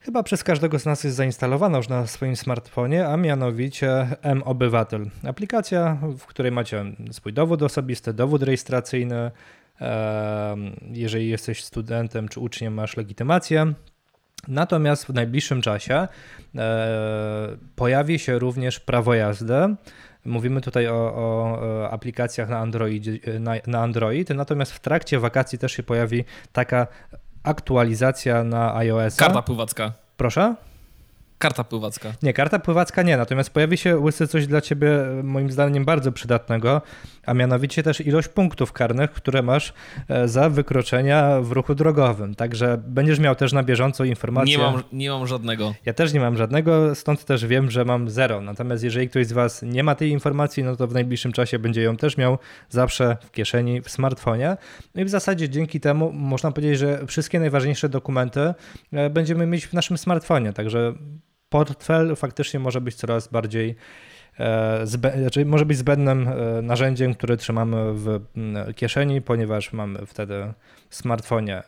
chyba 0.00 0.22
przez 0.22 0.44
każdego 0.44 0.78
z 0.78 0.86
nas 0.86 1.04
jest 1.04 1.16
zainstalowana 1.16 1.76
już 1.76 1.88
na 1.88 2.06
swoim 2.06 2.36
smartfonie, 2.36 3.08
a 3.08 3.16
mianowicie 3.16 4.16
M-Obywatel. 4.22 5.10
Aplikacja, 5.24 5.98
w 6.18 6.26
której 6.26 6.52
macie 6.52 6.84
swój 7.12 7.32
dowód 7.32 7.62
osobisty, 7.62 8.12
dowód 8.12 8.42
rejestracyjny. 8.42 9.30
Jeżeli 10.92 11.28
jesteś 11.28 11.64
studentem 11.64 12.28
czy 12.28 12.40
uczniem, 12.40 12.74
masz 12.74 12.96
legitymację. 12.96 13.74
Natomiast 14.48 15.06
w 15.06 15.14
najbliższym 15.14 15.62
czasie 15.62 16.08
e, 16.56 17.56
pojawi 17.76 18.18
się 18.18 18.38
również 18.38 18.80
prawo 18.80 19.14
jazdy. 19.14 19.76
Mówimy 20.24 20.60
tutaj 20.60 20.88
o, 20.88 20.92
o 20.92 21.90
aplikacjach 21.90 22.48
na 22.48 22.58
Android, 22.58 23.04
na, 23.40 23.52
na 23.66 23.82
Android, 23.82 24.30
natomiast 24.30 24.72
w 24.72 24.80
trakcie 24.80 25.18
wakacji 25.18 25.58
też 25.58 25.72
się 25.72 25.82
pojawi 25.82 26.24
taka 26.52 26.86
aktualizacja 27.42 28.44
na 28.44 28.76
iOS. 28.76 29.16
Karta 29.16 29.42
pływacka. 29.42 29.92
Proszę? 30.16 30.54
Karta 31.40 31.64
pływacka. 31.64 32.12
Nie, 32.22 32.32
karta 32.32 32.58
pływacka 32.58 33.02
nie, 33.02 33.16
natomiast 33.16 33.50
pojawi 33.50 33.76
się 33.76 33.98
łysy 33.98 34.28
coś 34.28 34.46
dla 34.46 34.60
ciebie 34.60 34.88
moim 35.22 35.50
zdaniem 35.50 35.84
bardzo 35.84 36.12
przydatnego, 36.12 36.82
a 37.26 37.34
mianowicie 37.34 37.82
też 37.82 38.00
ilość 38.00 38.28
punktów 38.28 38.72
karnych, 38.72 39.10
które 39.10 39.42
masz 39.42 39.72
e, 40.08 40.28
za 40.28 40.50
wykroczenia 40.50 41.40
w 41.40 41.52
ruchu 41.52 41.74
drogowym. 41.74 42.34
Także 42.34 42.82
będziesz 42.86 43.18
miał 43.18 43.34
też 43.34 43.52
na 43.52 43.62
bieżąco 43.62 44.04
informacje. 44.04 44.56
Nie 44.56 44.62
mam, 44.62 44.82
nie 44.92 45.10
mam 45.10 45.26
żadnego. 45.26 45.74
Ja 45.84 45.92
też 45.92 46.12
nie 46.12 46.20
mam 46.20 46.36
żadnego, 46.36 46.94
stąd 46.94 47.24
też 47.24 47.46
wiem, 47.46 47.70
że 47.70 47.84
mam 47.84 48.10
zero. 48.10 48.40
Natomiast 48.40 48.84
jeżeli 48.84 49.08
ktoś 49.08 49.26
z 49.26 49.32
Was 49.32 49.62
nie 49.62 49.84
ma 49.84 49.94
tej 49.94 50.10
informacji, 50.10 50.64
no 50.64 50.76
to 50.76 50.86
w 50.86 50.92
najbliższym 50.92 51.32
czasie 51.32 51.58
będzie 51.58 51.82
ją 51.82 51.96
też 51.96 52.16
miał 52.16 52.38
zawsze 52.68 53.16
w 53.22 53.30
kieszeni, 53.30 53.80
w 53.80 53.90
smartfonie. 53.90 54.56
No 54.94 55.02
i 55.02 55.04
w 55.04 55.10
zasadzie 55.10 55.48
dzięki 55.48 55.80
temu 55.80 56.12
można 56.12 56.52
powiedzieć, 56.52 56.78
że 56.78 57.06
wszystkie 57.06 57.40
najważniejsze 57.40 57.88
dokumenty 57.88 58.54
e, 58.92 59.10
będziemy 59.10 59.46
mieć 59.46 59.66
w 59.66 59.72
naszym 59.72 59.98
smartfonie. 59.98 60.52
Także 60.52 60.94
portfel 61.50 62.16
faktycznie 62.16 62.60
może 62.60 62.80
być 62.80 62.94
coraz 62.94 63.28
bardziej 63.28 63.76
e, 64.38 64.86
znaczy 64.86 65.44
może 65.46 65.66
być 65.66 65.78
zbędnym 65.78 66.28
e, 66.28 66.62
narzędziem, 66.62 67.14
które 67.14 67.36
trzymamy 67.36 67.76
w 67.94 68.20
kieszeni, 68.76 69.22
ponieważ 69.22 69.72
mamy 69.72 70.06
wtedy 70.06 70.52
w 70.88 70.96
smartfonie 70.96 71.62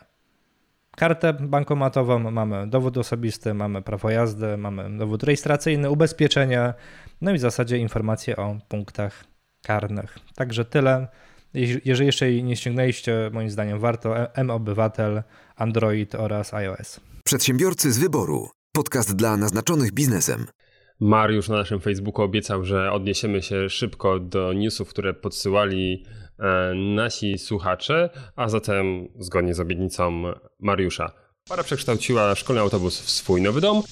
kartę 0.96 1.32
bankomatową, 1.32 2.18
mamy 2.18 2.66
dowód 2.66 2.98
osobisty, 2.98 3.54
mamy 3.54 3.82
prawo 3.82 4.10
jazdy, 4.10 4.56
mamy 4.56 4.98
dowód 4.98 5.22
rejestracyjny, 5.22 5.90
ubezpieczenie, 5.90 6.74
no 7.20 7.30
i 7.30 7.34
w 7.34 7.40
zasadzie 7.40 7.78
informacje 7.78 8.36
o 8.36 8.58
punktach 8.68 9.24
karnych. 9.62 10.18
Także 10.34 10.64
tyle. 10.64 11.08
Jeżeli 11.84 12.06
jeszcze 12.06 12.32
nie 12.32 12.56
ściągnęliście, 12.56 13.30
moim 13.32 13.50
zdaniem 13.50 13.78
warto 13.78 14.18
e, 14.18 14.34
M-Obywatel, 14.34 15.22
Android 15.56 16.14
oraz 16.14 16.54
iOS. 16.54 17.00
Przedsiębiorcy 17.24 17.92
z 17.92 17.98
wyboru. 17.98 18.61
Podcast 18.74 19.16
dla 19.16 19.36
naznaczonych 19.36 19.92
biznesem. 19.92 20.46
Mariusz 21.00 21.48
na 21.48 21.56
naszym 21.56 21.80
Facebooku 21.80 22.24
obiecał, 22.24 22.64
że 22.64 22.92
odniesiemy 22.92 23.42
się 23.42 23.70
szybko 23.70 24.18
do 24.18 24.52
newsów, 24.52 24.88
które 24.88 25.14
podsyłali 25.14 26.04
e, 26.38 26.74
nasi 26.74 27.38
słuchacze, 27.38 28.10
a 28.36 28.48
zatem 28.48 29.08
zgodnie 29.18 29.54
z 29.54 29.60
obietnicą 29.60 30.22
Mariusza. 30.60 31.12
Para 31.48 31.62
przekształciła 31.62 32.34
szkolny 32.34 32.60
autobus 32.60 33.00
w 33.00 33.10
swój 33.10 33.42
nowy 33.42 33.60
dom. 33.60 33.82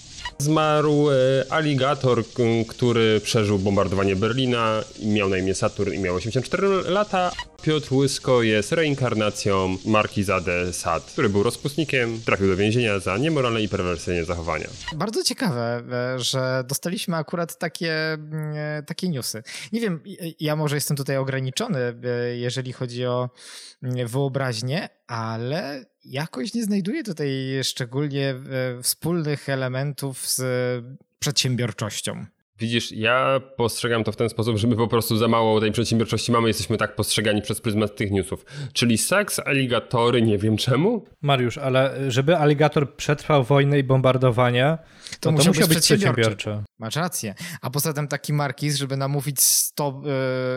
Zmarł 0.41 1.11
e, 1.11 1.14
aligator, 1.51 2.24
który 2.68 3.20
przeżył 3.20 3.59
bombardowanie 3.59 4.16
Berlina, 4.16 4.84
miał 5.03 5.28
na 5.28 5.36
imię 5.36 5.55
Saturn 5.55 5.93
i 5.93 5.99
miał 5.99 6.14
84 6.14 6.68
lata. 6.68 7.30
Piotr 7.62 7.95
Łysko 7.95 8.43
jest 8.43 8.72
reinkarnacją 8.72 9.76
Markiza 9.86 10.41
de 10.41 10.72
Sade, 10.72 11.07
który 11.12 11.28
był 11.28 11.43
rozpustnikiem, 11.43 12.20
trafił 12.20 12.49
do 12.49 12.57
więzienia 12.57 12.99
za 12.99 13.16
niemoralne 13.16 13.62
i 13.62 13.68
perwersyjne 13.68 14.24
zachowania. 14.24 14.66
Bardzo 14.97 15.24
ciekawe, 15.24 15.82
e, 15.93 16.18
że 16.18 16.64
dostaliśmy 16.68 17.16
akurat 17.16 17.59
takie, 17.59 18.12
mm, 18.12 18.55
e, 18.57 18.82
takie 18.82 19.09
newsy. 19.09 19.43
Nie 19.72 19.80
wiem, 19.80 20.03
ja 20.41 20.57
może 20.57 20.74
jestem 20.76 20.97
tutaj 20.97 21.16
ograniczony, 21.16 21.78
jeżeli 22.34 22.72
chodzi 22.72 23.07
o 23.07 23.30
mm, 23.82 24.09
wyobraźnię, 24.09 24.88
ale 25.07 25.84
jakoś 26.05 26.55
nie 26.55 26.64
znajduję 26.64 27.05
tutaj 27.05 27.30
szczególnie 27.62 28.34
wspólnych 28.82 29.48
elementów 29.48 30.28
z 30.28 30.42
przedsiębiorczością. 31.18 32.26
Widzisz, 32.61 32.92
ja 32.92 33.40
postrzegam 33.56 34.04
to 34.04 34.12
w 34.12 34.16
ten 34.16 34.28
sposób, 34.28 34.56
że 34.56 34.66
my 34.66 34.76
po 34.76 34.88
prostu 34.88 35.16
za 35.16 35.28
mało 35.28 35.61
tej 35.61 35.72
przedsiębiorczości 35.72 36.32
mamy, 36.32 36.48
jesteśmy 36.48 36.76
tak 36.76 36.96
postrzegani 36.96 37.42
przez 37.42 37.61
pryzmat 37.61 37.96
tych 37.96 38.11
newsów. 38.11 38.44
Czyli 38.72 38.98
seks, 38.98 39.38
aligatory, 39.38 40.22
nie 40.22 40.38
wiem 40.38 40.56
czemu. 40.56 41.04
Mariusz, 41.22 41.58
ale 41.58 42.11
żeby 42.11 42.36
aligator 42.36 42.94
przetrwał 42.96 43.44
wojnę 43.44 43.78
i 43.78 43.84
bombardowanie, 43.84 44.78
to, 45.20 45.32
no 45.32 45.38
to 45.38 45.48
musiał, 45.48 45.68
być 45.68 45.78
przedsiębiorczy. 45.78 46.62
Masz 46.78 46.96
rację. 46.96 47.34
A 47.61 47.70
poza 47.70 47.92
tym 47.92 48.08
taki 48.08 48.32
markiz, 48.32 48.76
żeby 48.76 48.96
namówić 48.96 49.40
100, 49.40 50.02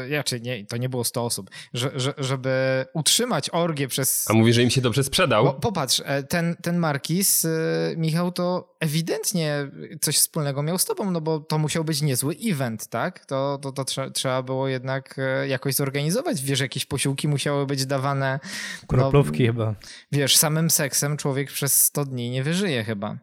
yy, 0.09 0.17
raczej 0.17 0.41
nie, 0.41 0.65
to 0.65 0.77
nie 0.77 0.89
było 0.89 1.03
100 1.03 1.25
osób, 1.25 1.49
że, 1.73 1.91
że, 1.95 2.13
żeby 2.17 2.85
utrzymać 2.93 3.49
orgię 3.49 3.87
przez... 3.87 4.29
A 4.29 4.33
mówi, 4.33 4.53
że 4.53 4.63
im 4.63 4.69
się 4.69 4.81
dobrze 4.81 5.03
sprzedał. 5.03 5.43
Bo, 5.43 5.53
popatrz, 5.53 6.01
e, 6.05 6.23
ten, 6.23 6.55
ten 6.61 6.77
markiz, 6.77 7.43
yy, 7.43 7.49
Michał, 7.97 8.31
to 8.31 8.75
ewidentnie 8.79 9.71
coś 10.01 10.17
wspólnego 10.17 10.63
miał 10.63 10.77
z 10.77 10.85
tobą, 10.85 11.11
no 11.11 11.21
bo 11.21 11.39
to 11.39 11.57
musiał 11.57 11.83
być 11.83 11.92
niezły 12.01 12.35
event, 12.45 12.87
tak? 12.87 13.25
To, 13.25 13.59
to, 13.61 13.71
to 13.71 13.85
trze 13.85 14.11
trzeba 14.11 14.43
było 14.43 14.67
jednak 14.67 15.15
e, 15.17 15.47
jakoś 15.47 15.75
zorganizować. 15.75 16.41
Wiesz, 16.41 16.59
jakieś 16.59 16.85
posiłki 16.85 17.27
musiały 17.27 17.65
być 17.65 17.85
dawane. 17.85 18.39
Kroplówki 18.87 19.43
no, 19.43 19.47
chyba. 19.47 19.75
Wiesz, 20.11 20.37
samym 20.37 20.69
seksem 20.69 21.17
człowiek 21.17 21.51
przez 21.51 21.81
100 21.81 22.05
dni 22.05 22.29
nie 22.29 22.43
wyżyje 22.43 22.83
chyba. 22.83 23.17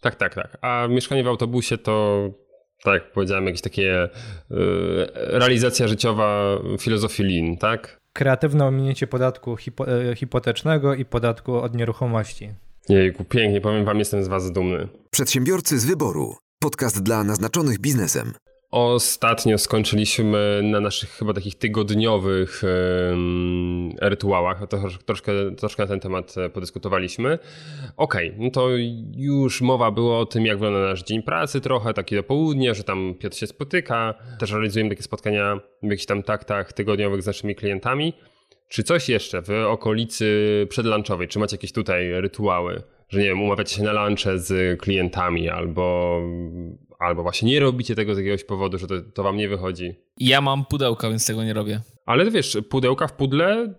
Tak, 0.00 0.14
tak, 0.14 0.34
tak. 0.34 0.58
A 0.60 0.86
mieszkanie 0.90 1.24
w 1.24 1.28
autobusie 1.28 1.78
to, 1.78 2.28
tak 2.82 2.94
jak 2.94 3.12
powiedziałem, 3.12 3.46
jakieś 3.46 3.60
takie 3.60 4.08
yy, 4.50 5.10
realizacja 5.14 5.88
życiowa 5.88 6.58
filozofii 6.78 7.22
Lean, 7.22 7.56
tak? 7.56 8.00
Kreatywne 8.12 8.66
ominięcie 8.66 9.06
podatku 9.06 9.56
hipo 9.56 9.86
e, 9.88 10.16
hipotecznego 10.16 10.94
i 10.94 11.04
podatku 11.04 11.56
od 11.56 11.74
nieruchomości. 11.74 12.50
Jejku, 12.88 13.24
pięknie, 13.24 13.60
powiem 13.60 13.84
wam, 13.84 13.98
jestem 13.98 14.24
z 14.24 14.28
was 14.28 14.52
dumny. 14.52 14.88
Przedsiębiorcy 15.10 15.78
z 15.78 15.84
wyboru. 15.84 16.36
Podcast 16.62 17.02
dla 17.02 17.24
naznaczonych 17.24 17.78
biznesem. 17.78 18.32
Ostatnio 18.70 19.58
skończyliśmy 19.58 20.60
na 20.62 20.80
naszych 20.80 21.10
chyba 21.10 21.32
takich 21.32 21.54
tygodniowych 21.54 22.62
rytuałach, 24.00 24.68
to 24.68 24.78
troszkę, 25.06 25.32
troszkę 25.56 25.82
na 25.82 25.88
ten 25.88 26.00
temat 26.00 26.34
e, 26.38 26.50
podyskutowaliśmy. 26.50 27.38
Okej, 27.96 28.28
okay, 28.28 28.44
no 28.44 28.50
to 28.50 28.68
już 29.16 29.60
mowa 29.60 29.90
była 29.90 30.18
o 30.18 30.26
tym, 30.26 30.46
jak 30.46 30.58
wygląda 30.58 30.88
nasz 30.88 31.04
dzień 31.04 31.22
pracy 31.22 31.60
trochę, 31.60 31.94
takie 31.94 32.16
do 32.16 32.22
południa, 32.22 32.74
że 32.74 32.84
tam 32.84 33.14
Piotr 33.14 33.36
się 33.36 33.46
spotyka, 33.46 34.14
też 34.38 34.50
realizujemy 34.50 34.90
takie 34.90 35.02
spotkania 35.02 35.60
w 35.82 35.86
jakichś 35.86 36.06
tam 36.06 36.22
taktach 36.22 36.72
tygodniowych 36.72 37.22
z 37.22 37.26
naszymi 37.26 37.54
klientami. 37.54 38.12
Czy 38.68 38.82
coś 38.82 39.08
jeszcze 39.08 39.42
w 39.42 39.50
okolicy 39.50 40.66
przedlunczowej, 40.70 41.28
czy 41.28 41.38
macie 41.38 41.56
jakieś 41.56 41.72
tutaj 41.72 42.20
rytuały? 42.20 42.82
Że 43.12 43.18
nie 43.18 43.24
wiem, 43.24 43.42
umawiacie 43.42 43.76
się 43.76 43.82
na 43.82 43.92
lunche 43.92 44.38
z 44.38 44.80
klientami 44.80 45.48
albo 45.48 46.18
albo 46.98 47.22
właśnie 47.22 47.50
nie 47.50 47.60
robicie 47.60 47.94
tego 47.94 48.14
z 48.14 48.18
jakiegoś 48.18 48.44
powodu, 48.44 48.78
że 48.78 48.86
to, 48.86 48.94
to 49.14 49.22
wam 49.22 49.36
nie 49.36 49.48
wychodzi. 49.48 49.94
Ja 50.18 50.40
mam 50.40 50.64
pudełka, 50.64 51.08
więc 51.08 51.26
tego 51.26 51.44
nie 51.44 51.54
robię. 51.54 51.80
Ale 52.06 52.30
wiesz, 52.30 52.58
pudełka 52.70 53.08
w 53.08 53.12
pudle 53.12 53.74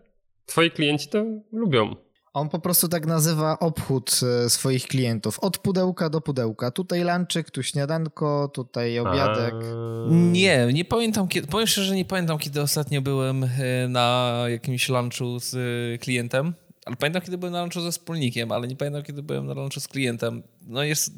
twoi 0.45 0.71
klienci 0.71 1.07
to 1.09 1.25
lubią. 1.51 1.95
On 2.33 2.49
po 2.49 2.59
prostu 2.59 2.87
tak 2.87 3.05
nazywa 3.05 3.59
obchód 3.59 4.19
e, 4.23 4.49
swoich 4.49 4.87
klientów. 4.87 5.39
Od 5.39 5.57
pudełka 5.57 6.09
do 6.09 6.21
pudełka. 6.21 6.71
Tutaj 6.71 7.03
lanczyk, 7.03 7.51
tu 7.51 7.63
śniadanko, 7.63 8.51
tutaj 8.53 8.99
obiadek. 8.99 9.53
A... 9.53 10.07
Nie, 10.09 10.67
nie 10.73 10.85
pamiętam 10.85 11.27
kiedy, 11.27 11.47
powiem 11.47 11.67
szczerze, 11.67 11.95
nie 11.95 12.05
pamiętam 12.05 12.37
kiedy 12.37 12.61
ostatnio 12.61 13.01
byłem 13.01 13.43
e, 13.43 13.87
na 13.87 14.35
jakimś 14.47 14.89
lunchu 14.89 15.39
z 15.39 15.55
e, 15.55 15.97
klientem. 15.97 16.53
Ale 16.85 16.95
pamiętam, 16.95 17.21
kiedy 17.21 17.37
byłem 17.37 17.53
na 17.53 17.61
lunchu 17.61 17.81
ze 17.81 17.91
wspólnikiem, 17.91 18.51
ale 18.51 18.67
nie 18.67 18.75
pamiętam, 18.75 19.03
kiedy 19.03 19.23
byłem 19.23 19.45
na 19.45 19.53
lunchu 19.53 19.79
z 19.79 19.87
klientem. 19.87 20.43
No 20.61 20.83
jest 20.83 21.13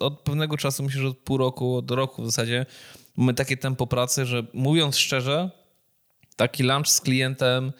od 0.00 0.20
pewnego 0.20 0.56
czasu, 0.56 0.82
myślę, 0.82 1.02
że 1.02 1.08
od 1.08 1.18
pół 1.18 1.36
roku, 1.36 1.82
do 1.82 1.96
roku 1.96 2.22
w 2.22 2.26
zasadzie, 2.26 2.66
mamy 3.16 3.34
takie 3.34 3.56
tempo 3.56 3.86
pracy, 3.86 4.26
że 4.26 4.46
mówiąc 4.52 4.96
szczerze, 4.96 5.50
taki 6.36 6.62
lunch 6.62 6.88
z 6.88 7.00
klientem 7.00 7.72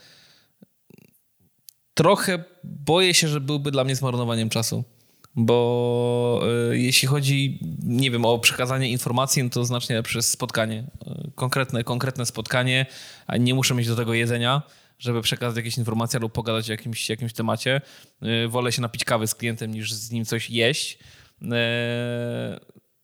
trochę 1.95 2.45
boję 2.65 3.15
się, 3.15 3.29
że 3.29 3.41
byłby 3.41 3.71
dla 3.71 3.85
mnie 3.85 3.97
zmarnowaniem 3.97 4.49
czasu. 4.49 4.85
Bo 5.37 6.41
y, 6.73 6.79
jeśli 6.79 7.09
chodzi, 7.09 7.61
nie 7.83 8.11
wiem, 8.11 8.25
o 8.25 8.39
przekazanie 8.39 8.91
informacji, 8.91 9.43
no 9.43 9.51
to 9.51 9.65
znacznie 9.65 10.03
przez 10.03 10.31
spotkanie. 10.31 10.85
Y, 11.27 11.31
konkretne, 11.35 11.85
konkretne 11.85 12.27
spotkanie, 12.27 12.87
a 13.27 13.37
nie 13.37 13.55
muszę 13.55 13.75
mieć 13.75 13.89
do 13.89 13.97
tego 13.97 14.15
jedzenia 14.15 14.63
żeby 14.99 15.23
przekazać 15.23 15.57
jakieś 15.57 15.79
informacje 15.79 16.21
lub 16.21 16.33
pogadać 16.33 16.69
o 16.69 16.73
jakimś, 16.73 17.11
jakimś 17.11 17.33
temacie. 17.33 17.81
Y, 18.45 18.49
wolę 18.49 18.73
się 18.73 18.83
napić 18.83 19.05
kawy 19.05 19.27
z 19.27 19.35
klientem 19.35 19.71
niż 19.71 19.93
z 19.93 20.11
nim 20.11 20.25
coś 20.25 20.51
jeść. 20.51 20.99
Y, 21.43 21.47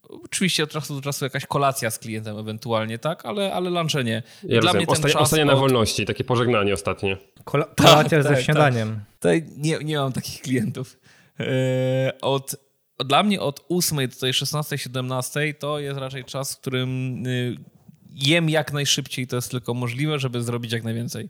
oczywiście 0.08 0.64
od 0.64 0.70
czasu 0.70 0.94
do 0.94 1.00
czasu 1.00 1.24
jakaś 1.24 1.46
kolacja 1.46 1.90
z 1.90 1.98
klientem 1.98 2.38
ewentualnie, 2.38 2.98
tak, 2.98 3.26
ale, 3.26 3.54
ale 3.54 3.70
lunche 3.70 4.04
nie. 4.04 4.22
Ja 4.42 4.60
Dla 4.60 4.72
mnie 4.72 4.86
ten 4.86 5.16
Ostanie 5.16 5.44
na 5.44 5.56
wolności, 5.56 6.06
takie 6.06 6.24
pożegnanie 6.24 6.74
ostatnie. 6.74 7.16
Kola 7.44 7.64
kolacja 7.64 8.18
tak, 8.18 8.22
ze 8.22 8.34
tak, 8.34 8.44
śniadaniem. 8.44 9.00
Tak. 9.20 9.56
Nie, 9.56 9.78
nie 9.78 9.98
mam 9.98 10.12
takich 10.12 10.40
klientów. 10.40 10.98
Y, 11.40 11.44
od, 12.20 12.56
dla 12.98 13.22
mnie 13.22 13.40
od 13.40 13.64
8 13.68 14.08
do 14.08 14.16
tej 14.16 14.34
16, 14.34 14.78
17 14.78 15.54
to 15.54 15.78
jest 15.78 16.00
raczej 16.00 16.24
czas, 16.24 16.54
w 16.54 16.60
którym 16.60 17.22
jem 18.14 18.50
jak 18.50 18.72
najszybciej 18.72 19.26
to 19.26 19.36
jest 19.36 19.50
tylko 19.50 19.74
możliwe, 19.74 20.18
żeby 20.18 20.42
zrobić 20.42 20.72
jak 20.72 20.84
najwięcej. 20.84 21.28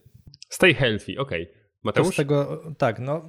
Stay 0.53 0.74
healthy, 0.74 1.18
okej. 1.18 1.42
Okay. 1.42 1.62
Mateusz? 1.82 2.16
Tego, 2.16 2.62
tak, 2.78 2.98
no 2.98 3.22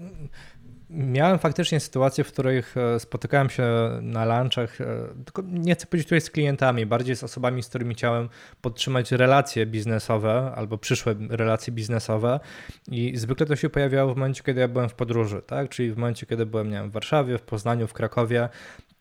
miałem 0.89 1.39
faktycznie 1.39 1.79
sytuacje, 1.79 2.23
w 2.23 2.31
których 2.31 2.77
e, 2.77 2.99
spotykałem 2.99 3.49
się 3.49 3.63
na 4.01 4.25
lunchach, 4.25 4.81
e, 4.81 4.85
tylko 5.25 5.41
nie 5.45 5.75
chcę 5.75 5.87
powiedzieć 5.87 6.07
tutaj 6.07 6.21
z 6.21 6.29
klientami, 6.29 6.85
bardziej 6.85 7.15
z 7.15 7.23
osobami, 7.23 7.63
z 7.63 7.69
którymi 7.69 7.93
chciałem 7.93 8.29
podtrzymać 8.61 9.11
relacje 9.11 9.65
biznesowe 9.65 10.51
albo 10.55 10.77
przyszłe 10.77 11.15
relacje 11.29 11.73
biznesowe 11.73 12.39
i 12.87 13.17
zwykle 13.17 13.45
to 13.45 13.55
się 13.55 13.69
pojawiało 13.69 14.13
w 14.13 14.17
momencie, 14.17 14.43
kiedy 14.43 14.61
ja 14.61 14.67
byłem 14.67 14.89
w 14.89 14.93
podróży, 14.93 15.41
tak? 15.47 15.69
czyli 15.69 15.91
w 15.91 15.97
momencie, 15.97 16.25
kiedy 16.25 16.45
byłem 16.45 16.69
nie 16.69 16.77
wiem, 16.77 16.89
w 16.89 16.93
Warszawie, 16.93 17.37
w 17.37 17.41
Poznaniu, 17.41 17.87
w 17.87 17.93
Krakowie, 17.93 18.49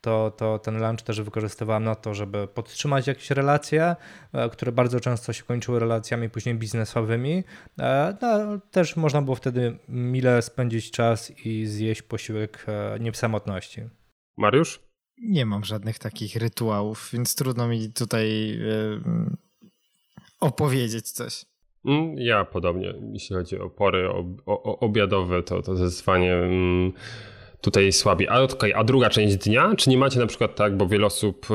to, 0.03 0.31
to 0.37 0.59
ten 0.59 0.79
lunch 0.79 1.01
też 1.01 1.21
wykorzystywałem 1.21 1.83
na 1.83 1.95
to, 1.95 2.13
żeby 2.13 2.47
podtrzymać 2.47 3.07
jakieś 3.07 3.31
relacje, 3.31 3.95
e, 4.33 4.49
które 4.49 4.71
bardzo 4.71 4.99
często 4.99 5.33
się 5.33 5.43
kończyły 5.43 5.79
relacjami 5.79 6.29
później 6.29 6.55
biznesowymi. 6.55 7.43
E, 7.79 8.17
no, 8.21 8.59
też 8.71 8.95
można 8.95 9.21
było 9.21 9.35
wtedy 9.35 9.77
mile 9.87 10.41
spędzić 10.41 10.91
czas 10.91 11.45
i 11.45 11.65
zjeść 11.65 12.01
posiłek 12.01 12.65
e, 12.67 12.99
nie 12.99 13.11
w 13.11 13.17
samotności. 13.17 13.81
Mariusz? 14.37 14.79
Nie 15.21 15.45
mam 15.45 15.63
żadnych 15.63 15.99
takich 15.99 16.35
rytuałów, 16.35 17.09
więc 17.13 17.35
trudno 17.35 17.67
mi 17.67 17.93
tutaj 17.93 18.59
opowiedzieć 20.39 21.11
coś. 21.11 21.45
Mm, 21.85 22.17
ja 22.17 22.45
podobnie, 22.45 22.93
jeśli 23.13 23.35
chodzi 23.35 23.59
o 23.59 23.69
pory 23.69 24.09
obiadowe, 24.79 25.43
to, 25.43 25.61
to 25.61 25.75
zdecydowanie. 25.75 26.33
Mm, 26.33 26.93
tutaj 27.63 27.91
słabi. 27.91 28.27
A, 28.27 28.41
okay, 28.41 28.75
a 28.75 28.83
druga 28.83 29.09
część 29.09 29.35
dnia? 29.35 29.73
Czy 29.77 29.89
nie 29.89 29.97
macie 29.97 30.19
na 30.19 30.27
przykład 30.27 30.55
tak, 30.55 30.77
bo 30.77 30.87
wiele 30.87 31.05
osób 31.05 31.47
e, 31.51 31.53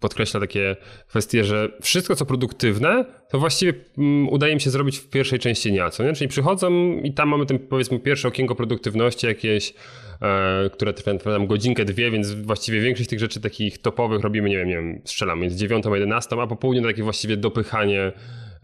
podkreśla 0.00 0.40
takie 0.40 0.76
kwestie, 1.08 1.44
że 1.44 1.68
wszystko 1.82 2.16
co 2.16 2.26
produktywne, 2.26 3.04
to 3.30 3.38
właściwie 3.38 3.72
mm, 3.98 4.28
udaje 4.28 4.54
mi 4.54 4.60
się 4.60 4.70
zrobić 4.70 4.98
w 4.98 5.08
pierwszej 5.08 5.38
części 5.38 5.70
dnia, 5.70 5.90
co 5.90 6.04
nie? 6.04 6.12
Czyli 6.12 6.28
przychodzą 6.28 6.96
i 7.02 7.12
tam 7.12 7.28
mamy 7.28 7.46
ten 7.46 7.58
powiedzmy 7.58 7.98
pierwsze 7.98 8.28
okienko 8.28 8.54
produktywności 8.54 9.26
jakieś, 9.26 9.74
e, 10.22 10.70
które 10.72 10.92
trwa 10.92 11.12
tam 11.22 11.46
godzinkę, 11.46 11.84
dwie, 11.84 12.10
więc 12.10 12.32
właściwie 12.32 12.80
większość 12.80 13.08
tych 13.08 13.20
rzeczy 13.20 13.40
takich 13.40 13.78
topowych 13.78 14.20
robimy, 14.20 14.48
nie 14.48 14.56
wiem, 14.56 14.68
nie 14.68 14.74
wiem, 14.74 15.00
strzelam 15.04 15.40
między 15.40 15.56
dziewiątą 15.56 15.92
a 15.92 15.96
jedenastą, 15.96 16.42
a 16.42 16.46
po 16.46 16.56
południu 16.56 16.82
takie 16.82 17.02
właściwie 17.02 17.36
dopychanie 17.36 18.12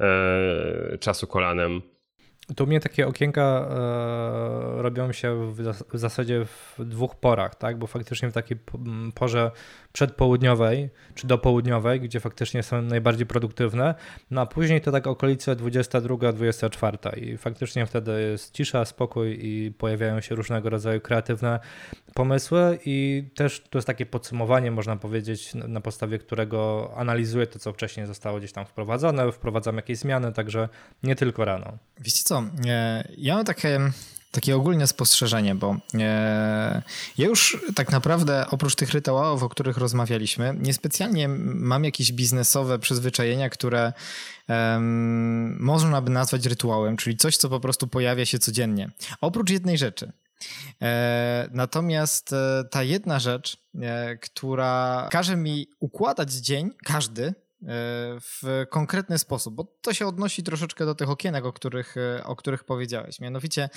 e, 0.00 0.98
czasu 0.98 1.26
kolanem. 1.26 1.95
To 2.54 2.64
u 2.64 2.66
mnie 2.66 2.80
takie 2.80 3.06
okienka 3.06 3.42
e, 3.42 4.82
robią 4.82 5.12
się 5.12 5.52
w, 5.52 5.74
zasadzie 5.92 6.44
w 6.44 6.84
dwóch 6.84 7.16
porach, 7.16 7.54
tak? 7.54 7.78
Bo 7.78 7.86
faktycznie 7.86 8.30
w 8.30 8.32
takiej 8.32 8.58
porze 9.14 9.50
przedpołudniowej 9.96 10.90
czy 11.14 11.26
dopołudniowej, 11.26 12.00
gdzie 12.00 12.20
faktycznie 12.20 12.62
są 12.62 12.82
najbardziej 12.82 13.26
produktywne, 13.26 13.94
no 14.30 14.40
a 14.40 14.46
później 14.46 14.80
to 14.80 14.92
tak 14.92 15.06
okolice 15.06 15.56
22-24 15.56 17.18
i 17.18 17.36
faktycznie 17.36 17.86
wtedy 17.86 18.22
jest 18.30 18.54
cisza, 18.54 18.84
spokój 18.84 19.38
i 19.40 19.72
pojawiają 19.72 20.20
się 20.20 20.34
różnego 20.34 20.70
rodzaju 20.70 21.00
kreatywne 21.00 21.60
pomysły. 22.14 22.78
I 22.84 23.24
też 23.34 23.60
to 23.70 23.78
jest 23.78 23.86
takie 23.86 24.06
podsumowanie, 24.06 24.70
można 24.70 24.96
powiedzieć, 24.96 25.54
na 25.54 25.80
podstawie 25.80 26.18
którego 26.18 26.90
analizuję 26.96 27.46
to, 27.46 27.58
co 27.58 27.72
wcześniej 27.72 28.06
zostało 28.06 28.38
gdzieś 28.38 28.52
tam 28.52 28.66
wprowadzone, 28.66 29.32
wprowadzam 29.32 29.76
jakieś 29.76 29.98
zmiany, 29.98 30.32
także 30.32 30.68
nie 31.02 31.16
tylko 31.16 31.44
rano. 31.44 31.78
Wiecie 32.00 32.22
co, 32.24 32.42
e, 32.66 33.08
ja 33.18 33.34
mam 33.34 33.44
takie 33.44 33.80
takie 34.36 34.56
ogólne 34.56 34.86
spostrzeżenie, 34.86 35.54
bo 35.54 35.76
e, 35.94 36.82
ja 37.18 37.26
już 37.26 37.58
tak 37.74 37.92
naprawdę 37.92 38.46
oprócz 38.50 38.74
tych 38.74 38.90
rytuałów, 38.90 39.42
o 39.42 39.48
których 39.48 39.76
rozmawialiśmy, 39.76 40.56
niespecjalnie 40.62 41.28
mam 41.28 41.84
jakieś 41.84 42.12
biznesowe 42.12 42.78
przyzwyczajenia, 42.78 43.50
które 43.50 43.92
można 45.58 46.00
by 46.02 46.10
nazwać 46.10 46.46
rytuałem, 46.46 46.96
czyli 46.96 47.16
coś, 47.16 47.36
co 47.36 47.48
po 47.48 47.60
prostu 47.60 47.86
pojawia 47.86 48.26
się 48.26 48.38
codziennie. 48.38 48.90
Oprócz 49.20 49.50
jednej 49.50 49.78
rzeczy. 49.78 50.12
E, 50.82 51.48
natomiast 51.52 52.32
e, 52.32 52.64
ta 52.70 52.82
jedna 52.82 53.18
rzecz, 53.18 53.56
e, 53.80 54.16
która 54.16 55.08
każe 55.10 55.36
mi 55.36 55.66
układać 55.80 56.32
dzień, 56.32 56.70
każdy, 56.84 57.34
w 58.20 58.64
konkretny 58.70 59.18
sposób, 59.18 59.54
bo 59.54 59.64
to 59.80 59.94
się 59.94 60.06
odnosi 60.06 60.42
troszeczkę 60.42 60.86
do 60.86 60.94
tych 60.94 61.10
okienek, 61.10 61.44
o 61.44 61.52
których, 61.52 61.94
o 62.24 62.36
których 62.36 62.64
powiedziałeś. 62.64 63.20
Mianowicie, 63.20 63.68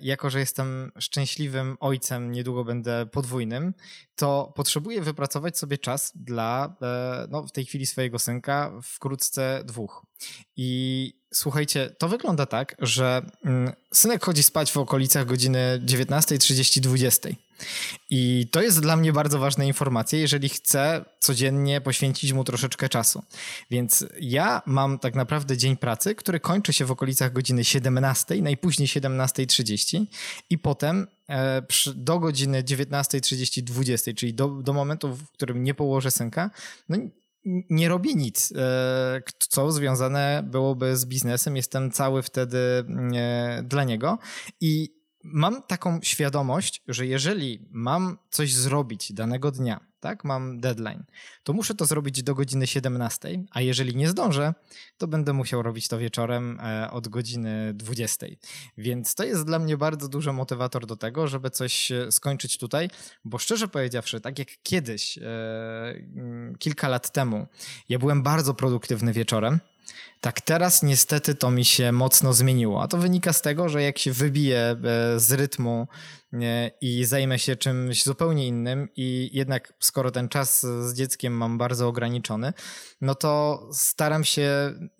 jako 0.00 0.30
że 0.30 0.40
jestem 0.40 0.92
szczęśliwym 0.98 1.76
ojcem, 1.80 2.32
niedługo 2.32 2.64
będę 2.64 3.06
podwójnym, 3.06 3.74
to 4.16 4.52
potrzebuję 4.56 5.02
wypracować 5.02 5.58
sobie 5.58 5.78
czas 5.78 6.12
dla 6.14 6.76
no, 7.30 7.42
w 7.42 7.52
tej 7.52 7.64
chwili 7.64 7.86
swojego 7.86 8.18
synka, 8.18 8.72
wkrótce 8.82 9.62
dwóch. 9.64 10.06
I 10.56 11.12
słuchajcie, 11.34 11.90
to 11.98 12.08
wygląda 12.08 12.46
tak, 12.46 12.76
że 12.78 13.22
mm, 13.44 13.72
synek 13.94 14.24
chodzi 14.24 14.42
spać 14.42 14.72
w 14.72 14.76
okolicach 14.76 15.26
godziny 15.26 15.80
19.30-20. 15.86 17.45
I 18.10 18.48
to 18.50 18.62
jest 18.62 18.80
dla 18.80 18.96
mnie 18.96 19.12
bardzo 19.12 19.38
ważna 19.38 19.64
informacja, 19.64 20.18
jeżeli 20.18 20.48
chcę 20.48 21.04
codziennie 21.20 21.80
poświęcić 21.80 22.32
mu 22.32 22.44
troszeczkę 22.44 22.88
czasu. 22.88 23.22
Więc 23.70 24.06
ja 24.20 24.62
mam 24.66 24.98
tak 24.98 25.14
naprawdę 25.14 25.56
dzień 25.56 25.76
pracy, 25.76 26.14
który 26.14 26.40
kończy 26.40 26.72
się 26.72 26.84
w 26.84 26.90
okolicach 26.90 27.32
godziny 27.32 27.64
17, 27.64 28.42
najpóźniej 28.42 28.88
17.30 28.88 30.04
i 30.50 30.58
potem 30.58 31.06
e, 31.28 31.62
do 31.94 32.18
godziny 32.18 32.62
19.30-20, 32.62 34.14
czyli 34.14 34.34
do, 34.34 34.48
do 34.48 34.72
momentu, 34.72 35.14
w 35.14 35.30
którym 35.30 35.64
nie 35.64 35.74
położę 35.74 36.10
synka, 36.10 36.50
no 36.88 36.96
nie 37.70 37.88
robię 37.88 38.14
nic, 38.14 38.52
e, 38.56 39.22
co 39.38 39.72
związane 39.72 40.44
byłoby 40.50 40.96
z 40.96 41.06
biznesem. 41.06 41.56
Jestem 41.56 41.90
cały 41.90 42.22
wtedy 42.22 42.58
e, 42.58 43.62
dla 43.62 43.84
niego 43.84 44.18
i 44.60 44.95
mam 45.32 45.62
taką 45.62 46.00
świadomość, 46.02 46.82
że 46.88 47.06
jeżeli 47.06 47.68
mam 47.70 48.18
coś 48.30 48.54
zrobić 48.54 49.12
danego 49.12 49.50
dnia, 49.50 49.80
tak, 50.00 50.24
mam 50.24 50.60
deadline, 50.60 51.04
to 51.42 51.52
muszę 51.52 51.74
to 51.74 51.86
zrobić 51.86 52.22
do 52.22 52.34
godziny 52.34 52.66
17, 52.66 53.44
a 53.50 53.60
jeżeli 53.60 53.96
nie 53.96 54.08
zdążę, 54.08 54.54
to 54.98 55.08
będę 55.08 55.32
musiał 55.32 55.62
robić 55.62 55.88
to 55.88 55.98
wieczorem 55.98 56.60
e, 56.60 56.90
od 56.90 57.08
godziny 57.08 57.74
20. 57.74 58.26
Więc 58.78 59.14
to 59.14 59.24
jest 59.24 59.44
dla 59.44 59.58
mnie 59.58 59.76
bardzo 59.76 60.08
duży 60.08 60.32
motywator 60.32 60.86
do 60.86 60.96
tego, 60.96 61.28
żeby 61.28 61.50
coś 61.50 61.92
e, 61.92 62.12
skończyć 62.12 62.58
tutaj, 62.58 62.90
bo 63.24 63.38
szczerze 63.38 63.68
powiedziawszy, 63.68 64.20
tak 64.20 64.38
jak 64.38 64.48
kiedyś, 64.62 65.18
e, 65.18 65.24
kilka 66.58 66.88
lat 66.88 67.12
temu, 67.12 67.46
ja 67.88 67.98
byłem 67.98 68.22
bardzo 68.22 68.54
produktywny 68.54 69.12
wieczorem, 69.12 69.60
tak, 70.20 70.40
teraz 70.40 70.82
niestety 70.82 71.34
to 71.34 71.50
mi 71.50 71.64
się 71.64 71.92
mocno 71.92 72.32
zmieniło, 72.32 72.82
a 72.82 72.88
to 72.88 72.98
wynika 72.98 73.32
z 73.32 73.42
tego, 73.42 73.68
że 73.68 73.82
jak 73.82 73.98
się 73.98 74.12
wybije 74.12 74.58
e, 74.58 74.76
z 75.20 75.32
rytmu 75.32 75.88
i 76.80 77.04
zajmę 77.04 77.38
się 77.38 77.56
czymś 77.56 78.04
zupełnie 78.04 78.46
innym 78.46 78.88
i 78.96 79.30
jednak 79.32 79.72
skoro 79.80 80.10
ten 80.10 80.28
czas 80.28 80.60
z 80.60 80.94
dzieckiem 80.94 81.32
mam 81.32 81.58
bardzo 81.58 81.88
ograniczony, 81.88 82.52
no 83.00 83.14
to 83.14 83.62
staram 83.72 84.24
się 84.24 84.50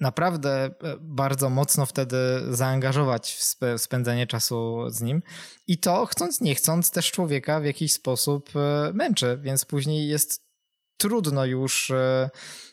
naprawdę 0.01 0.65
e, 0.65 0.71
bardzo 1.01 1.51
mocno 1.51 1.87
wtedy 1.87 2.17
zaangażować 2.51 3.33
w 3.33 3.81
spędzanie 3.81 4.27
czasu 4.27 4.91
z 4.91 5.03
nim. 5.03 5.23
I 5.67 5.79
to 5.79 6.07
chcąc 6.07 6.41
nie 6.41 6.55
chcąc 6.55 6.91
też 6.91 7.11
człowieka 7.11 7.61
w 7.61 7.65
jakiś 7.65 7.93
sposób 7.93 8.51
e, 8.57 8.93
męczy, 8.93 9.39
więc 9.43 9.65
później 9.65 10.09
jest 10.09 10.46
trudno 10.97 11.45
już 11.45 11.91
e, 11.91 12.31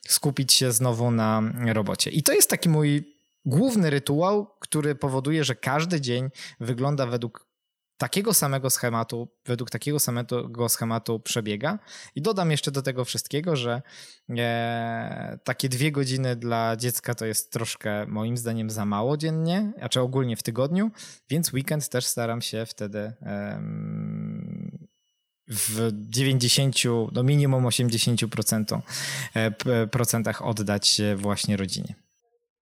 skupić 0.08 0.54
się 0.54 0.72
znowu 0.72 1.12
na 1.12 1.42
robocie. 1.74 2.10
I 2.12 2.24
to 2.24 2.34
jest 2.34 2.50
taki 2.50 2.70
mój 2.70 3.14
główny 3.46 3.90
rytuał, 3.90 4.48
który 4.60 4.96
powoduje, 4.96 5.44
że 5.44 5.56
każdy 5.56 6.02
dzień 6.02 6.30
wygląda 6.60 7.06
według 7.06 7.54
takiego 7.98 8.34
samego 8.34 8.70
schematu, 8.70 9.28
według 9.46 9.70
takiego 9.70 10.00
samego 10.00 10.70
schematu 10.70 11.20
przebiega. 11.20 11.80
I 12.16 12.22
dodam 12.22 12.52
jeszcze 12.52 12.72
do 12.72 12.82
tego 12.82 13.06
wszystkiego, 13.06 13.56
że 13.56 13.82
e, 14.30 15.40
takie 15.44 15.70
dwie 15.70 15.92
godziny 15.92 16.36
dla 16.36 16.76
dziecka 16.78 17.16
to 17.16 17.26
jest 17.26 17.52
troszkę 17.52 18.06
moim 18.08 18.38
zdaniem 18.38 18.70
za 18.70 18.86
mało 18.86 19.18
dziennie, 19.18 19.74
a 19.82 19.90
czy 19.90 20.02
ogólnie 20.02 20.36
w 20.36 20.44
tygodniu, 20.44 20.92
więc 21.30 21.54
weekend 21.54 21.90
też 21.90 22.06
staram 22.06 22.42
się 22.42 22.66
wtedy 22.66 23.00
e, 23.00 23.62
w 25.54 25.92
90 26.10 26.76
do 27.12 27.24
minimum 27.24 27.64
80% 27.64 28.82
e, 29.34 29.88
procentach 29.88 30.46
oddać 30.46 31.02
właśnie 31.16 31.58
rodzinie. 31.58 31.96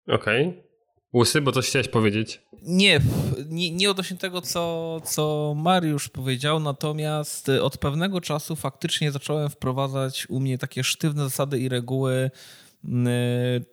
Okej. 0.09 0.47
Okay. 0.47 0.71
Łysy, 1.15 1.41
bo 1.41 1.53
coś 1.53 1.69
chciałeś 1.69 1.89
powiedzieć? 1.89 2.43
Nie, 2.63 3.01
nie, 3.47 3.71
nie 3.71 3.91
odnośnie 3.91 4.17
tego, 4.17 4.41
co, 4.41 4.97
co 5.05 5.55
Mariusz 5.57 6.09
powiedział, 6.09 6.61
natomiast 6.61 7.49
od 7.49 7.79
pewnego 7.79 8.21
czasu 8.21 8.57
faktycznie 8.57 9.13
zacząłem 9.13 9.51
wprowadzać 9.51 10.27
u 10.29 10.41
mnie 10.41 10.59
takie 10.59 10.85
sztywne 10.85 11.25
zasady 11.25 11.59
i 11.59 11.69
reguły 11.69 12.31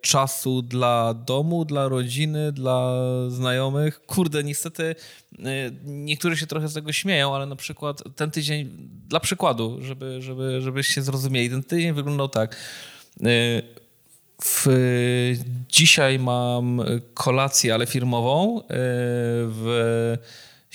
czasu 0.00 0.62
dla 0.62 1.14
domu, 1.14 1.64
dla 1.64 1.88
rodziny, 1.88 2.52
dla 2.52 2.92
znajomych. 3.28 4.06
Kurde, 4.06 4.44
niestety 4.44 4.82
y, 4.82 5.44
niektórzy 5.84 6.36
się 6.36 6.46
trochę 6.46 6.68
z 6.68 6.74
tego 6.74 6.92
śmieją, 6.92 7.34
ale 7.34 7.46
na 7.46 7.56
przykład 7.56 8.02
ten 8.16 8.30
tydzień, 8.30 8.70
dla 9.08 9.20
przykładu, 9.20 9.78
żeby, 9.80 10.22
żeby, 10.22 10.60
żebyście 10.60 11.02
zrozumieli, 11.02 11.50
ten 11.50 11.62
tydzień 11.62 11.92
wyglądał 11.92 12.28
tak. 12.28 12.56
Y, 13.26 13.62
w, 14.44 14.66
dzisiaj 15.68 16.18
mam 16.18 16.82
kolację, 17.14 17.74
ale 17.74 17.86
firmową 17.86 18.62
w 18.68 20.16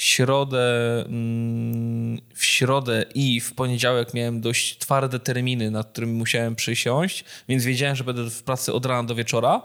środę, 0.03 1.03
mm, 1.05 2.21
w 2.35 2.45
środę 2.45 3.05
i 3.15 3.39
w 3.39 3.53
poniedziałek 3.53 4.13
miałem 4.13 4.41
dość 4.41 4.77
twarde 4.77 5.19
terminy, 5.19 5.71
nad 5.71 5.91
którymi 5.91 6.13
musiałem 6.13 6.55
przysiąść, 6.55 7.25
więc 7.49 7.63
wiedziałem, 7.63 7.95
że 7.95 8.03
będę 8.03 8.29
w 8.29 8.43
pracy 8.43 8.73
od 8.73 8.85
rana 8.85 9.03
do 9.03 9.15
wieczora. 9.15 9.61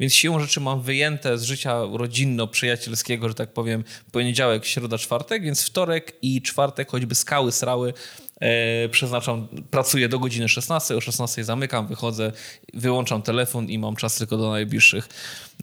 Więc 0.00 0.14
siłą 0.14 0.40
rzeczy 0.40 0.60
mam 0.60 0.82
wyjęte 0.82 1.38
z 1.38 1.42
życia 1.42 1.74
rodzinno-przyjacielskiego, 1.92 3.28
że 3.28 3.34
tak 3.34 3.52
powiem, 3.52 3.84
poniedziałek, 4.12 4.64
środa, 4.64 4.98
czwartek, 4.98 5.42
więc 5.42 5.64
wtorek 5.64 6.12
i 6.22 6.42
czwartek, 6.42 6.90
choćby 6.90 7.14
skały 7.14 7.52
srały, 7.52 7.94
e, 8.40 8.88
przeznaczam, 8.88 9.48
pracuję 9.70 10.08
do 10.08 10.18
godziny 10.18 10.48
16, 10.48 10.96
o 10.96 11.00
16 11.00 11.44
zamykam, 11.44 11.86
wychodzę, 11.86 12.32
wyłączam 12.74 13.22
telefon 13.22 13.68
i 13.68 13.78
mam 13.78 13.96
czas 13.96 14.16
tylko 14.16 14.36
do 14.36 14.50
najbliższych. 14.50 15.08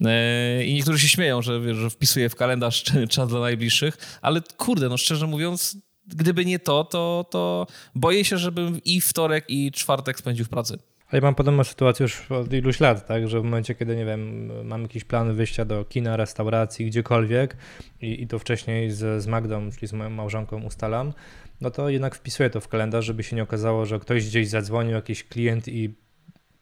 E, 0.04 0.64
I 0.64 0.74
niektórzy 0.74 0.98
się 0.98 1.08
śmieją, 1.08 1.42
że, 1.42 1.74
że 1.74 1.90
wpisuję 1.90 2.28
w 2.28 2.36
kalendarz 2.36 2.84
czas 3.10 3.28
dla 3.28 3.40
najbliższych, 3.40 4.18
ale 4.22 4.42
kurde, 4.56 4.88
no 4.88 4.96
szczerze 4.96 5.26
mówiąc, 5.26 5.76
gdyby 6.06 6.44
nie 6.44 6.58
to, 6.58 6.84
to, 6.84 7.26
to 7.30 7.66
boję 7.94 8.24
się, 8.24 8.38
żebym 8.38 8.80
i 8.84 9.00
wtorek, 9.00 9.44
i 9.48 9.72
czwartek 9.72 10.18
spędził 10.18 10.44
w 10.44 10.48
pracy. 10.48 10.78
Ale 11.08 11.18
ja 11.18 11.22
mam 11.22 11.34
podobną 11.34 11.64
sytuację 11.64 12.04
już 12.04 12.30
od 12.30 12.52
iluś 12.52 12.80
lat, 12.80 13.06
tak, 13.06 13.28
że 13.28 13.40
w 13.40 13.44
momencie, 13.44 13.74
kiedy, 13.74 13.96
nie 13.96 14.04
wiem, 14.04 14.50
mam 14.66 14.82
jakiś 14.82 15.04
plan 15.04 15.34
wyjścia 15.34 15.64
do 15.64 15.84
kina, 15.84 16.16
restauracji, 16.16 16.86
gdziekolwiek 16.86 17.56
i, 18.00 18.22
i 18.22 18.26
to 18.26 18.38
wcześniej 18.38 18.90
z, 18.90 19.22
z 19.22 19.26
Magdą, 19.26 19.70
czyli 19.70 19.86
z 19.86 19.92
moją 19.92 20.10
małżonką 20.10 20.62
ustalam, 20.62 21.12
no 21.60 21.70
to 21.70 21.88
jednak 21.88 22.14
wpisuję 22.14 22.50
to 22.50 22.60
w 22.60 22.68
kalendarz, 22.68 23.04
żeby 23.04 23.22
się 23.22 23.36
nie 23.36 23.42
okazało, 23.42 23.86
że 23.86 23.98
ktoś 23.98 24.26
gdzieś 24.26 24.48
zadzwonił, 24.48 24.92
jakiś 24.92 25.24
klient 25.24 25.68
i 25.68 25.94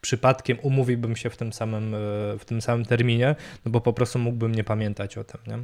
przypadkiem 0.01 0.59
umówiłbym 0.63 1.17
się 1.17 1.31
w 1.31 1.37
tym 1.37 1.53
samym, 1.53 1.95
e, 1.95 1.99
w 2.39 2.45
tym 2.47 2.61
samym 2.61 2.85
terminie, 2.85 3.37
no 3.65 3.71
bo 3.71 3.81
po 3.81 3.93
prostu 3.93 4.19
mógłbym 4.19 4.55
nie 4.55 4.65
pamiętać 4.65 5.19
o 5.19 5.25
tym, 5.25 5.41
nie? 5.47 5.59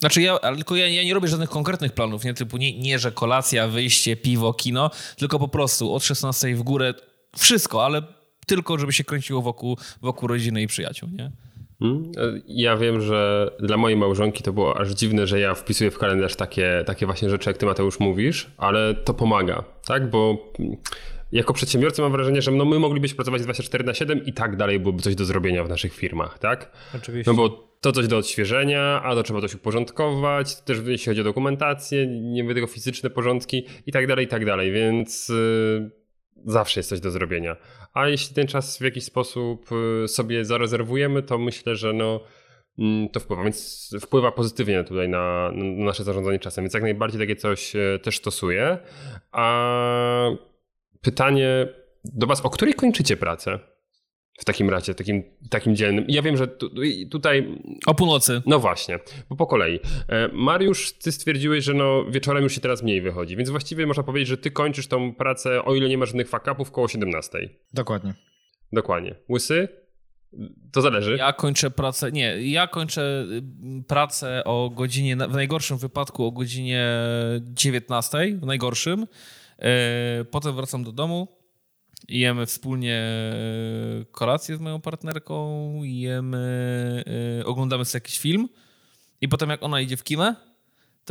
Znaczy 0.00 0.22
ja, 0.22 0.38
tylko 0.38 0.76
ja, 0.76 0.86
ja, 0.86 1.04
nie 1.04 1.14
robię 1.14 1.28
żadnych 1.28 1.50
konkretnych 1.50 1.92
planów, 1.92 2.24
nie 2.24 2.34
typu 2.34 2.56
nie, 2.56 2.78
nie, 2.78 2.98
że 2.98 3.12
kolacja, 3.12 3.68
wyjście, 3.68 4.16
piwo, 4.16 4.54
kino, 4.54 4.90
tylko 5.16 5.38
po 5.38 5.48
prostu 5.48 5.94
od 5.94 6.04
16 6.04 6.54
w 6.54 6.62
górę 6.62 6.94
wszystko, 7.36 7.84
ale 7.84 8.02
tylko 8.46 8.78
żeby 8.78 8.92
się 8.92 9.04
kręciło 9.04 9.42
wokół, 9.42 9.78
wokół 10.02 10.28
rodziny 10.28 10.62
i 10.62 10.66
przyjaciół, 10.66 11.08
nie? 11.08 11.30
Hmm? 11.78 12.12
Ja 12.46 12.76
wiem, 12.76 13.00
że 13.00 13.50
dla 13.60 13.76
mojej 13.76 13.98
małżonki 13.98 14.42
to 14.42 14.52
było 14.52 14.80
aż 14.80 14.90
dziwne, 14.90 15.26
że 15.26 15.40
ja 15.40 15.54
wpisuję 15.54 15.90
w 15.90 15.98
kalendarz 15.98 16.36
takie, 16.36 16.82
takie 16.86 17.06
właśnie 17.06 17.30
rzeczy, 17.30 17.50
jak 17.50 17.58
ty 17.58 17.66
Mateusz 17.66 18.00
mówisz, 18.00 18.50
ale 18.56 18.94
to 18.94 19.14
pomaga, 19.14 19.64
tak? 19.86 20.10
Bo 20.10 20.52
jako 21.32 21.52
przedsiębiorcy 21.52 22.02
mam 22.02 22.12
wrażenie, 22.12 22.42
że 22.42 22.50
no 22.50 22.64
my 22.64 22.78
moglibyśmy 22.78 23.16
pracować 23.16 23.42
24 23.42 23.84
na 23.84 23.94
7 23.94 24.24
i 24.24 24.32
tak 24.32 24.56
dalej 24.56 24.80
byłoby 24.80 25.02
coś 25.02 25.14
do 25.14 25.24
zrobienia 25.24 25.64
w 25.64 25.68
naszych 25.68 25.94
firmach, 25.94 26.38
tak? 26.38 26.72
Oczywiście. 26.96 27.32
No 27.32 27.36
bo 27.36 27.68
to 27.80 27.92
coś 27.92 28.08
do 28.08 28.16
odświeżenia, 28.18 29.02
a 29.04 29.14
to 29.14 29.22
trzeba 29.22 29.40
coś 29.40 29.54
uporządkować, 29.54 30.60
też 30.60 30.78
jeśli 30.86 31.10
chodzi 31.10 31.20
o 31.20 31.24
dokumentację, 31.24 32.06
nie 32.06 32.42
mówię 32.42 32.54
tylko 32.54 32.72
fizyczne 32.72 33.10
porządki 33.10 33.66
i 33.86 33.92
tak 33.92 34.06
dalej, 34.06 34.24
i 34.24 34.28
tak 34.28 34.44
dalej, 34.44 34.72
więc 34.72 35.28
yy, 35.28 35.90
zawsze 36.44 36.80
jest 36.80 36.88
coś 36.88 37.00
do 37.00 37.10
zrobienia. 37.10 37.56
A 37.94 38.08
jeśli 38.08 38.34
ten 38.34 38.46
czas 38.46 38.78
w 38.78 38.80
jakiś 38.80 39.04
sposób 39.04 39.70
yy, 40.00 40.08
sobie 40.08 40.44
zarezerwujemy, 40.44 41.22
to 41.22 41.38
myślę, 41.38 41.76
że 41.76 41.92
no 41.92 42.20
mm, 42.78 43.08
to 43.08 43.20
wpływa, 43.20 43.42
więc 43.42 43.90
wpływa 44.00 44.32
pozytywnie 44.32 44.84
tutaj 44.84 45.08
na, 45.08 45.52
na 45.54 45.84
nasze 45.84 46.04
zarządzanie 46.04 46.38
czasem, 46.38 46.64
więc 46.64 46.74
jak 46.74 46.82
najbardziej 46.82 47.20
takie 47.20 47.36
coś 47.36 47.74
yy, 47.74 47.98
też 48.02 48.18
stosuję. 48.18 48.78
A 49.32 50.30
pytanie 51.00 51.68
do 52.04 52.26
Was, 52.26 52.40
o 52.40 52.50
której 52.50 52.74
kończycie 52.74 53.16
pracę? 53.16 53.58
w 54.38 54.44
takim 54.44 54.70
razie, 54.70 54.94
takim, 54.94 55.22
takim 55.50 55.76
dzielnym. 55.76 56.04
Ja 56.08 56.22
wiem, 56.22 56.36
że 56.36 56.48
tu, 56.48 56.70
tutaj... 57.10 57.58
O 57.86 57.94
północy. 57.94 58.42
No 58.46 58.58
właśnie, 58.58 58.98
bo 59.28 59.36
po 59.36 59.46
kolei. 59.46 59.80
E, 60.08 60.28
Mariusz, 60.32 60.92
ty 60.92 61.12
stwierdziłeś, 61.12 61.64
że 61.64 61.74
no 61.74 62.04
wieczorem 62.10 62.42
już 62.42 62.54
się 62.54 62.60
teraz 62.60 62.82
mniej 62.82 63.00
wychodzi, 63.00 63.36
więc 63.36 63.50
właściwie 63.50 63.86
można 63.86 64.02
powiedzieć, 64.02 64.28
że 64.28 64.36
ty 64.36 64.50
kończysz 64.50 64.88
tą 64.88 65.14
pracę, 65.14 65.64
o 65.64 65.74
ile 65.74 65.88
nie 65.88 65.98
masz 65.98 66.08
żadnych 66.08 66.28
fakapów, 66.28 66.70
koło 66.70 66.88
17. 66.88 67.38
Dokładnie. 67.74 68.14
Dokładnie. 68.72 69.14
Łysy? 69.30 69.68
To 70.72 70.80
zależy. 70.80 71.16
Ja 71.16 71.32
kończę 71.32 71.70
pracę, 71.70 72.12
nie, 72.12 72.50
ja 72.50 72.66
kończę 72.66 73.26
y, 73.80 73.84
pracę 73.88 74.42
o 74.44 74.70
godzinie, 74.70 75.16
w 75.16 75.32
najgorszym 75.32 75.78
wypadku 75.78 76.24
o 76.24 76.32
godzinie 76.32 76.88
19, 77.42 78.18
w 78.42 78.46
najgorszym. 78.46 79.06
E, 79.58 80.24
potem 80.30 80.56
wracam 80.56 80.84
do 80.84 80.92
domu, 80.92 81.28
Jemy 82.08 82.46
wspólnie 82.46 82.94
e, 82.94 84.04
kolację 84.12 84.56
z 84.56 84.60
moją 84.60 84.80
partnerką, 84.80 85.72
jemy, 85.82 87.04
e, 87.40 87.46
oglądamy 87.46 87.84
sobie 87.84 87.96
jakiś 88.02 88.18
film 88.18 88.48
i 89.20 89.28
potem 89.28 89.50
jak 89.50 89.62
ona 89.62 89.80
idzie 89.80 89.96
w 89.96 90.04
kimę, 90.04 90.34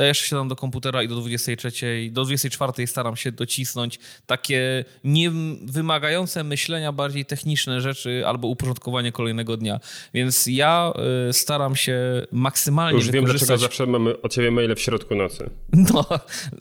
jeszcze 0.04 0.26
siadam 0.26 0.48
do 0.48 0.56
komputera 0.56 1.04
i 1.04 1.08
do 1.08 1.16
23, 1.16 1.72
do 2.12 2.26
24 2.26 2.88
staram 2.88 3.16
się 3.16 3.32
docisnąć 3.32 4.00
takie 4.26 4.86
nie 5.04 5.32
wymagające 5.64 6.44
myślenia, 6.44 6.92
bardziej 6.92 7.26
techniczne 7.26 7.82
rzeczy 7.82 8.24
albo 8.28 8.48
uporządkowanie 8.48 9.12
kolejnego 9.12 9.58
dnia. 9.58 9.80
Więc 10.14 10.48
ja 10.48 10.94
e, 11.30 11.34
staram 11.34 11.76
się 11.76 11.98
maksymalnie 12.32 12.98
Już 12.98 13.06
wykorzystać... 13.06 13.40
wiem, 13.40 13.48
dlaczego 13.48 13.58
zawsze 13.58 13.86
mamy 13.86 14.22
od 14.22 14.34
ciebie 14.34 14.52
maile 14.52 14.76
w 14.76 14.82
środku 14.82 15.16
nocy. 15.16 15.50
No, 15.94 16.06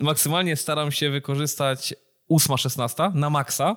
maksymalnie 0.00 0.56
staram 0.56 0.92
się 0.92 1.10
wykorzystać 1.10 1.94
8-16 2.30 3.14
na 3.14 3.30
maksa, 3.30 3.76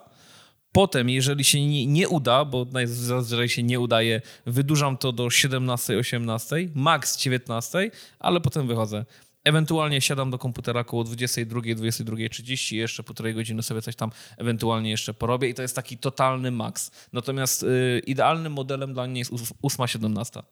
Potem, 0.72 1.10
jeżeli 1.10 1.44
się 1.44 1.68
nie, 1.68 1.86
nie 1.86 2.10
uda, 2.10 2.46
bo 2.46 2.66
najzazwyczaj 2.72 3.50
się 3.50 3.64
nie 3.64 3.80
udaje, 3.80 4.22
wydłużam 4.46 4.98
to 4.98 5.12
do 5.12 5.30
17, 5.30 5.98
18, 5.98 6.56
maks 6.76 7.18
19, 7.18 7.92
ale 8.20 8.42
potem 8.42 8.68
wychodzę. 8.68 9.06
Ewentualnie 9.50 10.02
siadam 10.02 10.32
do 10.32 10.38
komputera 10.38 10.80
około 10.80 11.04
22, 11.04 11.60
22.30 11.60 12.76
jeszcze 12.76 13.04
półtorej 13.04 13.34
godziny 13.34 13.64
sobie 13.64 13.82
coś 13.82 13.96
tam 13.96 14.12
ewentualnie 14.38 14.90
jeszcze 14.90 15.14
porobię 15.14 15.50
i 15.50 15.54
to 15.54 15.62
jest 15.62 15.76
taki 15.76 15.98
totalny 15.98 16.52
maks. 16.52 16.92
Natomiast 17.14 17.64
y, 17.64 18.02
idealnym 18.08 18.54
modelem 18.54 18.94
dla 18.94 19.08
mnie 19.08 19.20
jest 19.20 19.32
8-17. 19.32 20.44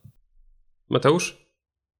Mateusz? 0.89 1.37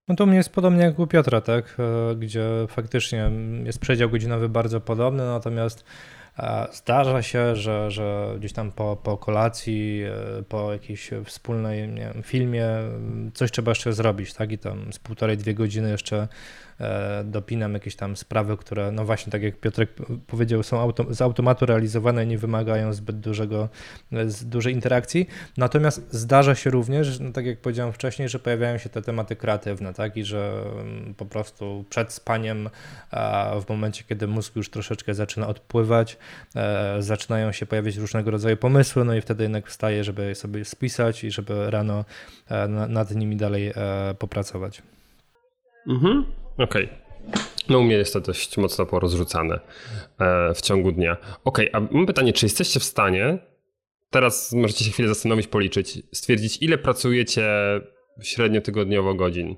No 0.08 0.16
to 0.16 0.26
mnie 0.26 0.38
jest 0.38 0.50
podobnie 0.50 0.84
jak 0.84 1.00
u 1.00 1.08
Piotra, 1.08 1.42
tak? 1.42 1.78
E, 1.80 2.16
gdzie 2.16 2.46
faktycznie 2.68 3.32
jest 3.64 3.80
przedział 3.80 4.10
godzinowy 4.10 4.50
bardzo 4.50 4.82
podobny, 4.82 5.26
natomiast 5.26 5.86
Zdarza 6.72 7.22
się, 7.22 7.56
że, 7.56 7.92
że 7.92 8.36
gdzieś 8.40 8.54
tam 8.54 8.72
po, 8.72 8.96
po 8.96 9.18
kolacji, 9.18 10.04
e, 10.04 10.44
po 10.44 10.74
jakiejś 10.74 11.10
wspólnej 11.26 11.94
wiem, 11.94 12.24
filmie 12.24 12.68
coś 13.34 13.52
trzeba 13.52 13.72
jeszcze 13.72 13.94
zrobić, 13.94 14.34
tak? 14.34 14.52
I 14.52 14.58
tam 14.58 14.94
z 14.94 15.00
półtorej, 15.00 15.38
dwie 15.38 15.54
godziny 15.54 15.90
jeszcze 15.90 16.18
E, 16.18 16.28
dopinam 17.24 17.74
jakieś 17.74 17.96
tam 17.96 18.18
sprawy, 18.18 18.58
które, 18.58 18.92
no 18.92 19.06
właśnie, 19.06 19.32
tak 19.32 19.44
jak 19.44 19.60
Piotrek 19.60 19.90
powiedział, 20.28 20.64
są 20.64 20.80
auto, 20.80 21.14
z 21.14 21.22
automatu 21.22 21.66
realizowane 21.66 22.26
nie 22.26 22.38
wymagają 22.38 22.94
zbyt 22.94 23.20
dużego, 23.20 23.70
z 24.28 24.46
dużej 24.46 24.74
interakcji. 24.74 25.28
Natomiast 25.58 26.08
zdarza 26.12 26.56
się 26.56 26.70
również, 26.70 27.20
no 27.20 27.32
tak 27.32 27.46
jak 27.46 27.60
powiedziałem 27.60 27.94
wcześniej, 27.94 28.30
że 28.30 28.40
pojawiają 28.40 28.78
się 28.78 28.90
te 28.90 29.02
tematy 29.02 29.36
kreatywne, 29.36 29.94
tak? 29.94 30.18
I 30.18 30.24
że 30.24 30.64
mm, 30.82 31.14
po 31.14 31.26
prostu 31.26 31.86
przed 31.90 32.14
spaniem, 32.14 32.70
w 33.62 33.70
momencie, 33.70 34.04
kiedy 34.04 34.28
mózg 34.28 34.56
już 34.56 34.70
troszeczkę 34.70 35.14
zaczyna 35.14 35.48
odpływać, 35.48 36.18
e, 36.56 37.02
zaczynają 37.02 37.52
się 37.52 37.66
pojawiać 37.66 37.96
różnego 37.96 38.32
rodzaju 38.32 38.58
pomysły, 38.58 39.06
no 39.06 39.16
i 39.16 39.22
wtedy 39.22 39.44
jednak 39.44 39.68
wstaję, 39.68 40.04
żeby 40.04 40.36
sobie 40.36 40.66
spisać 40.66 41.24
i 41.24 41.32
żeby 41.32 41.72
rano 41.72 42.06
e, 42.50 42.68
nad 42.68 43.16
nimi 43.16 43.36
dalej 43.36 43.74
popracować. 44.20 44.82
Mhm. 45.88 46.26
Okej. 46.58 46.86
Okay. 46.86 46.98
No 47.70 47.80
u 47.80 47.84
mnie 47.84 47.96
jest 47.96 48.14
to 48.14 48.22
dość 48.22 48.58
mocno 48.58 48.86
porozrzucane 48.86 49.60
e, 50.20 50.54
w 50.54 50.62
ciągu 50.62 50.92
dnia. 50.92 51.18
Okej, 51.44 51.72
okay, 51.72 51.88
a 51.90 51.94
mam 51.94 52.06
pytanie, 52.06 52.34
czy 52.34 52.46
jesteście 52.46 52.80
w 52.80 52.84
stanie, 52.84 53.38
teraz 54.10 54.54
możecie 54.54 54.86
się 54.86 54.92
chwilę 54.92 55.10
zastanowić, 55.10 55.48
policzyć, 55.48 56.00
stwierdzić 56.14 56.58
ile 56.62 56.78
pracujecie 56.78 57.50
średnio 58.22 58.62
tygodniowo 58.62 59.14
godzin? 59.14 59.56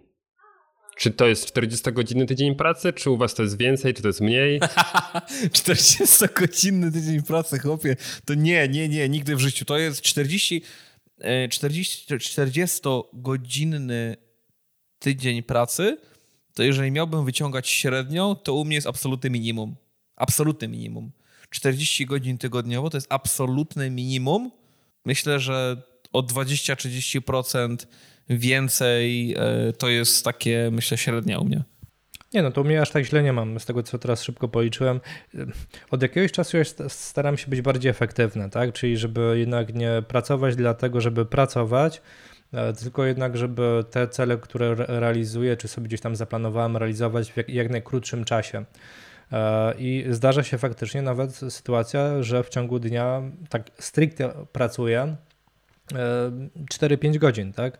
Czy 0.98 1.12
to 1.12 1.28
jest 1.28 1.56
40-godzinny 1.56 2.26
tydzień 2.26 2.56
pracy, 2.56 2.94
czy 2.94 3.10
u 3.10 3.18
was 3.18 3.34
to 3.34 3.44
jest 3.44 3.58
więcej, 3.58 3.94
czy 3.94 4.02
to 4.02 4.08
jest 4.08 4.22
mniej? 4.22 4.60
40-godzinny 5.54 6.92
tydzień 6.92 7.24
pracy, 7.24 7.60
chłopie, 7.60 7.96
to 8.26 8.34
nie, 8.34 8.68
nie, 8.68 8.90
nie, 8.90 9.10
nigdy 9.10 9.36
w 9.36 9.40
życiu. 9.40 9.66
To 9.66 9.78
jest 9.78 10.02
40, 10.02 10.62
40 11.50 12.16
40-godzinny 12.16 14.16
tydzień 15.00 15.44
pracy, 15.44 15.98
to 16.60 16.64
jeżeli 16.64 16.92
miałbym 16.92 17.26
wyciągać 17.26 17.70
średnią, 17.70 18.36
to 18.36 18.54
u 18.54 18.66
mnie 18.66 18.76
jest 18.76 18.88
absolutne 18.88 19.30
minimum. 19.30 19.76
Absolutne 20.16 20.68
minimum. 20.68 21.12
40 21.50 22.06
godzin 22.06 22.38
tygodniowo 22.38 22.90
to 22.90 22.98
jest 22.98 23.08
absolutne 23.10 23.90
minimum. 23.90 24.52
Myślę, 25.06 25.40
że 25.40 25.82
o 26.14 26.22
20-30% 26.22 27.78
więcej 28.30 29.36
e, 29.38 29.74
to 29.74 29.90
jest 29.90 30.26
takie, 30.26 30.70
myślę, 30.72 30.98
średnia 30.98 31.40
u 31.40 31.46
mnie. 31.46 31.64
Nie, 32.34 32.42
no 32.42 32.52
to 32.52 32.62
u 32.62 32.64
mnie 32.64 32.82
aż 32.82 32.92
tak 32.92 33.06
źle 33.06 33.24
nie 33.24 33.34
mam, 33.34 33.60
z 33.60 33.66
tego 33.66 33.84
co 33.84 34.00
teraz 34.00 34.24
szybko 34.24 34.48
policzyłem. 34.48 35.00
Od 35.92 36.02
jakiegoś 36.02 36.32
czasu 36.32 36.58
ja 36.58 36.64
staram 36.88 37.38
się 37.38 37.48
być 37.48 37.62
bardziej 37.62 37.90
efektywny, 37.90 38.50
tak? 38.50 38.74
Czyli 38.74 38.98
żeby 38.98 39.36
jednak 39.40 39.76
nie 39.76 40.04
pracować 40.08 40.56
dlatego, 40.56 41.02
żeby 41.02 41.26
pracować, 41.26 42.02
E, 42.02 42.04
tylko 42.80 43.06
jednak, 43.06 43.38
żeby 43.38 43.84
te 43.92 44.08
cele, 44.08 44.38
które 44.38 44.76
realizuję, 44.76 45.58
czy 45.58 45.68
sobie 45.68 45.88
gdzieś 45.88 46.02
tam 46.02 46.16
zaplanowałem 46.16 46.78
realizować 46.78 47.32
w 47.32 47.38
jak, 47.38 47.50
jak 47.50 47.70
najkrótszym 47.70 48.26
czasie. 48.26 48.66
E, 49.32 49.74
I 49.78 50.06
zdarza 50.10 50.44
się 50.44 50.58
faktycznie 50.58 51.02
nawet 51.02 51.36
sytuacja, 51.36 52.24
że 52.24 52.44
w 52.44 52.50
ciągu 52.50 52.80
dnia 52.80 53.22
tak 53.50 53.64
stricte 53.80 54.46
pracuję 54.52 55.16
4-5 55.94 57.16
e, 57.16 57.20
godzin, 57.20 57.54
tak? 57.54 57.80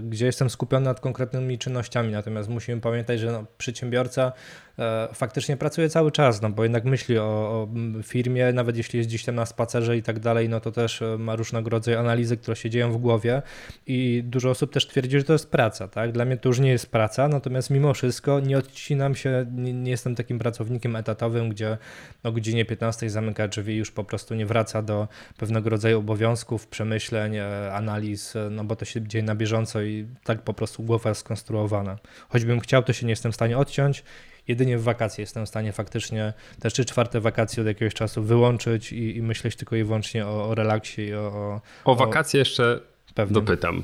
Gdzie 0.00 0.26
jestem 0.26 0.50
skupiony 0.50 0.84
nad 0.84 1.00
konkretnymi 1.00 1.58
czynnościami, 1.58 2.12
natomiast 2.12 2.48
musimy 2.48 2.80
pamiętać, 2.80 3.20
że 3.20 3.32
no, 3.32 3.44
przedsiębiorca 3.58 4.32
E, 4.78 5.08
faktycznie 5.14 5.56
pracuje 5.56 5.88
cały 5.88 6.12
czas, 6.12 6.42
no 6.42 6.50
bo 6.50 6.62
jednak 6.62 6.84
myśli 6.84 7.18
o, 7.18 7.22
o, 7.22 7.68
firmie, 8.02 8.52
nawet 8.52 8.76
jeśli 8.76 8.96
jest 8.96 9.10
gdzieś 9.10 9.24
tam 9.24 9.34
na 9.34 9.46
spacerze 9.46 9.96
i 9.96 10.02
tak 10.02 10.20
dalej, 10.20 10.48
no 10.48 10.60
to 10.60 10.72
też 10.72 11.02
e, 11.02 11.18
ma 11.18 11.36
różnego 11.36 11.70
rodzaju 11.70 11.98
analizy, 11.98 12.36
które 12.36 12.56
się 12.56 12.70
dzieją 12.70 12.92
w 12.92 12.96
głowie 12.96 13.42
i 13.86 14.22
dużo 14.26 14.50
osób 14.50 14.72
też 14.72 14.86
twierdzi, 14.86 15.18
że 15.18 15.24
to 15.24 15.32
jest 15.32 15.50
praca, 15.50 15.88
tak? 15.88 16.12
Dla 16.12 16.24
mnie 16.24 16.36
to 16.36 16.48
już 16.48 16.58
nie 16.58 16.70
jest 16.70 16.90
praca, 16.90 17.28
natomiast 17.28 17.70
mimo 17.70 17.94
wszystko 17.94 18.40
nie 18.40 18.58
odcinam 18.58 19.14
się, 19.14 19.46
nie, 19.54 19.72
nie 19.72 19.90
jestem 19.90 20.14
takim 20.14 20.38
pracownikiem 20.38 20.96
etatowym, 20.96 21.48
gdzie 21.48 21.78
o 22.22 22.32
godzinie 22.32 22.64
15 22.64 23.10
zamyka 23.10 23.48
drzwi 23.48 23.74
i 23.74 23.76
już 23.76 23.90
po 23.90 24.04
prostu 24.04 24.34
nie 24.34 24.46
wraca 24.46 24.82
do 24.82 25.08
pewnego 25.36 25.70
rodzaju 25.70 25.98
obowiązków, 25.98 26.66
przemyśleń, 26.72 27.36
e, 27.36 27.72
analiz, 27.72 28.34
no 28.50 28.64
bo 28.64 28.76
to 28.76 28.84
się 28.84 29.08
dzieje 29.08 29.24
na 29.24 29.34
bieżąco 29.34 29.82
i 29.82 30.06
tak 30.24 30.42
po 30.42 30.54
prostu 30.54 30.82
głowa 30.82 31.08
jest 31.08 31.20
skonstruowana. 31.20 31.98
Choćbym 32.28 32.60
chciał, 32.60 32.82
to 32.82 32.92
się 32.92 33.06
nie 33.06 33.12
jestem 33.12 33.32
w 33.32 33.34
stanie 33.34 33.58
odciąć 33.58 34.04
jedynie 34.48 34.78
w 34.78 34.82
wakacje 34.82 35.22
jestem 35.22 35.46
w 35.46 35.48
stanie 35.48 35.72
faktycznie 35.72 36.32
te 36.60 36.70
trzy 36.70 36.84
czwarte 36.84 37.20
wakacje 37.20 37.60
od 37.60 37.66
jakiegoś 37.66 37.94
czasu 37.94 38.22
wyłączyć 38.22 38.92
i, 38.92 39.16
i 39.16 39.22
myśleć 39.22 39.56
tylko 39.56 39.76
i 39.76 39.84
wyłącznie 39.84 40.26
o, 40.26 40.48
o 40.48 40.54
relaksie 40.54 41.02
i 41.02 41.14
o, 41.14 41.20
o... 41.20 41.60
O 41.84 41.94
wakacje 41.94 42.38
jeszcze 42.38 42.80
pewnym. 43.14 43.44
dopytam. 43.44 43.82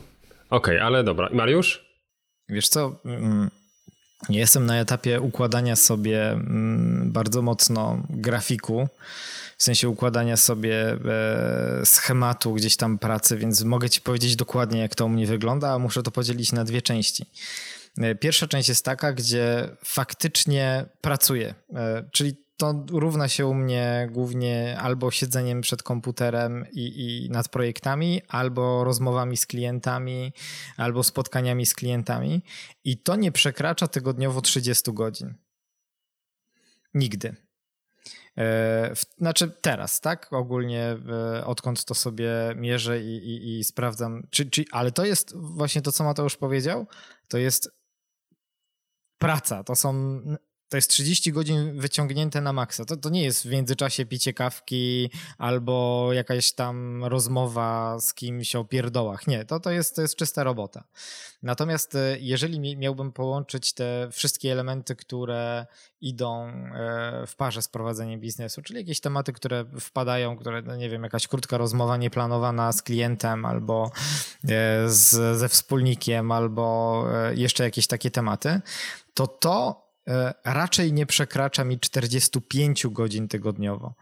Okej, 0.51 0.77
okay, 0.77 0.83
ale 0.83 1.05
dobra. 1.05 1.29
Mariusz? 1.33 1.89
Wiesz 2.49 2.69
co, 2.69 3.01
mm, 3.05 3.51
nie 4.29 4.39
jestem 4.39 4.67
na 4.67 4.81
etapie 4.81 5.21
układania 5.21 5.77
sobie 5.77 6.31
mm, 6.31 7.13
bardzo 7.13 7.43
mocno 7.43 8.03
grafiku, 8.11 8.89
w 9.59 9.63
sensie 9.63 9.89
układania 9.89 10.37
sobie 10.37 10.93
e, 10.93 11.87
schematu 11.87 12.55
gdzieś 12.55 12.77
tam 12.77 12.99
pracy, 12.99 13.37
więc 13.37 13.63
mogę 13.63 13.91
ci 13.91 14.01
powiedzieć 14.01 14.37
dokładnie, 14.37 14.81
jak 14.81 14.95
to 14.95 15.07
u 15.07 15.09
mnie 15.09 15.27
wygląda, 15.27 15.73
a 15.73 15.79
muszę 15.79 16.03
to 16.03 16.11
podzielić 16.11 16.53
na 16.53 16.65
dwie 16.65 16.83
części. 16.83 17.27
E, 17.99 18.15
pierwsza 18.15 18.47
część 18.47 18.69
jest 18.69 18.85
taka, 18.85 19.13
gdzie 19.13 19.77
faktycznie 19.85 20.87
pracuję, 21.01 21.55
e, 21.75 22.05
czyli 22.13 22.37
to 22.57 22.85
równa 22.91 23.29
się 23.29 23.47
u 23.47 23.55
mnie 23.55 24.09
głównie 24.13 24.79
albo 24.81 25.11
siedzeniem 25.11 25.61
przed 25.61 25.83
komputerem 25.83 26.67
i, 26.73 27.25
i, 27.27 27.31
nad 27.31 27.49
projektami, 27.49 28.23
albo 28.29 28.85
rozmowami 28.85 29.37
z 29.37 29.47
klientami, 29.47 30.33
albo 30.77 31.03
spotkaniami 31.03 31.67
z 31.67 31.75
klientami. 31.75 32.43
I 32.85 32.99
to 32.99 33.17
nie 33.17 33.33
przekracza 33.33 33.89
tygodniowo 33.89 34.41
30 34.41 34.93
godzin. 34.93 35.35
Nigdy. 36.95 37.48
E, 38.39 38.95
znaczy 39.19 39.51
teraz, 39.61 40.01
tak? 40.01 40.33
Ogólnie 40.33 40.97
odkąd 41.45 41.85
to 41.85 41.95
sobie 41.95 42.31
mierzę 42.57 43.01
i, 43.01 43.17
i, 43.17 43.59
i 43.59 43.65
sprawdzam. 43.65 44.27
Czy, 44.31 44.51
czy, 44.51 44.65
ale 44.73 44.93
to 44.93 45.05
jest 45.05 45.37
właśnie 45.37 45.83
to, 45.83 45.93
co 45.93 46.05
Mateusz 46.05 46.37
powiedział. 46.37 46.87
To 47.29 47.39
jest 47.39 47.71
praca. 49.19 49.65
To 49.65 49.77
są 49.77 50.21
to 50.69 50.77
jest 50.77 50.91
30 50.91 51.33
godzin 51.33 51.81
wyciągnięte 51.81 52.41
na 52.41 52.53
maksa. 52.53 52.85
To, 52.85 52.97
to 52.97 53.11
nie 53.11 53.25
jest 53.25 53.43
w 53.47 53.51
międzyczasie 53.51 54.07
picie 54.07 54.33
kawki 54.33 55.11
albo 55.39 56.09
jakaś 56.13 56.53
tam 56.53 57.05
rozmowa 57.05 58.01
z 58.01 58.15
kimś 58.15 58.57
o 58.57 58.65
pierdołach. 58.65 59.27
Nie, 59.27 59.45
to, 59.45 59.61
to, 59.61 59.71
jest, 59.71 59.97
to 59.97 60.03
jest 60.03 60.17
czysta 60.17 60.45
robota. 60.45 60.85
Natomiast 61.43 61.95
e, 61.95 62.17
jeżeli 62.21 62.77
miałbym 62.77 63.13
połączyć 63.13 63.73
te 63.73 64.09
wszystkie 64.13 64.53
elementy, 64.53 64.97
które 64.97 65.67
idą 66.01 66.47
e, 66.47 67.25
w 67.27 67.37
parze 67.37 67.63
z 67.63 67.69
prowadzeniem 67.69 68.21
biznesu, 68.21 68.63
czyli 68.63 68.81
jakieś 68.81 69.01
tematy, 69.01 69.33
które 69.33 69.65
wpadają, 69.81 70.37
które, 70.37 70.63
no 70.63 70.77
nie 70.77 70.91
wiem, 70.91 71.03
jakaś 71.03 71.27
krótka 71.27 71.59
rozmowa 71.59 71.97
nieplanowana 71.97 72.73
z 72.73 72.83
klientem 72.83 73.45
albo 73.45 73.91
e, 74.45 74.89
z, 74.89 75.39
ze 75.39 75.49
wspólnikiem, 75.49 76.33
albo 76.33 77.05
jeszcze 77.35 77.65
jakieś 77.65 77.87
takie 77.87 78.11
tematy, 78.11 78.61
to 79.15 79.27
to 79.27 79.88
raczej 80.45 80.93
nie 80.93 81.07
przekracza 81.07 81.65
mi 81.65 81.81
45 81.81 82.87
godzin 82.87 83.29
tygodniowo. 83.29 83.95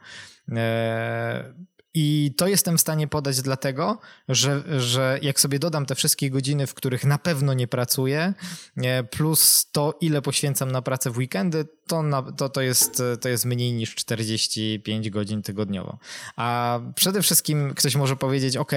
E, 0.52 1.54
I 1.94 2.34
to 2.36 2.48
jestem 2.48 2.78
w 2.78 2.80
stanie 2.80 3.08
podać 3.08 3.42
dlatego, 3.42 3.98
że, 4.28 4.80
że 4.80 5.18
jak 5.22 5.40
sobie 5.40 5.58
dodam 5.58 5.86
te 5.86 5.94
wszystkie 5.94 6.30
godziny, 6.30 6.66
w 6.66 6.74
których 6.74 7.04
na 7.04 7.18
pewno 7.18 7.54
nie 7.54 7.68
pracuję, 7.68 8.34
e, 8.76 9.04
plus 9.04 9.70
to, 9.72 9.98
ile 10.00 10.22
poświęcam 10.22 10.72
na 10.72 10.82
pracę 10.82 11.10
w 11.10 11.18
weekendy, 11.18 11.64
to, 11.86 12.02
na, 12.02 12.22
to, 12.22 12.48
to, 12.48 12.60
jest, 12.60 13.02
to 13.20 13.28
jest 13.28 13.44
mniej 13.44 13.72
niż 13.72 13.94
45 13.94 15.10
godzin 15.10 15.42
tygodniowo. 15.42 15.98
A 16.36 16.80
przede 16.94 17.22
wszystkim 17.22 17.74
ktoś 17.74 17.96
może 17.96 18.16
powiedzieć, 18.16 18.56
ok, 18.56 18.72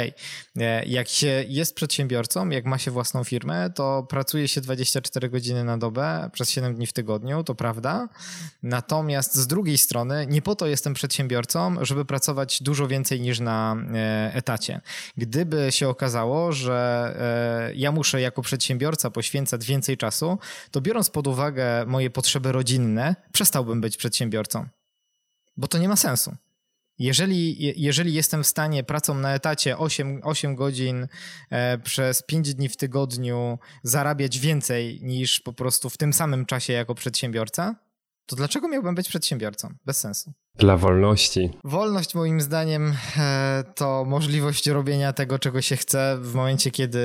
jak 0.86 1.08
się 1.08 1.46
jest 1.48 1.76
przedsiębiorcą, 1.76 2.50
jak 2.50 2.66
ma 2.66 2.78
się 2.78 2.92
własną 2.92 3.24
firmę, 3.24 3.70
to 3.76 4.04
pracuje 4.10 4.48
się 4.48 4.62
24 4.62 5.30
godziny 5.30 5.64
na 5.64 5.78
dobę 5.78 6.30
przez 6.34 6.50
7 6.50 6.76
dni 6.76 6.88
w 6.88 6.94
tygodniu, 6.94 7.44
to 7.44 7.56
prawda. 7.56 8.10
Natomiast 8.64 9.36
z 9.36 9.48
drugiej 9.48 9.78
strony 9.78 10.28
nie 10.30 10.42
po 10.42 10.56
to 10.56 10.68
jestem 10.68 10.94
przedsiębiorcą, 10.94 11.76
żeby 11.82 12.06
pracować 12.06 12.64
dużo 12.64 12.88
więcej 12.88 13.22
niż 13.22 13.40
na 13.40 13.76
e, 13.94 14.32
etacie. 14.34 14.82
Gdyby 15.18 15.68
się 15.70 15.90
okazało, 15.90 16.52
że 16.52 16.80
e, 17.70 17.76
ja 17.76 17.92
muszę 17.92 18.22
jako 18.22 18.42
przedsiębiorca 18.42 19.12
poświęcać 19.12 19.66
więcej 19.66 19.98
czasu, 19.98 20.38
to 20.72 20.82
biorąc 20.82 21.10
pod 21.10 21.28
uwagę 21.28 21.86
moje 21.86 22.10
potrzeby 22.10 22.52
rodzinne, 22.52 22.99
przestałbym 23.34 23.82
być 23.82 23.98
przedsiębiorcą. 23.98 24.68
Bo 25.58 25.68
to 25.68 25.78
nie 25.78 25.90
ma 25.90 25.96
sensu. 25.96 26.36
Jeżeli, 27.00 27.56
jeżeli 27.82 28.14
jestem 28.14 28.44
w 28.44 28.48
stanie 28.48 28.84
pracą 28.84 29.14
na 29.14 29.34
etacie 29.34 29.78
8, 29.78 30.22
8 30.24 30.56
godzin 30.56 31.08
e, 31.50 31.78
przez 31.78 32.24
5 32.24 32.54
dni 32.54 32.70
w 32.70 32.78
tygodniu 32.78 33.60
zarabiać 33.84 34.40
więcej 34.40 35.00
niż 35.02 35.40
po 35.40 35.54
prostu 35.54 35.90
w 35.90 35.98
tym 35.98 36.14
samym 36.14 36.46
czasie 36.46 36.74
jako 36.74 36.96
przedsiębiorca, 36.96 37.76
to 38.26 38.36
dlaczego 38.36 38.68
miałbym 38.68 38.96
być 38.96 39.10
przedsiębiorcą? 39.10 39.74
Bez 39.86 39.98
sensu. 40.00 40.34
Dla 40.56 40.78
wolności. 40.78 41.50
Wolność 41.64 42.16
moim 42.16 42.42
zdaniem 42.42 42.96
e, 43.18 43.64
to 43.76 44.06
możliwość 44.06 44.68
robienia 44.68 45.14
tego, 45.14 45.40
czego 45.40 45.62
się 45.62 45.76
chce 45.78 46.18
w 46.22 46.34
momencie, 46.34 46.72
kiedy 46.72 47.00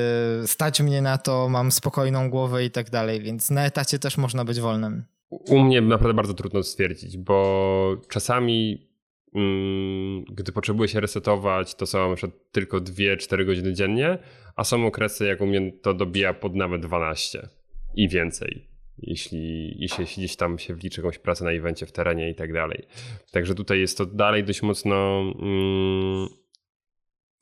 stać 0.46 0.80
mnie 0.80 1.02
na 1.02 1.18
to, 1.18 1.48
mam 1.48 1.72
spokojną 1.72 2.30
głowę 2.30 2.64
i 2.64 2.70
tak 2.70 2.90
dalej, 2.90 3.22
więc 3.22 3.50
na 3.50 3.64
etacie 3.64 3.98
też 3.98 4.16
można 4.16 4.44
być 4.44 4.60
wolnym. 4.60 5.04
U 5.48 5.60
mnie 5.60 5.80
naprawdę 5.80 6.14
bardzo 6.14 6.34
trudno 6.34 6.62
stwierdzić, 6.62 7.16
bo 7.16 7.96
czasami 8.08 8.88
mm, 9.34 10.24
gdy 10.24 10.52
potrzebuję 10.52 10.88
się 10.88 11.00
resetować, 11.00 11.74
to 11.74 11.86
są 11.86 12.10
na 12.10 12.16
tylko 12.52 12.76
2-4 12.76 13.46
godziny 13.46 13.72
dziennie, 13.72 14.18
a 14.56 14.64
są 14.64 14.86
okresy, 14.86 15.26
jak 15.26 15.40
u 15.40 15.46
mnie 15.46 15.72
to 15.72 15.94
dobija 15.94 16.34
pod 16.34 16.54
nawet 16.54 16.82
12 16.82 17.48
i 17.94 18.08
więcej, 18.08 18.68
jeśli, 18.98 19.74
jeśli 19.78 20.04
gdzieś 20.04 20.36
tam 20.36 20.58
się 20.58 20.74
wliczy 20.74 21.00
jakąś 21.00 21.18
pracę 21.18 21.44
na 21.44 21.50
evencie 21.50 21.86
w 21.86 21.92
terenie 21.92 22.30
i 22.30 22.34
tak 22.34 22.52
dalej. 22.52 22.86
Także 23.32 23.54
tutaj 23.54 23.80
jest 23.80 23.98
to 23.98 24.06
dalej 24.06 24.44
dość 24.44 24.62
mocno 24.62 25.20
mm, 25.20 26.28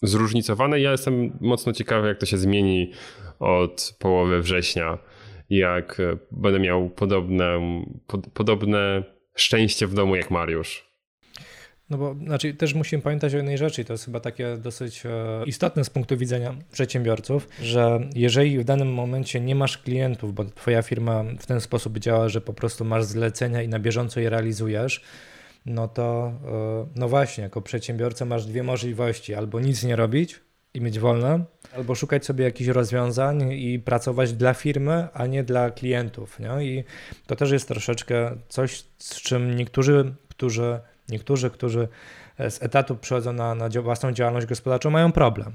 zróżnicowane. 0.02 0.80
Ja 0.80 0.90
jestem 0.90 1.38
mocno 1.40 1.72
ciekawy, 1.72 2.08
jak 2.08 2.18
to 2.18 2.26
się 2.26 2.38
zmieni 2.38 2.92
od 3.38 3.96
połowy 3.98 4.42
września 4.42 4.98
jak 5.58 6.00
e, 6.00 6.16
będę 6.30 6.60
miał 6.60 6.90
podobne, 6.90 7.60
pod, 8.06 8.26
podobne 8.26 9.02
szczęście 9.34 9.86
w 9.86 9.94
domu 9.94 10.16
jak 10.16 10.30
Mariusz. 10.30 10.92
No 11.90 11.98
bo 11.98 12.14
znaczy 12.14 12.54
też 12.54 12.74
musimy 12.74 13.02
pamiętać 13.02 13.34
o 13.34 13.36
jednej 13.36 13.58
rzeczy, 13.58 13.84
to 13.84 13.92
jest 13.92 14.04
chyba 14.04 14.20
takie 14.20 14.56
dosyć 14.56 15.06
e, 15.06 15.10
istotne 15.46 15.84
z 15.84 15.90
punktu 15.90 16.16
widzenia 16.16 16.54
przedsiębiorców, 16.72 17.48
że 17.62 18.00
jeżeli 18.14 18.58
w 18.58 18.64
danym 18.64 18.92
momencie 18.92 19.40
nie 19.40 19.54
masz 19.54 19.78
klientów, 19.78 20.34
bo 20.34 20.44
twoja 20.44 20.82
firma 20.82 21.24
w 21.38 21.46
ten 21.46 21.60
sposób 21.60 21.98
działa, 21.98 22.28
że 22.28 22.40
po 22.40 22.52
prostu 22.52 22.84
masz 22.84 23.04
zlecenia 23.04 23.62
i 23.62 23.68
na 23.68 23.78
bieżąco 23.78 24.20
je 24.20 24.30
realizujesz, 24.30 25.02
no 25.66 25.88
to 25.88 26.32
e, 26.44 26.86
no 26.96 27.08
właśnie, 27.08 27.44
jako 27.44 27.60
przedsiębiorca 27.60 28.24
masz 28.24 28.46
dwie 28.46 28.62
możliwości, 28.62 29.34
albo 29.34 29.60
nic 29.60 29.84
nie 29.84 29.96
robić, 29.96 30.40
i 30.74 30.80
mieć 30.80 30.98
wolne, 30.98 31.44
albo 31.76 31.94
szukać 31.94 32.26
sobie 32.26 32.44
jakichś 32.44 32.68
rozwiązań 32.68 33.52
i 33.52 33.78
pracować 33.78 34.32
dla 34.32 34.54
firmy, 34.54 35.08
a 35.14 35.26
nie 35.26 35.44
dla 35.44 35.70
klientów. 35.70 36.40
Nie? 36.40 36.64
I 36.64 36.84
to 37.26 37.36
też 37.36 37.50
jest 37.50 37.68
troszeczkę 37.68 38.36
coś, 38.48 38.84
z 38.98 39.20
czym 39.20 39.56
niektórzy, 39.56 40.14
którzy, 40.28 40.80
niektórzy, 41.08 41.50
którzy 41.50 41.88
z 42.38 42.62
etatu 42.62 42.96
przychodzą 42.96 43.32
na, 43.32 43.54
na 43.54 43.68
własną 43.68 44.12
działalność 44.12 44.46
gospodarczą, 44.46 44.90
mają 44.90 45.12
problem. 45.12 45.52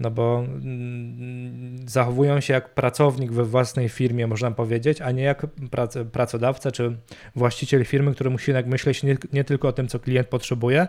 No 0.00 0.10
bo 0.10 0.38
mm, 0.38 1.88
zachowują 1.88 2.40
się 2.40 2.54
jak 2.54 2.74
pracownik 2.74 3.32
we 3.32 3.44
własnej 3.44 3.88
firmie, 3.88 4.26
można 4.26 4.50
powiedzieć, 4.50 5.00
a 5.00 5.10
nie 5.10 5.22
jak 5.22 5.46
prac, 5.70 5.94
pracodawca 6.12 6.72
czy 6.72 6.96
właściciel 7.36 7.84
firmy, 7.84 8.14
który 8.14 8.30
musi 8.30 8.52
myśleć 8.66 9.02
nie, 9.02 9.16
nie 9.32 9.44
tylko 9.44 9.68
o 9.68 9.72
tym, 9.72 9.88
co 9.88 9.98
klient 9.98 10.28
potrzebuje, 10.28 10.88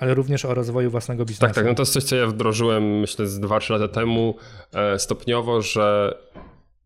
ale 0.00 0.14
również 0.14 0.44
o 0.44 0.54
rozwoju 0.54 0.90
własnego 0.90 1.24
biznesu. 1.24 1.46
Tak, 1.46 1.54
tak. 1.54 1.66
No 1.66 1.74
to 1.74 1.82
jest 1.82 1.92
coś, 1.92 2.04
co 2.04 2.16
ja 2.16 2.26
wdrożyłem, 2.26 3.00
myślę, 3.00 3.26
z 3.26 3.40
2-3 3.40 3.70
lata 3.72 3.88
temu 3.88 4.34
e, 4.74 4.98
stopniowo, 4.98 5.62
że 5.62 6.14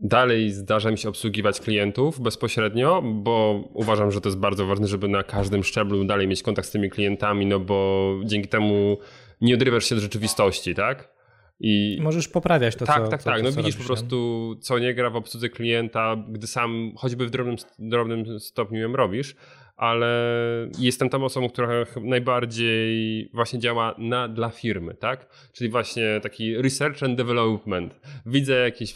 dalej 0.00 0.50
zdarza 0.50 0.90
mi 0.90 0.98
się 0.98 1.08
obsługiwać 1.08 1.60
klientów 1.60 2.20
bezpośrednio, 2.20 3.02
bo 3.02 3.64
uważam, 3.74 4.10
że 4.10 4.20
to 4.20 4.28
jest 4.28 4.38
bardzo 4.38 4.66
ważne, 4.66 4.86
żeby 4.86 5.08
na 5.08 5.22
każdym 5.22 5.64
szczeblu 5.64 6.04
dalej 6.04 6.28
mieć 6.28 6.42
kontakt 6.42 6.68
z 6.68 6.70
tymi 6.70 6.90
klientami, 6.90 7.46
no 7.46 7.60
bo 7.60 8.10
dzięki 8.24 8.48
temu 8.48 8.98
nie 9.40 9.54
odrywasz 9.54 9.84
się 9.84 9.94
od 9.94 10.00
rzeczywistości, 10.00 10.74
tak? 10.74 11.14
I 11.60 11.98
możesz 12.02 12.28
poprawiać 12.28 12.76
to, 12.76 12.86
tak, 12.86 13.04
co 13.04 13.08
Tak, 13.08 13.22
co, 13.22 13.30
tak, 13.30 13.42
No 13.42 13.52
widzisz 13.52 13.76
po 13.76 13.84
prostu, 13.84 14.56
co 14.60 14.78
nie 14.78 14.94
gra 14.94 15.10
w 15.10 15.16
obsłudze 15.16 15.48
klienta, 15.48 16.16
gdy 16.28 16.46
sam 16.46 16.92
choćby 16.96 17.26
w 17.26 17.30
drobnym, 17.30 17.56
drobnym 17.78 18.40
stopniu 18.40 18.80
ją 18.80 18.92
robisz, 18.92 19.36
ale 19.76 20.10
jestem 20.78 21.08
tą 21.08 21.24
osobą, 21.24 21.48
która 21.48 21.68
najbardziej 22.02 23.30
właśnie 23.34 23.58
działa 23.58 23.94
na, 23.98 24.28
dla 24.28 24.50
firmy, 24.50 24.94
tak? 24.94 25.48
Czyli 25.52 25.70
właśnie 25.70 26.20
taki 26.22 26.56
research 26.56 27.02
and 27.02 27.16
development. 27.16 28.00
Widzę 28.26 28.54
jakieś 28.54 28.94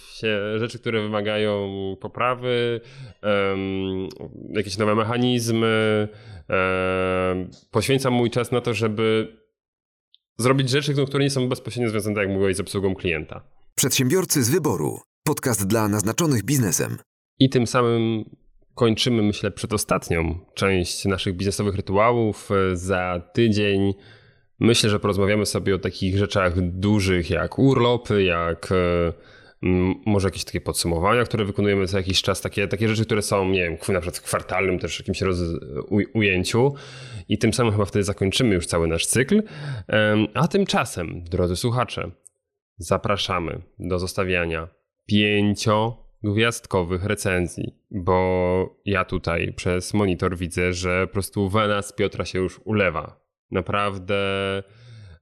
rzeczy, 0.56 0.78
które 0.78 1.02
wymagają 1.02 1.68
poprawy, 2.00 2.80
um, 3.22 4.08
jakieś 4.50 4.78
nowe 4.78 4.94
mechanizmy. 4.94 6.08
Um, 6.48 7.50
poświęcam 7.70 8.12
mój 8.12 8.30
czas 8.30 8.52
na 8.52 8.60
to, 8.60 8.74
żeby 8.74 9.36
zrobić 10.38 10.70
rzeczy, 10.70 11.06
które 11.06 11.24
nie 11.24 11.30
są 11.30 11.48
bezpośrednio 11.48 11.90
związane, 11.90 12.14
tak 12.14 12.24
jak 12.24 12.32
mówiłeś, 12.32 12.56
z 12.56 12.60
obsługą 12.60 12.94
klienta. 12.94 13.40
Przedsiębiorcy 13.74 14.42
z 14.42 14.50
wyboru. 14.50 14.98
Podcast 15.24 15.66
dla 15.66 15.88
naznaczonych 15.88 16.44
biznesem. 16.44 16.98
I 17.38 17.50
tym 17.50 17.66
samym 17.66 18.24
kończymy, 18.78 19.22
myślę, 19.22 19.50
przedostatnią 19.50 20.38
część 20.54 21.04
naszych 21.04 21.36
biznesowych 21.36 21.74
rytuałów. 21.74 22.50
Za 22.72 23.22
tydzień 23.32 23.94
myślę, 24.60 24.90
że 24.90 25.00
porozmawiamy 25.00 25.46
sobie 25.46 25.74
o 25.74 25.78
takich 25.78 26.18
rzeczach 26.18 26.60
dużych 26.60 27.30
jak 27.30 27.58
urlopy, 27.58 28.22
jak 28.22 28.72
e, 28.72 29.12
może 30.06 30.28
jakieś 30.28 30.44
takie 30.44 30.60
podsumowania, 30.60 31.24
które 31.24 31.44
wykonujemy 31.44 31.86
co 31.86 31.96
jakiś 31.96 32.22
czas, 32.22 32.40
takie, 32.40 32.68
takie 32.68 32.88
rzeczy, 32.88 33.04
które 33.04 33.22
są, 33.22 33.48
nie 33.48 33.60
wiem, 33.60 33.72
na 33.72 34.00
przykład 34.00 34.18
w 34.18 34.22
kwartalnym 34.22 34.78
też 34.78 34.98
jakimś 34.98 35.20
roz, 35.20 35.38
ujęciu 36.14 36.74
i 37.28 37.38
tym 37.38 37.52
samym 37.52 37.72
chyba 37.72 37.84
wtedy 37.84 38.02
zakończymy 38.02 38.54
już 38.54 38.66
cały 38.66 38.88
nasz 38.88 39.06
cykl. 39.06 39.42
A 40.34 40.48
tymczasem, 40.48 41.24
drodzy 41.24 41.56
słuchacze, 41.56 42.10
zapraszamy 42.76 43.62
do 43.78 43.98
zostawiania 43.98 44.68
pięcio 45.06 46.07
gwiazdkowych 46.22 47.04
recenzji, 47.04 47.78
bo 47.90 48.80
ja 48.84 49.04
tutaj 49.04 49.52
przez 49.52 49.94
monitor 49.94 50.36
widzę, 50.36 50.72
że 50.72 51.06
po 51.06 51.12
prostu 51.12 51.48
wena 51.48 51.82
z 51.82 51.92
Piotra 51.92 52.24
się 52.24 52.38
już 52.38 52.60
ulewa. 52.64 53.20
Naprawdę 53.50 54.22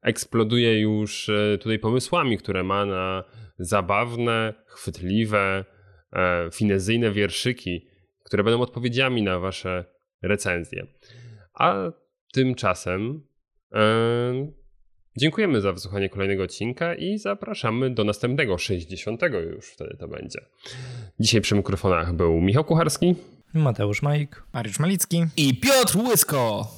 eksploduje 0.03 0.81
już 0.81 1.29
e, 1.29 1.59
tutaj 1.59 1.79
pomysłami, 1.79 2.39
które 2.39 2.63
ma 2.63 2.87
na 2.87 3.25
zabawne, 3.59 4.55
chwytliwe, 4.67 5.65
e, 6.13 6.49
finezyjne 6.53 7.11
wierszyki, 7.11 7.89
które 8.25 8.45
będą 8.45 8.61
odpowiedziami 8.61 9.23
na 9.23 9.39
wasze 9.39 9.85
recenzje. 10.23 10.87
A 11.55 11.93
tymczasem 12.33 13.27
e, 13.73 14.53
Dziękujemy 15.19 15.61
za 15.61 15.73
wysłuchanie 15.73 16.09
kolejnego 16.09 16.43
odcinka 16.43 16.95
i 16.95 17.19
zapraszamy 17.19 17.91
do 17.91 18.05
następnego, 18.05 18.59
60 18.59 19.23
już 19.55 19.67
wtedy 19.67 19.97
to 20.01 20.09
będzie. 20.09 20.41
Dzisiaj 21.21 21.41
przy 21.41 21.55
mikrofonach 21.55 22.15
był 22.15 22.41
Michał 22.41 22.65
Kucharski 22.65 23.15
Mateusz 23.55 24.03
Majk. 24.03 24.43
Mariusz 24.53 24.79
Malicki. 24.79 25.25
I 25.37 25.61
Piotr 25.61 25.99
Łysko. 25.99 26.69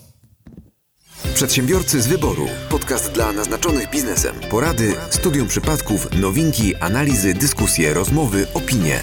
Przedsiębiorcy 1.35 2.01
z 2.01 2.07
wyboru. 2.07 2.47
Podcast 2.71 3.13
dla 3.13 3.33
naznaczonych 3.33 3.91
biznesem. 3.91 4.35
Porady, 4.51 4.93
studium 5.11 5.49
przypadków, 5.49 6.21
nowinki, 6.21 6.75
analizy, 6.77 7.35
dyskusje, 7.35 7.95
rozmowy, 7.95 8.47
opinie. 8.55 9.01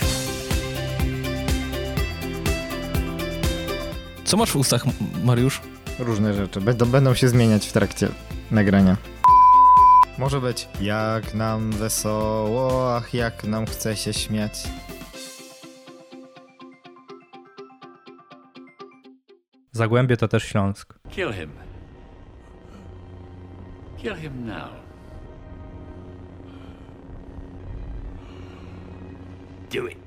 Co 4.23 4.37
masz 4.37 4.51
w 4.51 4.55
ustach, 4.55 4.85
Mariusz? 5.23 5.61
Różne 5.99 6.33
rzeczy. 6.33 6.61
Będą, 6.61 6.85
będą 6.85 7.13
się 7.13 7.27
zmieniać 7.27 7.67
w 7.67 7.73
trakcie 7.73 8.09
nagrania. 8.51 9.14
Może 10.17 10.41
być 10.41 10.69
jak 10.81 11.33
nam 11.33 11.71
wesoło, 11.71 12.95
ach 12.95 13.13
jak 13.13 13.43
nam 13.43 13.65
chce 13.65 13.95
się 13.95 14.13
śmiać. 14.13 14.63
Zagłębie 19.71 20.17
to 20.17 20.27
też 20.27 20.43
Śląsk. 20.43 20.93
Kill 21.09 21.33
him. 21.33 21.51
Kill 23.97 24.15
him 24.15 24.45
now. 24.45 24.69
Do 29.71 29.87
it. 29.87 30.04